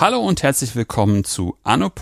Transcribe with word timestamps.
Hallo 0.00 0.20
und 0.20 0.42
herzlich 0.42 0.74
willkommen 0.74 1.24
zu 1.24 1.58
Anno. 1.62 1.92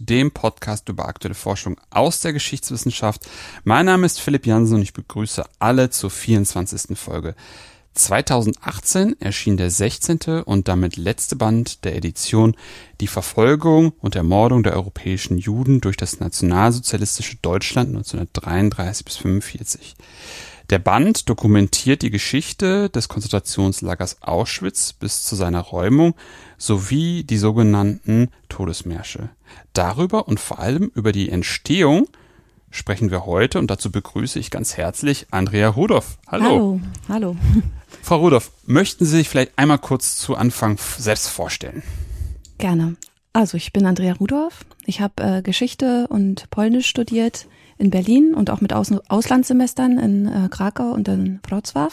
dem 0.00 0.30
Podcast 0.30 0.88
über 0.88 1.06
aktuelle 1.06 1.34
Forschung 1.34 1.78
aus 1.90 2.20
der 2.20 2.32
Geschichtswissenschaft. 2.32 3.26
Mein 3.62 3.84
Name 3.84 4.06
ist 4.06 4.22
Philipp 4.22 4.46
Jansen 4.46 4.76
und 4.76 4.82
ich 4.82 4.94
begrüße 4.94 5.44
alle 5.58 5.90
zur 5.90 6.10
24. 6.10 6.98
Folge. 6.98 7.34
2018 8.00 9.20
erschien 9.20 9.56
der 9.56 9.70
16. 9.70 10.42
und 10.44 10.68
damit 10.68 10.96
letzte 10.96 11.36
Band 11.36 11.84
der 11.84 11.96
Edition 11.96 12.56
Die 13.00 13.06
Verfolgung 13.06 13.92
und 14.00 14.16
Ermordung 14.16 14.62
der 14.62 14.74
europäischen 14.74 15.38
Juden 15.38 15.80
durch 15.80 15.96
das 15.96 16.18
nationalsozialistische 16.18 17.36
Deutschland 17.42 17.90
1933 17.90 19.04
bis 19.04 19.16
1945. 19.16 19.96
Der 20.70 20.78
Band 20.78 21.28
dokumentiert 21.28 22.02
die 22.02 22.10
Geschichte 22.10 22.88
des 22.90 23.08
Konzentrationslagers 23.08 24.22
Auschwitz 24.22 24.92
bis 24.92 25.24
zu 25.24 25.36
seiner 25.36 25.60
Räumung 25.60 26.14
sowie 26.58 27.24
die 27.24 27.38
sogenannten 27.38 28.28
Todesmärsche. 28.48 29.30
Darüber 29.72 30.26
und 30.26 30.40
vor 30.40 30.58
allem 30.58 30.90
über 30.94 31.12
die 31.12 31.28
Entstehung 31.28 32.06
sprechen 32.70 33.10
wir 33.10 33.26
heute 33.26 33.58
und 33.58 33.70
dazu 33.70 33.90
begrüße 33.90 34.38
ich 34.38 34.50
ganz 34.50 34.76
herzlich 34.76 35.26
Andrea 35.30 35.68
Rudolph. 35.68 36.18
Hallo. 36.28 36.44
Hallo. 36.44 36.80
Hallo. 37.08 37.36
Frau 38.02 38.18
Rudolph, 38.18 38.50
möchten 38.66 39.04
Sie 39.04 39.18
sich 39.18 39.28
vielleicht 39.28 39.52
einmal 39.56 39.78
kurz 39.78 40.16
zu 40.16 40.36
Anfang 40.36 40.78
selbst 40.98 41.28
vorstellen? 41.28 41.82
Gerne. 42.58 42.96
Also 43.32 43.56
ich 43.56 43.72
bin 43.72 43.86
Andrea 43.86 44.14
Rudolph. 44.14 44.64
Ich 44.86 45.00
habe 45.00 45.22
äh, 45.22 45.42
Geschichte 45.42 46.06
und 46.08 46.50
Polnisch 46.50 46.88
studiert 46.88 47.46
in 47.78 47.90
Berlin 47.90 48.34
und 48.34 48.50
auch 48.50 48.60
mit 48.60 48.72
Aus 48.72 48.92
Auslandssemestern 49.08 49.98
in 49.98 50.26
äh, 50.26 50.48
Krakau 50.50 50.92
und 50.92 51.08
in 51.08 51.40
Wrocław. 51.42 51.92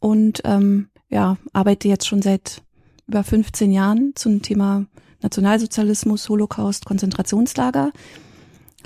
Und 0.00 0.42
ähm, 0.44 0.88
ja, 1.08 1.36
arbeite 1.52 1.88
jetzt 1.88 2.06
schon 2.06 2.22
seit 2.22 2.62
über 3.06 3.24
15 3.24 3.72
Jahren 3.72 4.12
zum 4.14 4.42
Thema 4.42 4.86
Nationalsozialismus, 5.22 6.28
Holocaust, 6.28 6.84
Konzentrationslager. 6.84 7.92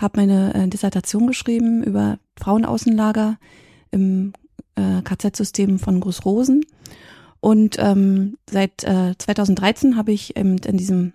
Habe 0.00 0.20
meine 0.20 0.54
äh, 0.54 0.68
Dissertation 0.68 1.26
geschrieben 1.26 1.82
über 1.82 2.18
Frauenaußenlager 2.38 3.38
im 3.90 4.32
äh, 4.76 5.02
KZ-System 5.02 5.78
von 5.78 6.00
Großrosen. 6.00 6.64
Und 7.40 7.76
ähm, 7.78 8.36
seit 8.48 8.84
äh, 8.84 9.14
2013 9.18 9.96
habe 9.96 10.12
ich 10.12 10.36
eben 10.36 10.58
in 10.58 10.76
diesem 10.76 11.12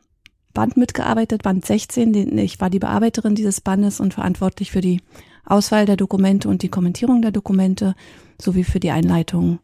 Band 0.54 0.76
mitgearbeitet, 0.76 1.44
Band 1.44 1.66
16. 1.66 2.14
Den, 2.14 2.38
ich 2.38 2.60
war 2.60 2.70
die 2.70 2.80
Bearbeiterin 2.80 3.36
dieses 3.36 3.62
Bandes 3.62 4.00
und 4.00 4.14
verantwortlich 4.14 4.72
für 4.72 4.82
die 4.82 5.02
Auswahl 5.46 5.86
der 5.86 5.96
Dokumente 5.96 6.50
und 6.50 6.64
die 6.64 6.70
Kommentierung 6.70 7.22
der 7.22 7.32
Dokumente 7.32 7.96
sowie 8.42 8.64
für 8.64 8.80
die 8.80 8.92
Einleitungen, 8.92 9.60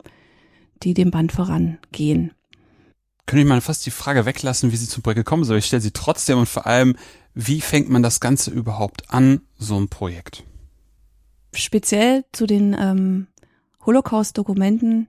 die 0.84 0.94
dem 0.94 1.12
Band 1.12 1.32
vorangehen. 1.32 2.32
Könnte 3.26 3.42
ich 3.42 3.48
mal 3.48 3.62
fast 3.62 3.86
die 3.86 3.92
Frage 3.92 4.26
weglassen, 4.26 4.72
wie 4.72 4.78
Sie 4.78 4.88
zum 4.88 5.02
Projekt 5.02 5.18
gekommen 5.18 5.44
sind, 5.46 5.58
ich 5.58 5.66
stelle 5.66 5.82
sie 5.82 5.92
trotzdem 5.92 6.38
und 6.38 6.48
vor 6.48 6.68
allem, 6.68 6.96
wie 7.34 7.62
fängt 7.62 7.90
man 7.90 8.04
das 8.04 8.20
Ganze 8.20 8.52
überhaupt 8.52 9.10
an, 9.10 9.42
so 9.58 9.80
ein 9.80 9.88
Projekt? 9.88 10.44
Speziell 11.56 12.26
zu 12.32 12.46
den 12.46 12.76
ähm, 12.80 13.28
Holocaust-Dokumenten 13.86 15.08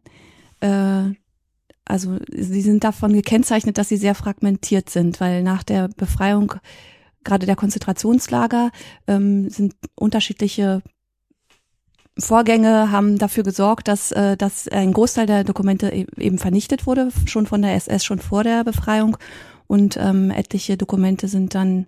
äh, 0.61 1.13
also 1.85 2.17
sie 2.31 2.63
sind 2.63 2.83
davon 2.83 3.13
gekennzeichnet, 3.13 3.77
dass 3.77 3.89
sie 3.89 3.99
sehr 3.99 4.15
fragmentiert 4.15 4.89
sind, 4.89 5.21
weil 5.21 5.43
nach 5.43 5.63
der 5.63 5.89
Befreiung 5.89 6.55
gerade 7.25 7.47
der 7.47 7.57
Konzentrationslager 7.57 8.71
ähm, 9.07 9.51
sind 9.51 9.75
unterschiedliche 9.95 10.83
Vorgänge 12.17 12.93
haben 12.93 13.19
dafür 13.19 13.43
gesorgt, 13.43 13.89
dass, 13.89 14.13
äh, 14.13 14.37
dass 14.37 14.69
ein 14.69 14.93
Großteil 14.93 15.27
der 15.27 15.43
Dokumente 15.45 15.89
e-, 15.89 16.07
eben 16.17 16.39
vernichtet 16.39 16.87
wurde, 16.87 17.09
schon 17.27 17.47
von 17.47 17.61
der 17.61 17.75
SS, 17.75 18.05
schon 18.05 18.21
vor 18.21 18.45
der 18.45 18.63
Befreiung. 18.63 19.17
Und 19.67 19.97
ähm, 19.97 20.31
etliche 20.31 20.77
Dokumente 20.77 21.27
sind 21.27 21.55
dann 21.55 21.87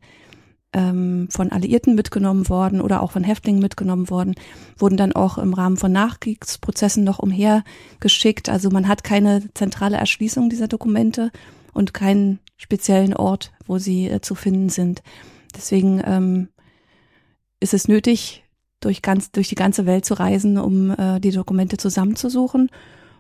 ähm, 0.73 1.29
von 1.31 1.53
Alliierten 1.53 1.95
mitgenommen 1.95 2.49
worden 2.49 2.81
oder 2.81 3.03
auch 3.03 3.13
von 3.13 3.25
Häftlingen 3.25 3.61
mitgenommen 3.61 4.11
worden, 4.11 4.35
wurden 4.77 4.97
dann 4.97 5.13
auch 5.13 5.39
im 5.39 5.55
Rahmen 5.55 5.77
von 5.77 5.93
Nachkriegsprozessen 5.93 7.05
noch 7.05 7.19
umhergeschickt. 7.19 8.49
Also 8.49 8.71
man 8.71 8.89
hat 8.89 9.05
keine 9.05 9.43
zentrale 9.55 9.97
Erschließung 9.97 10.51
dieser 10.51 10.69
Dokumente 10.69 11.31
und 11.73 11.95
keinen 11.95 12.41
speziellen 12.57 13.15
Ort, 13.15 13.53
wo 13.67 13.79
sie 13.79 14.09
äh, 14.09 14.21
zu 14.21 14.35
finden 14.35 14.69
sind. 14.69 15.03
Deswegen 15.55 16.03
ähm, 16.05 16.49
ist 17.61 17.75
es 17.75 17.89
nötig, 17.89 18.45
durch, 18.81 19.03
ganz, 19.03 19.31
durch 19.33 19.49
die 19.49 19.55
ganze 19.55 19.87
Welt 19.87 20.05
zu 20.05 20.15
reisen, 20.15 20.59
um 20.59 20.91
äh, 20.91 21.21
die 21.21 21.31
Dokumente 21.31 21.77
zusammenzusuchen. 21.77 22.71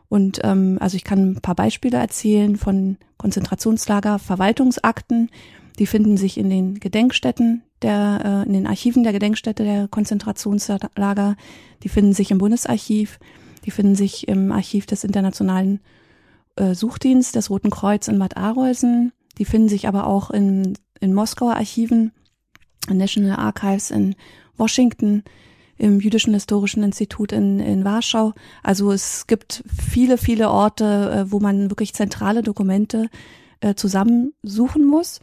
Und 0.09 0.41
ähm, 0.45 0.79
also 0.81 0.97
ich 0.97 1.05
kann 1.05 1.33
ein 1.33 1.41
paar 1.41 1.55
Beispiele 1.55 1.99
erzählen 1.99 2.57
von 2.57 2.99
Konzentrationslager, 3.17 4.19
Verwaltungsakten, 4.19 5.31
die 5.79 5.87
finden 5.87 6.17
sich 6.17 6.39
in 6.39 6.51
den 6.51 6.81
Gedenkstätten 6.81 7.63
der, 7.83 8.45
äh, 8.45 8.47
in 8.47 8.53
den 8.55 8.67
Archiven 8.67 9.03
der 9.03 9.13
Gedenkstätte 9.13 9.65
der 9.65 9.89
Konzentrationslager. 9.89 11.37
Die 11.83 11.89
finden 11.89 12.13
sich 12.13 12.31
im 12.31 12.39
Bundesarchiv. 12.39 13.19
Die 13.65 13.71
finden 13.71 13.95
sich 13.95 14.29
im 14.29 14.53
Archiv 14.53 14.87
des 14.87 15.05
Internationalen 15.05 15.81
äh, 16.57 16.75
Suchdienstes 16.75 17.33
des 17.33 17.51
Roten 17.51 17.71
Kreuz 17.71 18.09
in 18.09 18.19
Bad 18.19 18.37
Arolsen. 18.37 19.13
Die 19.39 19.45
finden 19.45 19.69
sich 19.69 19.87
aber 19.87 20.07
auch 20.07 20.31
in, 20.31 20.79
in 21.01 21.13
Moskauer 21.13 21.57
Archiven, 21.57 22.13
in 22.89 22.97
National 22.97 23.39
Archives 23.39 23.91
in 23.91 24.15
Washington, 24.57 25.25
im 25.77 26.01
Jüdischen 26.01 26.33
Historischen 26.33 26.83
Institut 26.83 27.33
in, 27.33 27.61
in 27.61 27.85
Warschau. 27.85 28.33
Also 28.63 28.93
es 28.93 29.27
gibt 29.27 29.63
viele, 29.69 30.17
viele 30.17 30.49
Orte, 30.51 31.11
äh, 31.27 31.33
wo 31.33 31.39
man 31.39 31.71
wirklich 31.71 31.93
zentrale 31.93 32.43
Dokumente 32.43 33.11
äh, 33.61 33.75
zusammensuchen 33.75 34.87
muss. 34.87 35.21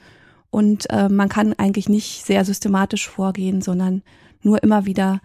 Und 0.54 0.88
äh, 0.92 1.10
man 1.10 1.30
kann 1.30 1.54
eigentlich 1.54 1.90
nicht 1.90 2.28
sehr 2.28 2.46
systematisch 2.46 3.10
vorgehen, 3.10 3.64
sondern 3.64 4.04
nur 4.44 4.62
immer 4.62 4.86
wieder 4.86 5.20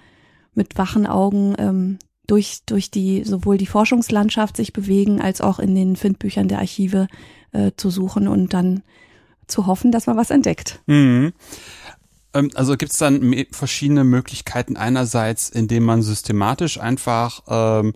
mit 0.54 0.78
wachen 0.78 1.06
Augen 1.06 1.54
ähm, 1.58 1.98
durch, 2.26 2.60
durch 2.64 2.90
die 2.90 3.24
sowohl 3.24 3.58
die 3.58 3.66
Forschungslandschaft 3.66 4.56
sich 4.56 4.72
bewegen, 4.72 5.20
als 5.20 5.42
auch 5.42 5.58
in 5.58 5.74
den 5.74 5.96
Findbüchern 5.96 6.48
der 6.48 6.60
Archive 6.60 7.08
äh, 7.52 7.72
zu 7.76 7.90
suchen 7.90 8.26
und 8.26 8.54
dann 8.54 8.82
zu 9.46 9.66
hoffen, 9.66 9.92
dass 9.92 10.06
man 10.06 10.16
was 10.16 10.30
entdeckt. 10.30 10.80
Mhm. 10.86 11.34
Ähm, 12.32 12.50
also 12.54 12.78
gibt 12.78 12.92
es 12.92 12.98
dann 12.98 13.34
verschiedene 13.50 14.04
Möglichkeiten 14.04 14.78
einerseits, 14.78 15.50
indem 15.50 15.84
man 15.84 16.00
systematisch 16.00 16.80
einfach 16.80 17.42
ähm, 17.48 17.92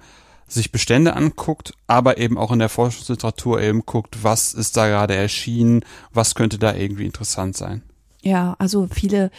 sich 0.52 0.72
Bestände 0.72 1.14
anguckt, 1.14 1.72
aber 1.86 2.18
eben 2.18 2.38
auch 2.38 2.52
in 2.52 2.58
der 2.58 2.68
Forschungsliteratur 2.68 3.60
eben 3.60 3.84
guckt, 3.86 4.22
was 4.22 4.54
ist 4.54 4.76
da 4.76 4.88
gerade 4.88 5.14
erschienen, 5.14 5.84
was 6.12 6.34
könnte 6.34 6.58
da 6.58 6.74
irgendwie 6.74 7.06
interessant 7.06 7.56
sein. 7.56 7.82
Ja, 8.22 8.54
also 8.58 8.86
viele, 8.90 9.30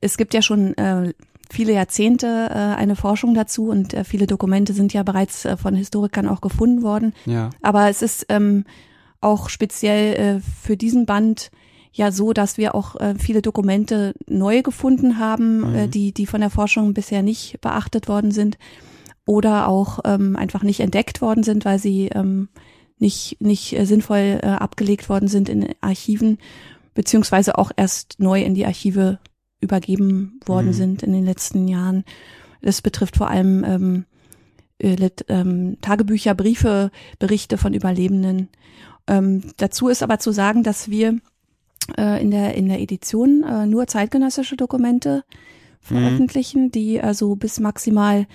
es 0.00 0.16
gibt 0.16 0.32
ja 0.34 0.42
schon 0.42 0.74
äh, 0.76 1.12
viele 1.50 1.72
Jahrzehnte 1.72 2.26
äh, 2.50 2.54
eine 2.54 2.96
Forschung 2.96 3.34
dazu 3.34 3.68
und 3.68 3.94
äh, 3.94 4.04
viele 4.04 4.26
Dokumente 4.26 4.72
sind 4.72 4.92
ja 4.92 5.02
bereits 5.02 5.44
äh, 5.44 5.56
von 5.56 5.74
Historikern 5.74 6.28
auch 6.28 6.40
gefunden 6.40 6.82
worden. 6.82 7.14
Ja. 7.26 7.50
Aber 7.62 7.88
es 7.88 8.02
ist 8.02 8.26
ähm, 8.28 8.64
auch 9.20 9.48
speziell 9.48 10.14
äh, 10.14 10.40
für 10.62 10.76
diesen 10.76 11.06
Band 11.06 11.50
ja 11.92 12.12
so, 12.12 12.32
dass 12.32 12.58
wir 12.58 12.76
auch 12.76 12.94
äh, 12.96 13.14
viele 13.18 13.42
Dokumente 13.42 14.14
neu 14.28 14.62
gefunden 14.62 15.18
haben, 15.18 15.58
mhm. 15.58 15.74
äh, 15.74 15.88
die, 15.88 16.12
die 16.12 16.26
von 16.26 16.40
der 16.40 16.50
Forschung 16.50 16.94
bisher 16.94 17.22
nicht 17.22 17.60
beachtet 17.60 18.06
worden 18.06 18.30
sind 18.30 18.56
oder 19.28 19.68
auch 19.68 19.98
ähm, 20.06 20.36
einfach 20.36 20.62
nicht 20.62 20.80
entdeckt 20.80 21.20
worden 21.20 21.42
sind, 21.42 21.66
weil 21.66 21.78
sie 21.78 22.06
ähm, 22.06 22.48
nicht, 22.98 23.36
nicht 23.40 23.78
äh, 23.78 23.84
sinnvoll 23.84 24.40
äh, 24.42 24.46
abgelegt 24.46 25.10
worden 25.10 25.28
sind 25.28 25.50
in 25.50 25.74
Archiven, 25.82 26.38
beziehungsweise 26.94 27.58
auch 27.58 27.70
erst 27.76 28.18
neu 28.18 28.42
in 28.42 28.54
die 28.54 28.64
Archive 28.64 29.18
übergeben 29.60 30.40
worden 30.46 30.68
mhm. 30.68 30.72
sind 30.72 31.02
in 31.02 31.12
den 31.12 31.26
letzten 31.26 31.68
Jahren. 31.68 32.04
Das 32.62 32.80
betrifft 32.80 33.18
vor 33.18 33.28
allem 33.28 33.64
ähm, 33.64 34.04
äh, 34.78 35.10
ähm, 35.28 35.76
Tagebücher, 35.82 36.34
Briefe, 36.34 36.90
Berichte 37.18 37.58
von 37.58 37.74
Überlebenden. 37.74 38.48
Ähm, 39.06 39.42
dazu 39.58 39.88
ist 39.88 40.02
aber 40.02 40.18
zu 40.20 40.32
sagen, 40.32 40.62
dass 40.62 40.88
wir 40.88 41.18
äh, 41.98 42.22
in 42.22 42.30
der 42.30 42.54
in 42.54 42.66
der 42.66 42.80
Edition 42.80 43.42
äh, 43.42 43.66
nur 43.66 43.88
zeitgenössische 43.88 44.56
Dokumente 44.56 45.22
mhm. 45.26 45.34
veröffentlichen, 45.82 46.64
mhm. 46.64 46.72
die 46.72 47.02
also 47.02 47.36
bis 47.36 47.60
maximal 47.60 48.26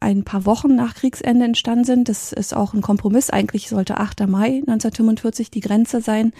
ein 0.00 0.24
paar 0.24 0.46
Wochen 0.46 0.74
nach 0.74 0.94
Kriegsende 0.94 1.44
entstanden 1.44 1.84
sind. 1.84 2.08
Das 2.08 2.32
ist 2.32 2.56
auch 2.56 2.74
ein 2.74 2.80
Kompromiss. 2.80 3.30
Eigentlich 3.30 3.68
sollte 3.68 3.98
8. 3.98 4.26
Mai 4.26 4.62
1945 4.66 5.50
die 5.50 5.60
Grenze 5.60 6.00
sein. 6.00 6.32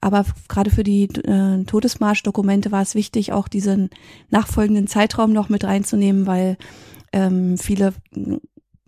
Aber 0.00 0.26
gerade 0.48 0.70
für 0.70 0.84
die 0.84 1.04
äh, 1.04 1.64
Todesmarschdokumente 1.64 2.72
war 2.72 2.82
es 2.82 2.94
wichtig, 2.94 3.32
auch 3.32 3.48
diesen 3.48 3.88
nachfolgenden 4.30 4.86
Zeitraum 4.86 5.32
noch 5.32 5.48
mit 5.48 5.64
reinzunehmen, 5.64 6.26
weil 6.26 6.58
ähm, 7.12 7.56
viele, 7.56 7.94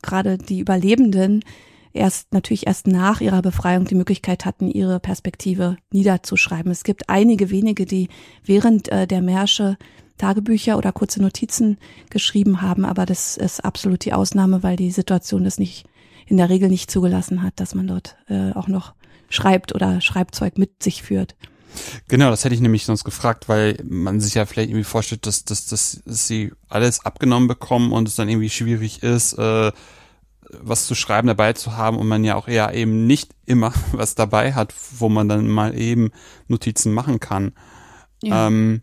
gerade 0.02 0.36
die 0.36 0.58
Überlebenden, 0.58 1.42
erst 1.94 2.34
natürlich 2.34 2.66
erst 2.66 2.86
nach 2.86 3.20
ihrer 3.20 3.40
Befreiung 3.40 3.86
die 3.86 3.94
Möglichkeit 3.94 4.44
hatten, 4.44 4.68
ihre 4.68 5.00
Perspektive 5.00 5.78
niederzuschreiben. 5.90 6.70
Es 6.70 6.84
gibt 6.84 7.08
einige 7.08 7.50
wenige, 7.50 7.86
die 7.86 8.08
während 8.44 8.88
äh, 8.88 9.06
der 9.06 9.22
Märsche 9.22 9.78
Tagebücher 10.18 10.78
oder 10.78 10.92
kurze 10.92 11.20
Notizen 11.20 11.78
geschrieben 12.10 12.62
haben, 12.62 12.84
aber 12.84 13.06
das 13.06 13.36
ist 13.36 13.64
absolut 13.64 14.04
die 14.04 14.12
Ausnahme, 14.12 14.62
weil 14.62 14.76
die 14.76 14.90
Situation 14.90 15.44
das 15.44 15.58
nicht 15.58 15.86
in 16.26 16.36
der 16.36 16.48
Regel 16.48 16.68
nicht 16.68 16.90
zugelassen 16.90 17.42
hat, 17.42 17.60
dass 17.60 17.74
man 17.74 17.86
dort 17.86 18.16
äh, 18.28 18.52
auch 18.52 18.68
noch 18.68 18.94
schreibt 19.28 19.74
oder 19.74 20.00
Schreibzeug 20.00 20.58
mit 20.58 20.82
sich 20.82 21.02
führt. 21.02 21.36
Genau, 22.08 22.30
das 22.30 22.44
hätte 22.44 22.54
ich 22.54 22.60
nämlich 22.60 22.84
sonst 22.84 23.04
gefragt, 23.04 23.48
weil 23.48 23.78
man 23.84 24.20
sich 24.20 24.34
ja 24.34 24.46
vielleicht 24.46 24.70
irgendwie 24.70 24.84
vorstellt, 24.84 25.26
dass, 25.26 25.44
dass, 25.44 25.66
dass 25.66 26.02
sie 26.06 26.52
alles 26.68 27.04
abgenommen 27.04 27.48
bekommen 27.48 27.92
und 27.92 28.08
es 28.08 28.16
dann 28.16 28.28
irgendwie 28.28 28.50
schwierig 28.50 29.02
ist, 29.02 29.34
äh, 29.34 29.72
was 30.50 30.86
zu 30.86 30.94
schreiben 30.94 31.28
dabei 31.28 31.52
zu 31.52 31.76
haben 31.76 31.98
und 31.98 32.06
man 32.06 32.24
ja 32.24 32.36
auch 32.36 32.48
eher 32.48 32.72
eben 32.74 33.06
nicht 33.06 33.34
immer 33.44 33.72
was 33.92 34.14
dabei 34.14 34.54
hat, 34.54 34.74
wo 34.98 35.08
man 35.08 35.28
dann 35.28 35.48
mal 35.48 35.78
eben 35.78 36.10
Notizen 36.48 36.92
machen 36.92 37.20
kann. 37.20 37.52
Ja. 38.22 38.46
Ähm, 38.46 38.82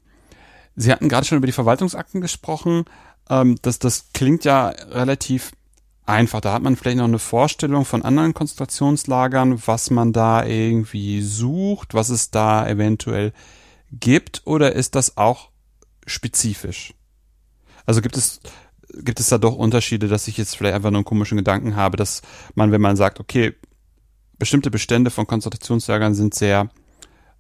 Sie 0.76 0.92
hatten 0.92 1.10
gerade 1.10 1.26
schon 1.26 1.38
über 1.38 1.48
die 1.48 1.54
Verwaltungsakten 1.54 2.22
gesprochen. 2.22 2.86
Ähm, 3.30 3.58
das, 3.62 3.80
das 3.80 4.08
klingt 4.14 4.46
ja 4.46 4.70
relativ 4.70 5.52
einfach. 6.06 6.42
Da 6.42 6.54
hat 6.54 6.64
man 6.64 6.76
vielleicht 6.76 6.98
noch 6.98 7.06
eine 7.06 7.20
Vorstellung 7.20 7.86
von 7.86 8.04
anderen 8.04 8.34
Konzentrationslagern, 8.34 9.62
was 9.66 9.90
man 9.90 10.14
da 10.14 10.46
irgendwie 10.46 11.22
sucht, 11.22 11.94
was 11.94 12.10
es 12.10 12.32
da 12.32 12.68
eventuell 12.68 13.34
gibt, 13.92 14.42
oder 14.46 14.74
ist 14.74 14.96
das 14.96 15.18
auch 15.18 15.50
spezifisch? 16.06 16.94
Also 17.86 18.02
gibt 18.02 18.18
es, 18.18 18.42
gibt 18.94 19.20
es 19.20 19.30
da 19.30 19.38
doch 19.38 19.56
Unterschiede, 19.56 20.08
dass 20.08 20.28
ich 20.28 20.38
jetzt 20.38 20.58
vielleicht 20.58 20.76
einfach 20.76 20.90
nur 20.90 21.00
einen 21.00 21.06
komischen 21.06 21.38
Gedanken 21.38 21.76
habe, 21.76 21.98
dass 21.98 22.22
man, 22.56 22.72
wenn 22.72 22.82
man 22.82 22.96
sagt, 22.96 23.20
okay, 23.20 23.54
bestimmte 24.40 24.72
Bestände 24.72 25.12
von 25.12 25.28
Konzentrationslagern 25.28 26.16
sind 26.16 26.34
sehr 26.34 26.70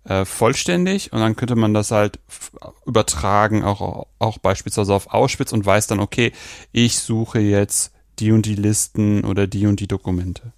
äh, 0.05 0.25
vollständig 0.25 1.13
und 1.13 1.19
dann 1.19 1.35
könnte 1.35 1.55
man 1.55 1.73
das 1.73 1.91
halt 1.91 2.19
übertragen, 2.85 3.63
auch, 3.63 4.07
auch 4.19 4.37
beispielsweise 4.37 4.93
auf 4.93 5.13
Auschwitz 5.13 5.53
und 5.53 5.65
weiß 5.65 5.87
dann, 5.87 5.99
okay, 5.99 6.31
ich 6.71 6.99
suche 6.99 7.39
jetzt 7.39 7.93
die 8.19 8.31
und 8.31 8.45
die 8.45 8.55
Listen 8.55 9.25
oder 9.25 9.47
die 9.47 9.65
und 9.65 9.79
die 9.79 9.87
Dokumente? 9.87 10.53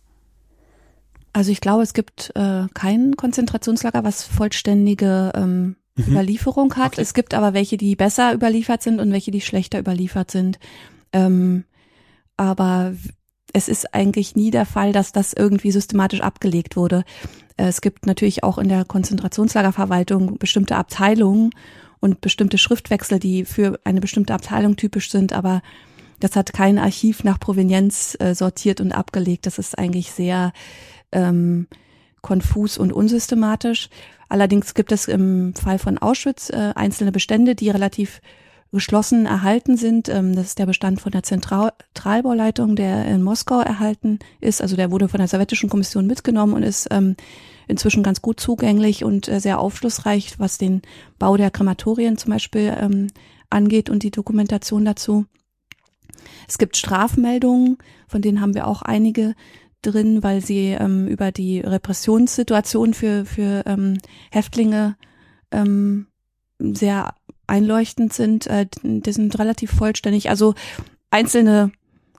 Also 1.33 1.51
ich 1.51 1.61
glaube, 1.61 1.83
es 1.83 1.93
gibt 1.93 2.31
äh, 2.35 2.67
kein 2.73 3.15
Konzentrationslager, 3.17 4.03
was 4.03 4.23
vollständige 4.23 5.31
ähm, 5.35 5.75
mhm. 5.95 6.11
Überlieferung 6.13 6.73
hat. 6.75 6.93
Okay. 6.93 7.01
Es 7.01 7.13
gibt 7.13 7.33
aber 7.33 7.53
welche, 7.53 7.77
die 7.77 7.95
besser 7.95 8.33
überliefert 8.33 8.81
sind 8.81 8.99
und 8.99 9.11
welche, 9.11 9.31
die 9.31 9.41
schlechter 9.41 9.79
überliefert 9.79 10.31
sind. 10.31 10.59
Ähm, 11.11 11.65
aber 12.37 12.93
es 13.53 13.67
ist 13.67 13.93
eigentlich 13.93 14.35
nie 14.35 14.51
der 14.51 14.65
Fall, 14.65 14.91
dass 14.91 15.11
das 15.11 15.33
irgendwie 15.33 15.71
systematisch 15.71 16.21
abgelegt 16.21 16.75
wurde. 16.75 17.03
Es 17.57 17.81
gibt 17.81 18.05
natürlich 18.05 18.43
auch 18.43 18.57
in 18.57 18.67
der 18.67 18.85
Konzentrationslagerverwaltung 18.85 20.37
bestimmte 20.37 20.75
Abteilungen 20.75 21.51
und 21.99 22.21
bestimmte 22.21 22.57
Schriftwechsel, 22.57 23.19
die 23.19 23.45
für 23.45 23.79
eine 23.83 24.01
bestimmte 24.01 24.33
Abteilung 24.33 24.75
typisch 24.75 25.09
sind, 25.09 25.33
aber 25.33 25.61
das 26.19 26.35
hat 26.35 26.53
kein 26.53 26.77
Archiv 26.77 27.23
nach 27.23 27.39
Provenienz 27.39 28.17
äh, 28.19 28.33
sortiert 28.33 28.81
und 28.81 28.91
abgelegt. 28.91 29.45
Das 29.45 29.59
ist 29.59 29.77
eigentlich 29.77 30.11
sehr 30.11 30.53
ähm, 31.11 31.67
konfus 32.21 32.77
und 32.77 32.93
unsystematisch. 32.93 33.89
Allerdings 34.29 34.73
gibt 34.73 34.91
es 34.91 35.07
im 35.07 35.53
Fall 35.53 35.77
von 35.77 35.97
Auschwitz 35.97 36.49
äh, 36.49 36.73
einzelne 36.75 37.11
Bestände, 37.11 37.55
die 37.55 37.69
relativ 37.69 38.21
geschlossen 38.71 39.25
erhalten 39.25 39.77
sind. 39.77 40.09
Ähm, 40.09 40.35
das 40.35 40.47
ist 40.47 40.59
der 40.59 40.65
Bestand 40.65 41.01
von 41.01 41.11
der 41.11 41.23
Zentralbauleitung, 41.23 42.75
der 42.75 43.05
in 43.05 43.23
Moskau 43.23 43.61
erhalten 43.61 44.19
ist. 44.41 44.61
Also 44.61 44.75
der 44.75 44.91
wurde 44.91 45.07
von 45.07 45.19
der 45.19 45.27
sowjetischen 45.27 45.69
Kommission 45.69 46.07
mitgenommen 46.07 46.53
und 46.53 46.63
ist 46.63 46.87
ähm, 46.91 47.15
inzwischen 47.67 48.03
ganz 48.03 48.21
gut 48.21 48.39
zugänglich 48.39 49.03
und 49.03 49.27
äh, 49.27 49.39
sehr 49.39 49.59
aufschlussreich, 49.59 50.39
was 50.39 50.57
den 50.57 50.81
Bau 51.17 51.37
der 51.37 51.51
Krematorien 51.51 52.17
zum 52.17 52.31
Beispiel 52.31 52.75
ähm, 52.79 53.07
angeht 53.49 53.89
und 53.89 54.03
die 54.03 54.11
Dokumentation 54.11 54.85
dazu. 54.85 55.25
Es 56.47 56.57
gibt 56.57 56.77
Strafmeldungen, 56.77 57.77
von 58.07 58.21
denen 58.21 58.41
haben 58.41 58.55
wir 58.55 58.67
auch 58.67 58.81
einige 58.81 59.35
drin, 59.81 60.23
weil 60.23 60.41
sie 60.41 60.69
ähm, 60.69 61.07
über 61.07 61.31
die 61.31 61.59
Repressionssituation 61.59 62.93
für, 62.93 63.25
für 63.25 63.63
ähm, 63.65 63.97
Häftlinge 64.31 64.95
ähm, 65.51 66.07
sehr 66.59 67.13
einleuchtend 67.47 68.13
sind. 68.13 68.47
Äh, 68.47 68.67
die 68.83 69.11
sind 69.11 69.37
relativ 69.39 69.71
vollständig. 69.71 70.29
Also 70.29 70.55
einzelne 71.11 71.71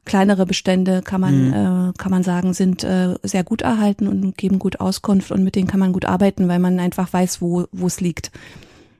kleinere 0.05 0.47
Bestände 0.47 1.03
kann 1.03 1.21
man 1.21 1.49
mhm. 1.49 1.91
äh, 1.91 1.93
kann 1.99 2.13
man 2.13 2.23
sagen 2.23 2.55
sind 2.55 2.85
äh, 2.85 3.17
sehr 3.23 3.45
gut 3.45 3.63
erhalten 3.63 4.07
und 4.07 4.39
geben 4.39 4.59
gut 4.59 4.81
Auskunft 4.81 5.33
und 5.33 5.43
mit 5.43 5.57
denen 5.57 5.67
kann 5.67 5.81
man 5.81 5.93
gut 5.93 6.05
arbeiten, 6.05 6.49
weil 6.49 6.61
man 6.61 6.79
einfach 6.79 7.13
weiß, 7.13 7.43
wo 7.43 7.67
wo 7.73 7.87
es 7.87 8.01
liegt. 8.01 8.31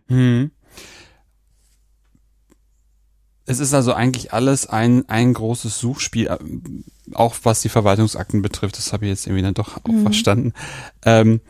Mhm. 0.09 0.51
Es 3.49 3.61
ist 3.61 3.73
also 3.73 3.95
eigentlich 3.95 4.33
alles 4.33 4.67
ein, 4.67 5.09
ein 5.09 5.33
großes 5.33 5.79
Suchspiel, 5.79 6.27
äh, 6.27 6.39
auch 7.15 7.37
was 7.45 7.63
die 7.63 7.69
Verwaltungsakten 7.69 8.43
betrifft. 8.43 8.77
Das 8.77 8.93
habe 8.93 9.07
ich 9.07 9.11
jetzt 9.11 9.27
irgendwie 9.27 9.43
dann 9.43 9.55
doch 9.55 9.77
auch 9.77 9.89
mhm. 9.89 10.03
verstanden. 10.03 10.53
Ähm, 11.05 11.41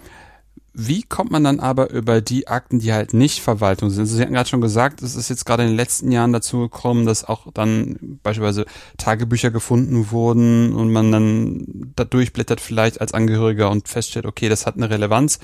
wie 0.79 1.03
kommt 1.03 1.31
man 1.31 1.43
dann 1.43 1.59
aber 1.59 1.91
über 1.91 2.21
die 2.21 2.49
Akten, 2.49 2.81
die 2.81 2.93
halt 2.93 3.15
nicht 3.15 3.41
Verwaltung 3.41 3.89
sind? 3.89 4.01
Also 4.01 4.17
Sie 4.17 4.23
hatten 4.23 4.35
gerade 4.35 4.49
schon 4.49 4.61
gesagt, 4.61 5.01
es 5.01 5.17
ist 5.17 5.31
jetzt 5.31 5.47
gerade 5.47 5.63
in 5.63 5.71
den 5.71 5.77
letzten 5.77 6.13
Jahren 6.13 6.35
dazu 6.35 6.59
gekommen, 6.59 7.07
dass 7.07 7.25
auch 7.25 7.51
dann 7.55 8.19
beispielsweise 8.23 8.67
Tagebücher 8.99 9.51
gefunden 9.51 10.11
wurden 10.11 10.75
und 10.75 10.93
man 10.93 11.11
dann 11.11 11.93
da 11.97 12.05
durchblättert 12.05 12.61
vielleicht 12.61 13.01
als 13.01 13.15
Angehöriger 13.15 13.71
und 13.71 13.89
feststellt, 13.89 14.27
okay, 14.27 14.51
das 14.51 14.67
hat 14.67 14.77
eine 14.77 14.91
Relevanz. 14.91 15.39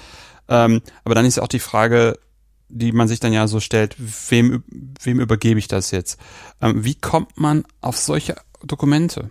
Ähm, 0.49 0.83
aber 1.03 1.15
dann 1.15 1.25
ist 1.25 1.39
ja 1.39 1.43
auch 1.43 1.49
die 1.49 1.61
Frage, 1.61 2.19
die 2.69 2.93
man 2.93 3.09
sich 3.09 3.19
dann 3.19 3.33
ja 3.33 3.49
so 3.49 3.59
stellt, 3.59 3.97
wem, 3.99 4.63
wem 5.03 5.19
übergebe 5.19 5.59
ich 5.59 5.69
das 5.69 5.93
jetzt? 5.93 6.21
Ähm, 6.61 6.85
wie 6.85 6.95
kommt 6.95 7.39
man 7.41 7.65
auf 7.81 7.97
solche 7.97 8.37
Dokumente? 8.63 9.31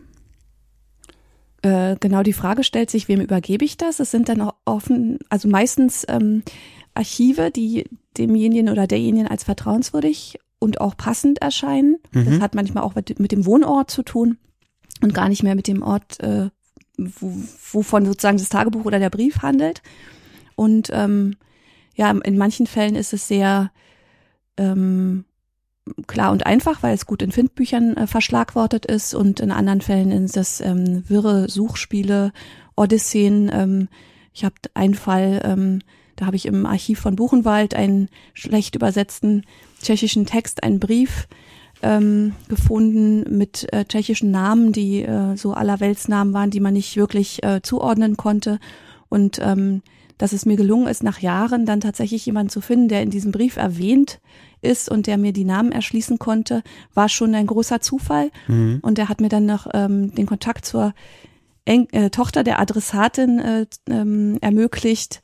Äh, 1.62 1.96
genau 2.00 2.24
die 2.24 2.34
Frage 2.34 2.64
stellt 2.64 2.90
sich, 2.90 3.08
wem 3.08 3.22
übergebe 3.22 3.64
ich 3.64 3.78
das? 3.78 4.00
Es 4.00 4.12
sind 4.12 4.30
dann 4.30 4.42
auch 4.42 4.56
offen, 4.66 5.20
also 5.30 5.48
meistens 5.48 6.06
ähm, 6.08 6.44
Archive, 6.94 7.52
die 7.52 7.86
demjenigen 8.18 8.70
oder 8.70 8.88
derjenigen 8.88 9.28
als 9.28 9.44
vertrauenswürdig 9.44 10.40
und 10.60 10.82
auch 10.82 10.98
passend 10.98 11.42
erscheinen. 11.42 11.98
Mhm. 12.12 12.26
Das 12.26 12.40
hat 12.40 12.56
manchmal 12.56 12.84
auch 12.84 12.96
mit, 12.96 13.32
dem 13.32 13.46
Wohnort 13.46 13.92
zu 13.92 14.04
tun 14.04 14.38
und 15.02 15.14
gar 15.14 15.30
nicht 15.30 15.44
mehr 15.44 15.56
mit 15.56 15.68
dem 15.68 15.84
Ort, 15.84 16.20
äh, 16.20 16.50
wo, 16.98 17.34
wovon 17.72 18.06
sozusagen 18.06 18.38
das 18.38 18.50
Tagebuch 18.50 18.86
oder 18.86 19.00
der 19.00 19.10
Brief 19.10 19.42
handelt. 19.42 19.82
Und 20.56 20.90
ähm, 20.92 21.36
ja, 21.96 22.12
in 22.12 22.38
manchen 22.38 22.68
Fällen 22.68 22.96
ist 22.96 23.14
es 23.14 23.28
sehr 23.28 23.72
ähm, 24.58 25.26
klar 26.08 26.32
und 26.32 26.46
einfach, 26.46 26.84
weil 26.84 26.94
es 26.94 27.06
gut 27.06 27.22
in 27.22 27.32
Findbüchern 27.32 27.98
äh, 27.98 28.08
verschlagwortet 28.08 28.86
ist 28.86 29.14
und 29.14 29.40
in 29.40 29.52
anderen 29.52 29.82
Fällen 29.82 30.12
sind 30.12 30.36
das 30.36 30.62
ähm, 30.62 31.04
wirre 31.08 31.50
Suchspiele, 31.50 32.32
Odysseen. 32.76 33.50
Ähm, 33.54 33.88
ich 34.34 34.46
habe 34.46 34.56
einen 34.74 34.94
Fall, 34.94 35.42
ähm, 35.44 35.80
da 36.16 36.28
habe 36.28 36.36
ich 36.36 36.46
im 36.46 36.66
Archiv 36.66 37.00
von 37.00 37.16
Buchenwald 37.16 37.74
einen 37.74 38.10
schlecht 38.34 38.76
übersetzten 38.76 39.44
tschechischen 39.82 40.26
Text, 40.26 40.64
einen 40.64 40.80
Brief 40.80 41.28
ähm, 41.82 42.34
gefunden 42.48 43.38
mit 43.38 43.72
äh, 43.74 43.86
tschechischen 43.86 44.30
Namen, 44.30 44.72
die 44.72 45.02
äh, 45.02 45.36
so 45.36 45.54
allerweltsnamen 45.54 46.34
waren, 46.34 46.52
die 46.52 46.60
man 46.60 46.74
nicht 46.74 46.96
wirklich 46.96 47.44
äh, 47.44 47.62
zuordnen 47.62 48.18
konnte. 48.18 48.60
Und 49.10 49.40
ähm, 49.42 49.82
dass 50.20 50.34
es 50.34 50.46
mir 50.46 50.56
gelungen 50.56 50.88
ist, 50.88 51.02
nach 51.02 51.20
Jahren 51.20 51.66
dann 51.66 51.82
tatsächlich 51.82 52.26
jemanden 52.28 52.52
zu 52.52 52.62
finden, 52.62 52.90
der 52.90 53.02
in 53.02 53.10
diesem 53.10 53.32
Brief 53.32 53.58
erwähnt 53.58 54.20
ist 54.62 54.90
und 54.90 55.08
der 55.08 55.18
mir 55.18 55.34
die 55.34 55.46
Namen 55.46 55.72
erschließen 55.72 56.20
konnte, 56.20 56.64
war 56.94 57.10
schon 57.10 57.36
ein 57.36 57.48
großer 57.48 57.82
Zufall. 57.82 58.32
Mhm. 58.48 58.80
Und 58.82 58.98
der 58.98 59.10
hat 59.10 59.22
mir 59.22 59.30
dann 59.30 59.46
noch 59.46 59.68
ähm, 59.74 60.14
den 60.14 60.26
Kontakt 60.26 60.66
zur 60.66 60.94
Eng 61.66 61.88
äh, 61.92 62.10
Tochter 62.10 62.44
der 62.44 62.60
Adressatin 62.60 63.40
äh, 63.40 63.66
ähm, 63.90 64.38
ermöglicht. 64.42 65.22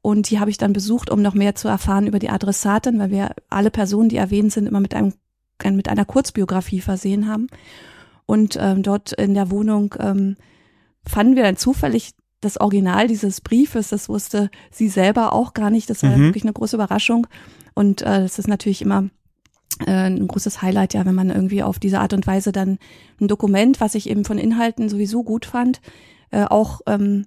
Und 0.00 0.30
die 0.30 0.38
habe 0.38 0.50
ich 0.50 0.58
dann 0.58 0.72
besucht, 0.72 1.10
um 1.10 1.22
noch 1.22 1.34
mehr 1.34 1.54
zu 1.54 1.68
erfahren 1.68 2.06
über 2.06 2.18
die 2.18 2.30
Adressatin, 2.30 2.98
weil 2.98 3.10
wir 3.10 3.34
alle 3.48 3.70
Personen, 3.70 4.08
die 4.08 4.16
erwähnt 4.16 4.52
sind, 4.52 4.66
immer 4.66 4.80
mit 4.80 4.94
einem 4.94 5.14
mit 5.64 5.88
einer 5.88 6.04
Kurzbiografie 6.04 6.80
versehen 6.80 7.26
haben. 7.26 7.48
Und 8.26 8.56
ähm, 8.60 8.84
dort 8.84 9.12
in 9.12 9.34
der 9.34 9.50
Wohnung 9.50 9.94
ähm, 9.98 10.36
fanden 11.04 11.34
wir 11.34 11.42
dann 11.42 11.56
zufällig 11.56 12.12
das 12.40 12.60
Original 12.60 13.08
dieses 13.08 13.40
Briefes, 13.40 13.88
das 13.88 14.08
wusste 14.08 14.50
sie 14.70 14.88
selber 14.88 15.32
auch 15.32 15.54
gar 15.54 15.70
nicht. 15.70 15.90
Das 15.90 16.02
war 16.02 16.16
mhm. 16.16 16.26
wirklich 16.26 16.44
eine 16.44 16.52
große 16.52 16.76
Überraschung. 16.76 17.26
Und 17.78 18.02
äh, 18.02 18.22
das 18.22 18.40
ist 18.40 18.48
natürlich 18.48 18.82
immer 18.82 19.08
äh, 19.86 19.92
ein 19.92 20.26
großes 20.26 20.62
Highlight, 20.62 20.94
ja, 20.94 21.06
wenn 21.06 21.14
man 21.14 21.30
irgendwie 21.30 21.62
auf 21.62 21.78
diese 21.78 22.00
Art 22.00 22.12
und 22.12 22.26
Weise 22.26 22.50
dann 22.50 22.80
ein 23.20 23.28
Dokument, 23.28 23.80
was 23.80 23.94
ich 23.94 24.10
eben 24.10 24.24
von 24.24 24.36
Inhalten 24.36 24.88
sowieso 24.88 25.22
gut 25.22 25.46
fand, 25.46 25.80
äh, 26.32 26.42
auch 26.42 26.80
ähm, 26.88 27.26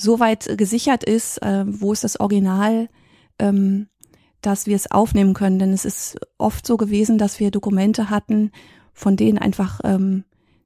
so 0.00 0.20
weit 0.20 0.56
gesichert 0.56 1.02
ist, 1.02 1.42
äh, 1.42 1.64
wo 1.66 1.92
ist 1.92 2.04
das 2.04 2.20
Original, 2.20 2.90
ähm, 3.40 3.88
dass 4.40 4.66
wir 4.66 4.76
es 4.76 4.88
aufnehmen 4.88 5.34
können. 5.34 5.58
Denn 5.58 5.72
es 5.72 5.84
ist 5.84 6.16
oft 6.38 6.64
so 6.64 6.76
gewesen, 6.76 7.18
dass 7.18 7.40
wir 7.40 7.50
Dokumente 7.50 8.08
hatten, 8.08 8.52
von 8.92 9.16
denen 9.16 9.38
einfach 9.38 9.80
ähm, 9.82 10.22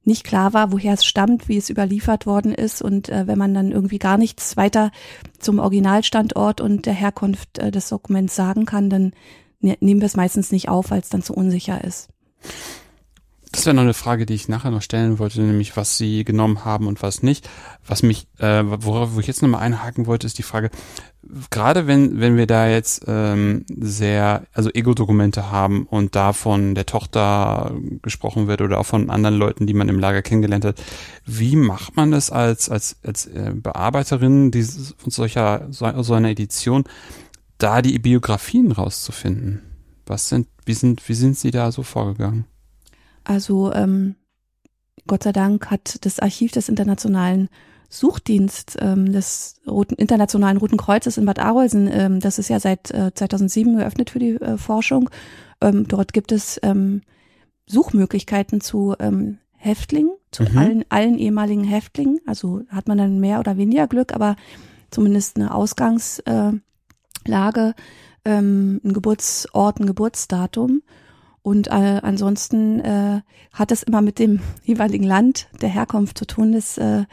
nicht 0.07 0.23
klar 0.23 0.53
war, 0.53 0.71
woher 0.71 0.93
es 0.93 1.05
stammt, 1.05 1.47
wie 1.49 1.57
es 1.57 1.69
überliefert 1.69 2.25
worden 2.25 2.53
ist. 2.53 2.81
Und 2.81 3.09
äh, 3.09 3.27
wenn 3.27 3.37
man 3.37 3.53
dann 3.53 3.71
irgendwie 3.71 3.99
gar 3.99 4.17
nichts 4.17 4.57
weiter 4.57 4.91
zum 5.37 5.59
Originalstandort 5.59 6.61
und 6.61 6.85
der 6.85 6.93
Herkunft 6.93 7.59
äh, 7.59 7.69
des 7.69 7.89
Dokuments 7.89 8.35
sagen 8.35 8.65
kann, 8.65 8.89
dann 8.89 9.11
ne, 9.59 9.77
nehmen 9.81 10.01
wir 10.01 10.07
es 10.07 10.15
meistens 10.15 10.51
nicht 10.51 10.69
auf, 10.69 10.89
weil 10.91 11.01
es 11.01 11.09
dann 11.09 11.21
zu 11.21 11.33
unsicher 11.33 11.83
ist. 11.83 12.09
Das 13.57 13.65
wäre 13.65 13.75
noch 13.75 13.81
eine 13.81 13.95
Frage, 13.95 14.27
die 14.27 14.35
ich 14.35 14.49
nachher 14.49 14.69
noch 14.69 14.83
stellen 14.83 15.17
wollte, 15.17 15.41
nämlich 15.41 15.75
was 15.75 15.97
Sie 15.97 16.23
genommen 16.23 16.63
haben 16.63 16.85
und 16.85 17.01
was 17.01 17.23
nicht. 17.23 17.49
Was 17.87 18.03
mich, 18.03 18.27
äh, 18.37 18.61
worauf 18.63 19.15
wo 19.15 19.19
ich 19.19 19.25
jetzt 19.25 19.41
nochmal 19.41 19.61
einhaken 19.61 20.05
wollte, 20.05 20.27
ist 20.27 20.37
die 20.37 20.43
Frage, 20.43 20.69
gerade 21.49 21.87
wenn, 21.87 22.19
wenn 22.19 22.37
wir 22.37 22.45
da 22.45 22.67
jetzt 22.67 23.05
ähm, 23.07 23.65
sehr, 23.67 24.43
also 24.53 24.69
Ego-Dokumente 24.71 25.49
haben 25.49 25.87
und 25.87 26.15
da 26.15 26.33
von 26.33 26.75
der 26.75 26.85
Tochter 26.85 27.75
gesprochen 28.03 28.45
wird 28.45 28.61
oder 28.61 28.79
auch 28.79 28.85
von 28.85 29.09
anderen 29.09 29.37
Leuten, 29.37 29.65
die 29.65 29.73
man 29.73 29.89
im 29.89 29.97
Lager 29.97 30.21
kennengelernt 30.21 30.63
hat, 30.63 30.79
wie 31.25 31.55
macht 31.55 31.95
man 31.95 32.11
das 32.11 32.29
als, 32.29 32.69
als, 32.69 32.97
als 33.03 33.25
äh, 33.25 33.53
Bearbeiterin 33.55 34.51
dieses, 34.51 34.93
von 34.99 35.09
solcher, 35.09 35.65
so, 35.71 35.91
so 36.03 36.13
einer 36.13 36.29
Edition, 36.29 36.83
da 37.57 37.81
die 37.81 37.97
Biografien 37.97 38.71
rauszufinden? 38.71 39.63
Was 40.05 40.29
sind, 40.29 40.47
wie 40.67 40.75
sind, 40.75 41.09
wie 41.09 41.15
sind 41.15 41.39
Sie 41.39 41.49
da 41.49 41.71
so 41.71 41.81
vorgegangen? 41.81 42.45
Also 43.27 43.73
ähm, 43.73 44.15
Gott 45.05 45.23
sei 45.23 45.33
Dank 45.33 45.69
hat 45.69 46.05
das 46.05 46.19
Archiv 46.19 46.51
des 46.51 46.69
Internationalen 46.69 47.49
Suchdienst 47.89 48.77
ähm, 48.81 49.11
des 49.11 49.61
Roten, 49.65 49.95
Internationalen 49.95 50.57
Roten 50.57 50.77
Kreuzes 50.77 51.17
in 51.17 51.25
Bad 51.25 51.39
Arolsen, 51.39 51.89
ähm, 51.91 52.19
das 52.19 52.37
ist 52.37 52.49
ja 52.49 52.59
seit 52.59 52.91
äh, 52.91 53.13
2007 53.13 53.77
geöffnet 53.77 54.09
für 54.09 54.19
die 54.19 54.35
äh, 54.35 54.57
Forschung. 54.57 55.09
Ähm, 55.61 55.87
dort 55.87 56.11
gibt 56.11 56.31
es 56.31 56.59
ähm, 56.63 57.01
Suchmöglichkeiten 57.65 58.59
zu 58.59 58.95
ähm, 58.99 59.37
Häftlingen, 59.55 60.11
zu 60.31 60.43
mhm. 60.43 60.57
allen, 60.57 60.85
allen 60.89 61.17
ehemaligen 61.17 61.63
Häftlingen. 61.63 62.19
Also 62.25 62.61
hat 62.69 62.87
man 62.87 62.97
dann 62.97 63.19
mehr 63.19 63.39
oder 63.39 63.57
weniger 63.57 63.87
Glück, 63.87 64.13
aber 64.13 64.35
zumindest 64.91 65.37
eine 65.37 65.53
Ausgangslage, 65.53 66.61
äh, 67.25 67.73
ähm, 68.25 68.81
ein 68.83 68.93
Geburtsort, 68.93 69.79
ein 69.79 69.85
Geburtsdatum. 69.85 70.81
Und 71.47 71.67
äh, 71.67 72.01
ansonsten 72.03 72.81
äh, 72.81 73.21
hat 73.53 73.71
es 73.71 73.81
immer 73.81 74.01
mit 74.01 74.19
dem 74.19 74.41
jeweiligen 74.65 75.05
Land 75.05 75.47
der 75.61 75.69
Herkunft 75.69 76.17
zu 76.17 76.25
tun 76.25 76.51
des, 76.51 76.77
äh, 76.77 77.05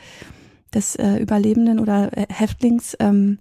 des 0.74 0.96
äh, 0.96 1.18
Überlebenden 1.18 1.78
oder 1.78 2.10
äh, 2.18 2.26
Häftlings, 2.28 2.96
ähm, 2.98 3.38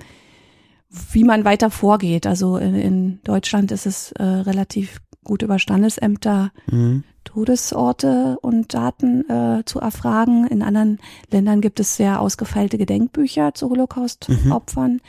wie 1.11 1.23
man 1.23 1.45
weiter 1.45 1.71
vorgeht. 1.71 2.27
Also 2.27 2.57
in, 2.57 2.75
in 2.75 3.19
Deutschland 3.23 3.71
ist 3.71 3.87
es 3.87 4.11
äh, 4.11 4.23
relativ 4.23 5.01
gut 5.23 5.41
über 5.41 5.57
Standesämter 5.57 6.51
mhm. 6.69 7.03
Todesorte 7.23 8.37
und 8.43 8.75
Daten 8.75 9.27
äh, 9.27 9.63
zu 9.65 9.79
erfragen. 9.79 10.45
In 10.45 10.61
anderen 10.61 10.99
Ländern 11.31 11.61
gibt 11.61 11.79
es 11.79 11.97
sehr 11.97 12.21
ausgefeilte 12.21 12.77
Gedenkbücher 12.77 13.55
zu 13.55 13.71
Holocaust-Opfern. 13.71 14.91
Mhm. 14.91 14.99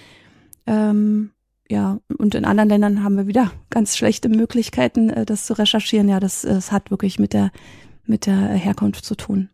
Ähm, 0.66 1.30
ja, 1.68 1.98
und 2.18 2.34
in 2.34 2.44
anderen 2.44 2.68
Ländern 2.68 3.02
haben 3.02 3.16
wir 3.16 3.26
wieder 3.26 3.50
ganz 3.70 3.96
schlechte 3.96 4.28
Möglichkeiten, 4.28 5.10
äh, 5.10 5.24
das 5.24 5.46
zu 5.46 5.54
recherchieren. 5.54 6.08
Ja, 6.08 6.20
das, 6.20 6.42
das 6.42 6.72
hat 6.72 6.90
wirklich 6.90 7.18
mit 7.18 7.32
der, 7.32 7.52
mit 8.04 8.26
der 8.26 8.36
Herkunft 8.36 9.04
zu 9.04 9.14
tun. 9.14 9.48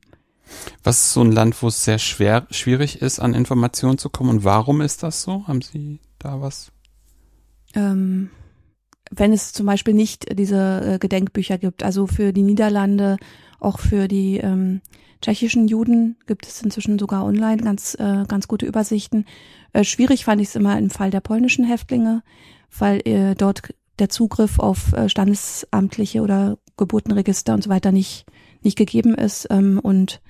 Was 0.83 1.01
ist 1.03 1.13
so 1.13 1.23
ein 1.23 1.31
Land, 1.31 1.63
wo 1.63 1.69
es 1.69 1.85
sehr 1.85 1.99
schwer, 1.99 2.47
schwierig 2.51 3.01
ist, 3.01 3.21
an 3.21 3.35
Informationen 3.35 3.99
zu 3.99 4.11
kommen? 4.11 4.31
Und 4.31 4.45
warum 4.45 4.81
ist 4.81 5.03
das 5.03 5.23
so? 5.23 5.47
Haben 5.47 5.63
Sie 5.63 6.01
da 6.19 6.41
was? 6.41 6.73
Ähm, 7.75 8.31
wenn 9.13 9.33
es 9.33 9.53
zum 9.53 9.67
Beispiel 9.67 9.95
nicht 9.95 10.27
diese 10.37 10.95
äh, 10.95 10.99
Gedenkbücher 10.99 11.59
gibt, 11.59 11.85
also 11.85 12.09
für 12.09 12.33
die 12.33 12.43
Niederlande, 12.43 13.17
auch 13.61 13.79
für 13.79 14.09
die 14.09 14.39
ähm, 14.39 14.81
tschechischen 15.23 15.69
Juden 15.69 16.17
gibt 16.27 16.47
es 16.47 16.63
inzwischen 16.63 16.99
sogar 16.99 17.25
online 17.25 17.63
ganz, 17.63 17.95
äh, 17.99 18.25
ganz 18.27 18.49
gute 18.49 18.67
Übersichten. 18.67 19.27
Äh, 19.73 19.85
schwierig 19.85 20.25
fand 20.25 20.41
ich 20.41 20.49
es 20.49 20.57
immer 20.57 20.79
im 20.79 20.91
Fall 20.91 21.11
der 21.11 21.21
polnischen 21.21 21.65
Häftlinge, 21.65 22.23
weil 22.79 23.01
äh, 23.07 23.35
dort 23.35 23.75
der 23.99 24.09
Zugriff 24.09 24.59
auf 24.59 24.93
äh, 24.95 25.09
standesamtliche 25.09 26.23
oder 26.23 26.59
Geburtenregister 26.77 27.55
und 27.55 27.63
so 27.63 27.71
weiter 27.71 27.93
nicht, 27.93 28.25
nicht 28.63 28.79
gegeben 28.79 29.15
ist. 29.15 29.47
Ähm, 29.51 29.79
und 29.79 30.21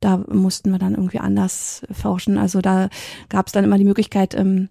da 0.00 0.18
mussten 0.28 0.70
wir 0.70 0.78
dann 0.78 0.94
irgendwie 0.94 1.20
anders 1.20 1.82
forschen. 1.90 2.36
Also 2.36 2.60
da 2.60 2.90
gab 3.30 3.46
es 3.46 3.52
dann 3.52 3.64
immer 3.64 3.78
die 3.78 3.84
Möglichkeit, 3.84 4.34
im 4.34 4.68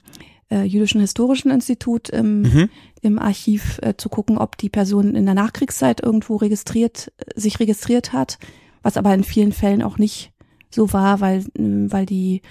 äh, 0.53 0.63
Jüdischen 0.63 1.01
Historischen 1.01 1.51
Institut 1.51 2.09
im, 2.09 2.41
mhm. 2.43 2.69
im 3.01 3.19
Archiv 3.19 3.79
äh, 3.81 3.95
zu 3.97 4.09
gucken, 4.09 4.37
ob 4.37 4.57
die 4.57 4.69
Person 4.69 5.15
in 5.15 5.25
der 5.25 5.33
Nachkriegszeit 5.33 6.01
irgendwo 6.01 6.35
registriert, 6.35 7.11
sich 7.35 7.59
registriert 7.59 8.13
hat, 8.13 8.37
was 8.83 8.97
aber 8.97 9.13
in 9.13 9.23
vielen 9.23 9.51
Fällen 9.51 9.81
auch 9.81 9.97
nicht 9.97 10.31
so 10.69 10.93
war, 10.93 11.21
weil, 11.21 11.45
weil 11.55 12.05
die 12.05 12.41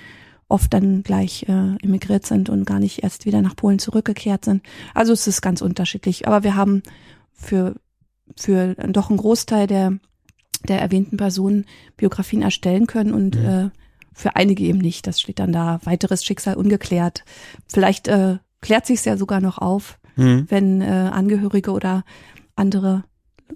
oft 0.48 0.72
dann 0.74 1.02
gleich 1.02 1.48
äh, 1.48 1.76
emigriert 1.82 2.26
sind 2.26 2.50
und 2.50 2.66
gar 2.66 2.78
nicht 2.78 3.02
erst 3.02 3.24
wieder 3.24 3.40
nach 3.40 3.56
Polen 3.56 3.78
zurückgekehrt 3.78 4.44
sind. 4.44 4.62
Also 4.94 5.12
es 5.12 5.26
ist 5.26 5.40
ganz 5.40 5.62
unterschiedlich. 5.62 6.26
Aber 6.26 6.42
wir 6.42 6.56
haben 6.56 6.82
für, 7.32 7.74
für 8.36 8.74
doch 8.74 9.08
einen 9.08 9.18
Großteil 9.18 9.66
der, 9.66 9.98
der 10.68 10.80
erwähnten 10.80 11.16
Personen 11.16 11.64
Biografien 11.96 12.42
erstellen 12.42 12.86
können 12.86 13.14
und 13.14 13.36
mhm. 13.36 13.46
äh, 13.46 13.70
für 14.14 14.36
einige 14.36 14.64
eben 14.64 14.78
nicht. 14.78 15.06
Das 15.06 15.20
steht 15.20 15.38
dann 15.38 15.52
da, 15.52 15.80
weiteres 15.84 16.24
Schicksal 16.24 16.54
ungeklärt. 16.56 17.24
Vielleicht 17.66 18.08
äh, 18.08 18.38
klärt 18.60 18.86
sich 18.86 19.04
ja 19.04 19.16
sogar 19.16 19.40
noch 19.40 19.58
auf, 19.58 19.98
mhm. 20.16 20.46
wenn 20.48 20.80
äh, 20.80 21.10
Angehörige 21.12 21.72
oder 21.72 22.04
andere 22.56 23.04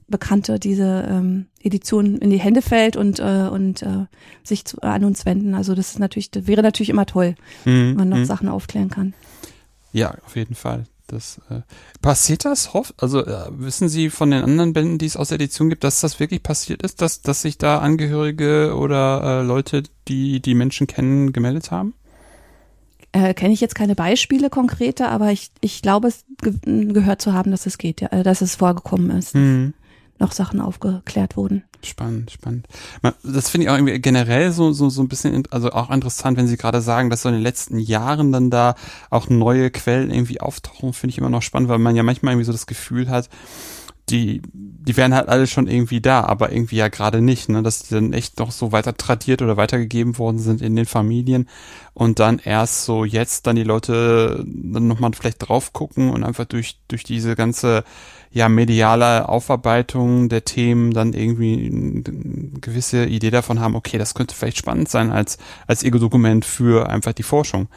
Bekannte 0.08 0.58
diese 0.58 1.06
ähm, 1.08 1.46
Edition 1.62 2.18
in 2.18 2.30
die 2.30 2.38
Hände 2.38 2.60
fällt 2.60 2.96
und 2.96 3.18
äh, 3.18 3.48
und 3.50 3.82
äh, 3.82 4.06
sich 4.42 4.64
zu, 4.64 4.80
an 4.82 5.04
uns 5.04 5.24
wenden. 5.24 5.54
Also 5.54 5.74
das 5.74 5.92
ist 5.92 5.98
natürlich, 5.98 6.30
das 6.30 6.46
wäre 6.46 6.62
natürlich 6.62 6.90
immer 6.90 7.06
toll, 7.06 7.34
mhm. 7.64 7.90
wenn 7.90 7.96
man 7.96 8.08
noch 8.10 8.18
mhm. 8.18 8.24
Sachen 8.26 8.48
aufklären 8.48 8.90
kann. 8.90 9.14
Ja, 9.92 10.14
auf 10.26 10.36
jeden 10.36 10.54
Fall. 10.54 10.84
Das 11.06 11.40
äh, 11.50 11.60
passiert 12.02 12.44
das 12.44 12.74
hoff, 12.74 12.92
also 12.98 13.24
äh, 13.24 13.46
wissen 13.50 13.88
Sie 13.88 14.10
von 14.10 14.30
den 14.30 14.42
anderen 14.42 14.72
Bänden, 14.72 14.98
die 14.98 15.06
es 15.06 15.16
aus 15.16 15.28
der 15.28 15.36
Edition 15.36 15.70
gibt, 15.70 15.84
dass 15.84 16.00
das 16.00 16.18
wirklich 16.18 16.42
passiert 16.42 16.82
ist, 16.82 17.00
dass 17.00 17.22
dass 17.22 17.42
sich 17.42 17.58
da 17.58 17.78
Angehörige 17.78 18.74
oder 18.76 19.22
äh, 19.22 19.42
Leute, 19.42 19.84
die 20.08 20.40
die 20.40 20.54
Menschen 20.54 20.86
kennen, 20.86 21.32
gemeldet 21.32 21.70
haben? 21.70 21.94
Äh, 23.12 23.34
Kenne 23.34 23.54
ich 23.54 23.60
jetzt 23.60 23.76
keine 23.76 23.94
Beispiele 23.94 24.50
konkrete, 24.50 25.08
aber 25.08 25.30
ich 25.30 25.52
ich 25.60 25.80
glaube 25.80 26.08
es 26.08 26.24
ge 26.42 26.54
gehört 26.92 27.22
zu 27.22 27.32
haben, 27.32 27.52
dass 27.52 27.66
es 27.66 27.78
geht, 27.78 28.00
ja, 28.00 28.08
äh, 28.08 28.24
dass 28.24 28.40
es 28.40 28.56
vorgekommen 28.56 29.10
ist. 29.10 29.34
Mhm 29.34 29.74
noch 30.18 30.32
Sachen 30.32 30.60
aufgeklärt 30.60 31.36
wurden. 31.36 31.64
Spannend, 31.84 32.30
spannend. 32.30 32.66
Das 33.22 33.48
finde 33.48 33.66
ich 33.66 33.70
auch 33.70 33.76
irgendwie 33.76 33.98
generell 34.00 34.52
so, 34.52 34.72
so, 34.72 34.88
so 34.88 35.02
ein 35.02 35.08
bisschen, 35.08 35.44
also 35.50 35.70
auch 35.72 35.90
interessant, 35.90 36.36
wenn 36.36 36.46
Sie 36.46 36.56
gerade 36.56 36.80
sagen, 36.80 37.10
dass 37.10 37.22
so 37.22 37.28
in 37.28 37.34
den 37.36 37.42
letzten 37.42 37.78
Jahren 37.78 38.32
dann 38.32 38.50
da 38.50 38.74
auch 39.10 39.28
neue 39.28 39.70
Quellen 39.70 40.10
irgendwie 40.10 40.40
auftauchen, 40.40 40.92
finde 40.92 41.12
ich 41.12 41.18
immer 41.18 41.30
noch 41.30 41.42
spannend, 41.42 41.68
weil 41.68 41.78
man 41.78 41.96
ja 41.96 42.02
manchmal 42.02 42.32
irgendwie 42.32 42.46
so 42.46 42.52
das 42.52 42.66
Gefühl 42.66 43.08
hat, 43.08 43.28
die, 44.08 44.40
die 44.52 44.96
wären 44.96 45.14
halt 45.14 45.28
alle 45.28 45.48
schon 45.48 45.66
irgendwie 45.66 46.00
da, 46.00 46.22
aber 46.22 46.52
irgendwie 46.52 46.76
ja 46.76 46.88
gerade 46.88 47.20
nicht, 47.20 47.48
ne, 47.48 47.62
dass 47.62 47.82
die 47.82 47.94
dann 47.94 48.12
echt 48.12 48.38
noch 48.38 48.52
so 48.52 48.70
weiter 48.70 48.96
tradiert 48.96 49.42
oder 49.42 49.56
weitergegeben 49.56 50.16
worden 50.18 50.38
sind 50.38 50.62
in 50.62 50.76
den 50.76 50.86
Familien 50.86 51.48
und 51.92 52.20
dann 52.20 52.38
erst 52.38 52.84
so 52.84 53.04
jetzt 53.04 53.46
dann 53.46 53.56
die 53.56 53.62
Eine 53.62 54.44
dann 54.46 54.86
nochmal 54.86 55.10
vielleicht 55.12 55.48
drauf 55.48 55.72
gucken 55.72 56.10
und 56.10 56.22
einfach 56.22 56.44
durch, 56.44 56.78
durch 56.86 57.02
diese 57.02 57.34
ganze 57.34 57.82
ja 58.30 58.48
mediale 58.48 59.28
Aufarbeitung 59.28 60.28
der 60.28 60.44
Themen 60.44 60.92
dann 60.92 61.12
irgendwie 61.12 61.70
eine 61.70 62.60
gewisse 62.60 63.06
Idee 63.06 63.30
davon 63.30 63.60
haben, 63.60 63.74
okay, 63.74 63.98
das 63.98 64.14
könnte 64.14 64.34
vielleicht 64.34 64.58
spannend 64.58 64.88
sein 64.88 65.10
als, 65.10 65.38
als 65.66 65.82
Ego-Dokument 65.82 66.44
für 66.44 66.88
einfach 66.88 67.12
die 67.12 67.22
Forschung. 67.22 67.68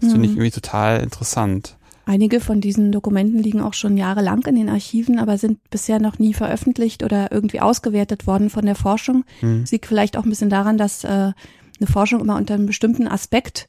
Das 0.00 0.08
mhm. 0.08 0.12
finde 0.12 0.26
ich 0.26 0.32
mhm. 0.32 0.38
irgendwie 0.38 0.60
total 0.60 1.00
interessant. 1.00 1.76
Einige 2.08 2.40
von 2.40 2.62
diesen 2.62 2.90
Dokumenten 2.90 3.42
liegen 3.42 3.60
auch 3.60 3.74
schon 3.74 3.98
jahrelang 3.98 4.40
in 4.46 4.54
den 4.54 4.70
Archiven, 4.70 5.18
aber 5.18 5.36
sind 5.36 5.58
bisher 5.68 6.00
noch 6.00 6.18
nie 6.18 6.32
veröffentlicht 6.32 7.02
oder 7.02 7.30
irgendwie 7.30 7.60
ausgewertet 7.60 8.26
worden 8.26 8.48
von 8.48 8.64
der 8.64 8.76
Forschung. 8.76 9.24
Mhm. 9.42 9.64
Liegt 9.70 9.84
vielleicht 9.84 10.16
auch 10.16 10.24
ein 10.24 10.30
bisschen 10.30 10.48
daran, 10.48 10.78
dass 10.78 11.04
äh, 11.04 11.08
eine 11.08 11.86
Forschung 11.86 12.20
immer 12.20 12.36
unter 12.36 12.54
einem 12.54 12.64
bestimmten 12.64 13.06
Aspekt 13.06 13.68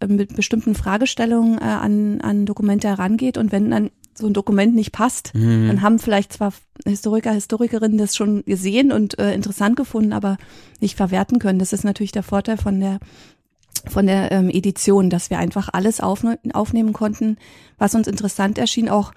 äh, 0.00 0.06
mit 0.06 0.36
bestimmten 0.36 0.74
Fragestellungen 0.74 1.58
äh, 1.58 1.64
an, 1.64 2.20
an 2.20 2.44
Dokumente 2.44 2.88
herangeht 2.88 3.38
und 3.38 3.50
wenn 3.50 3.70
dann 3.70 3.90
so 4.20 4.26
ein 4.26 4.34
Dokument 4.34 4.74
nicht 4.74 4.92
passt, 4.92 5.34
mhm. 5.34 5.68
dann 5.68 5.82
haben 5.82 5.98
vielleicht 5.98 6.32
zwar 6.32 6.52
Historiker, 6.84 7.32
Historikerinnen 7.32 7.98
das 7.98 8.16
schon 8.16 8.44
gesehen 8.44 8.92
und 8.92 9.18
äh, 9.18 9.34
interessant 9.34 9.76
gefunden, 9.76 10.12
aber 10.12 10.36
nicht 10.80 10.96
verwerten 10.96 11.38
können. 11.38 11.58
Das 11.58 11.72
ist 11.72 11.84
natürlich 11.84 12.12
der 12.12 12.22
Vorteil 12.22 12.56
von 12.56 12.80
der 12.80 12.98
von 13.88 14.06
der 14.06 14.30
ähm, 14.30 14.50
Edition, 14.50 15.08
dass 15.08 15.30
wir 15.30 15.38
einfach 15.38 15.70
alles 15.72 16.00
aufne 16.00 16.38
aufnehmen 16.52 16.92
konnten, 16.92 17.38
was 17.78 17.94
uns 17.94 18.08
interessant 18.08 18.58
erschien, 18.58 18.90
auch 18.90 19.12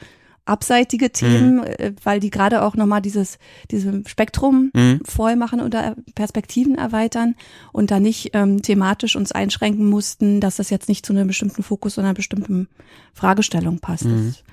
abseitige 0.45 1.12
Themen, 1.12 1.55
mhm. 1.57 1.63
äh, 1.63 1.93
weil 2.03 2.19
die 2.19 2.29
gerade 2.29 2.63
auch 2.63 2.75
nochmal 2.75 3.01
dieses, 3.01 3.38
dieses 3.72 4.10
Spektrum 4.10 4.72
mhm. 4.74 5.00
voll 5.05 5.36
machen 5.36 5.62
oder 5.62 5.95
Perspektiven 6.15 6.75
erweitern 6.75 7.36
und 7.72 7.91
da 7.91 8.00
nicht 8.00 8.31
ähm, 8.33 8.62
thematisch 8.62 9.15
uns 9.15 9.31
einschränken 9.31 9.89
mussten, 9.89 10.41
dass 10.41 10.57
das 10.57 10.69
jetzt 10.69 10.89
nicht 10.89 11.05
zu 11.05 11.13
einem 11.13 11.27
bestimmten 11.27 11.63
Fokus 11.63 11.98
oder 11.98 12.07
einer 12.07 12.15
bestimmten 12.15 12.67
Fragestellung 13.13 13.79
passt. 13.79 14.05
Mhm. 14.05 14.27
Das 14.27 14.43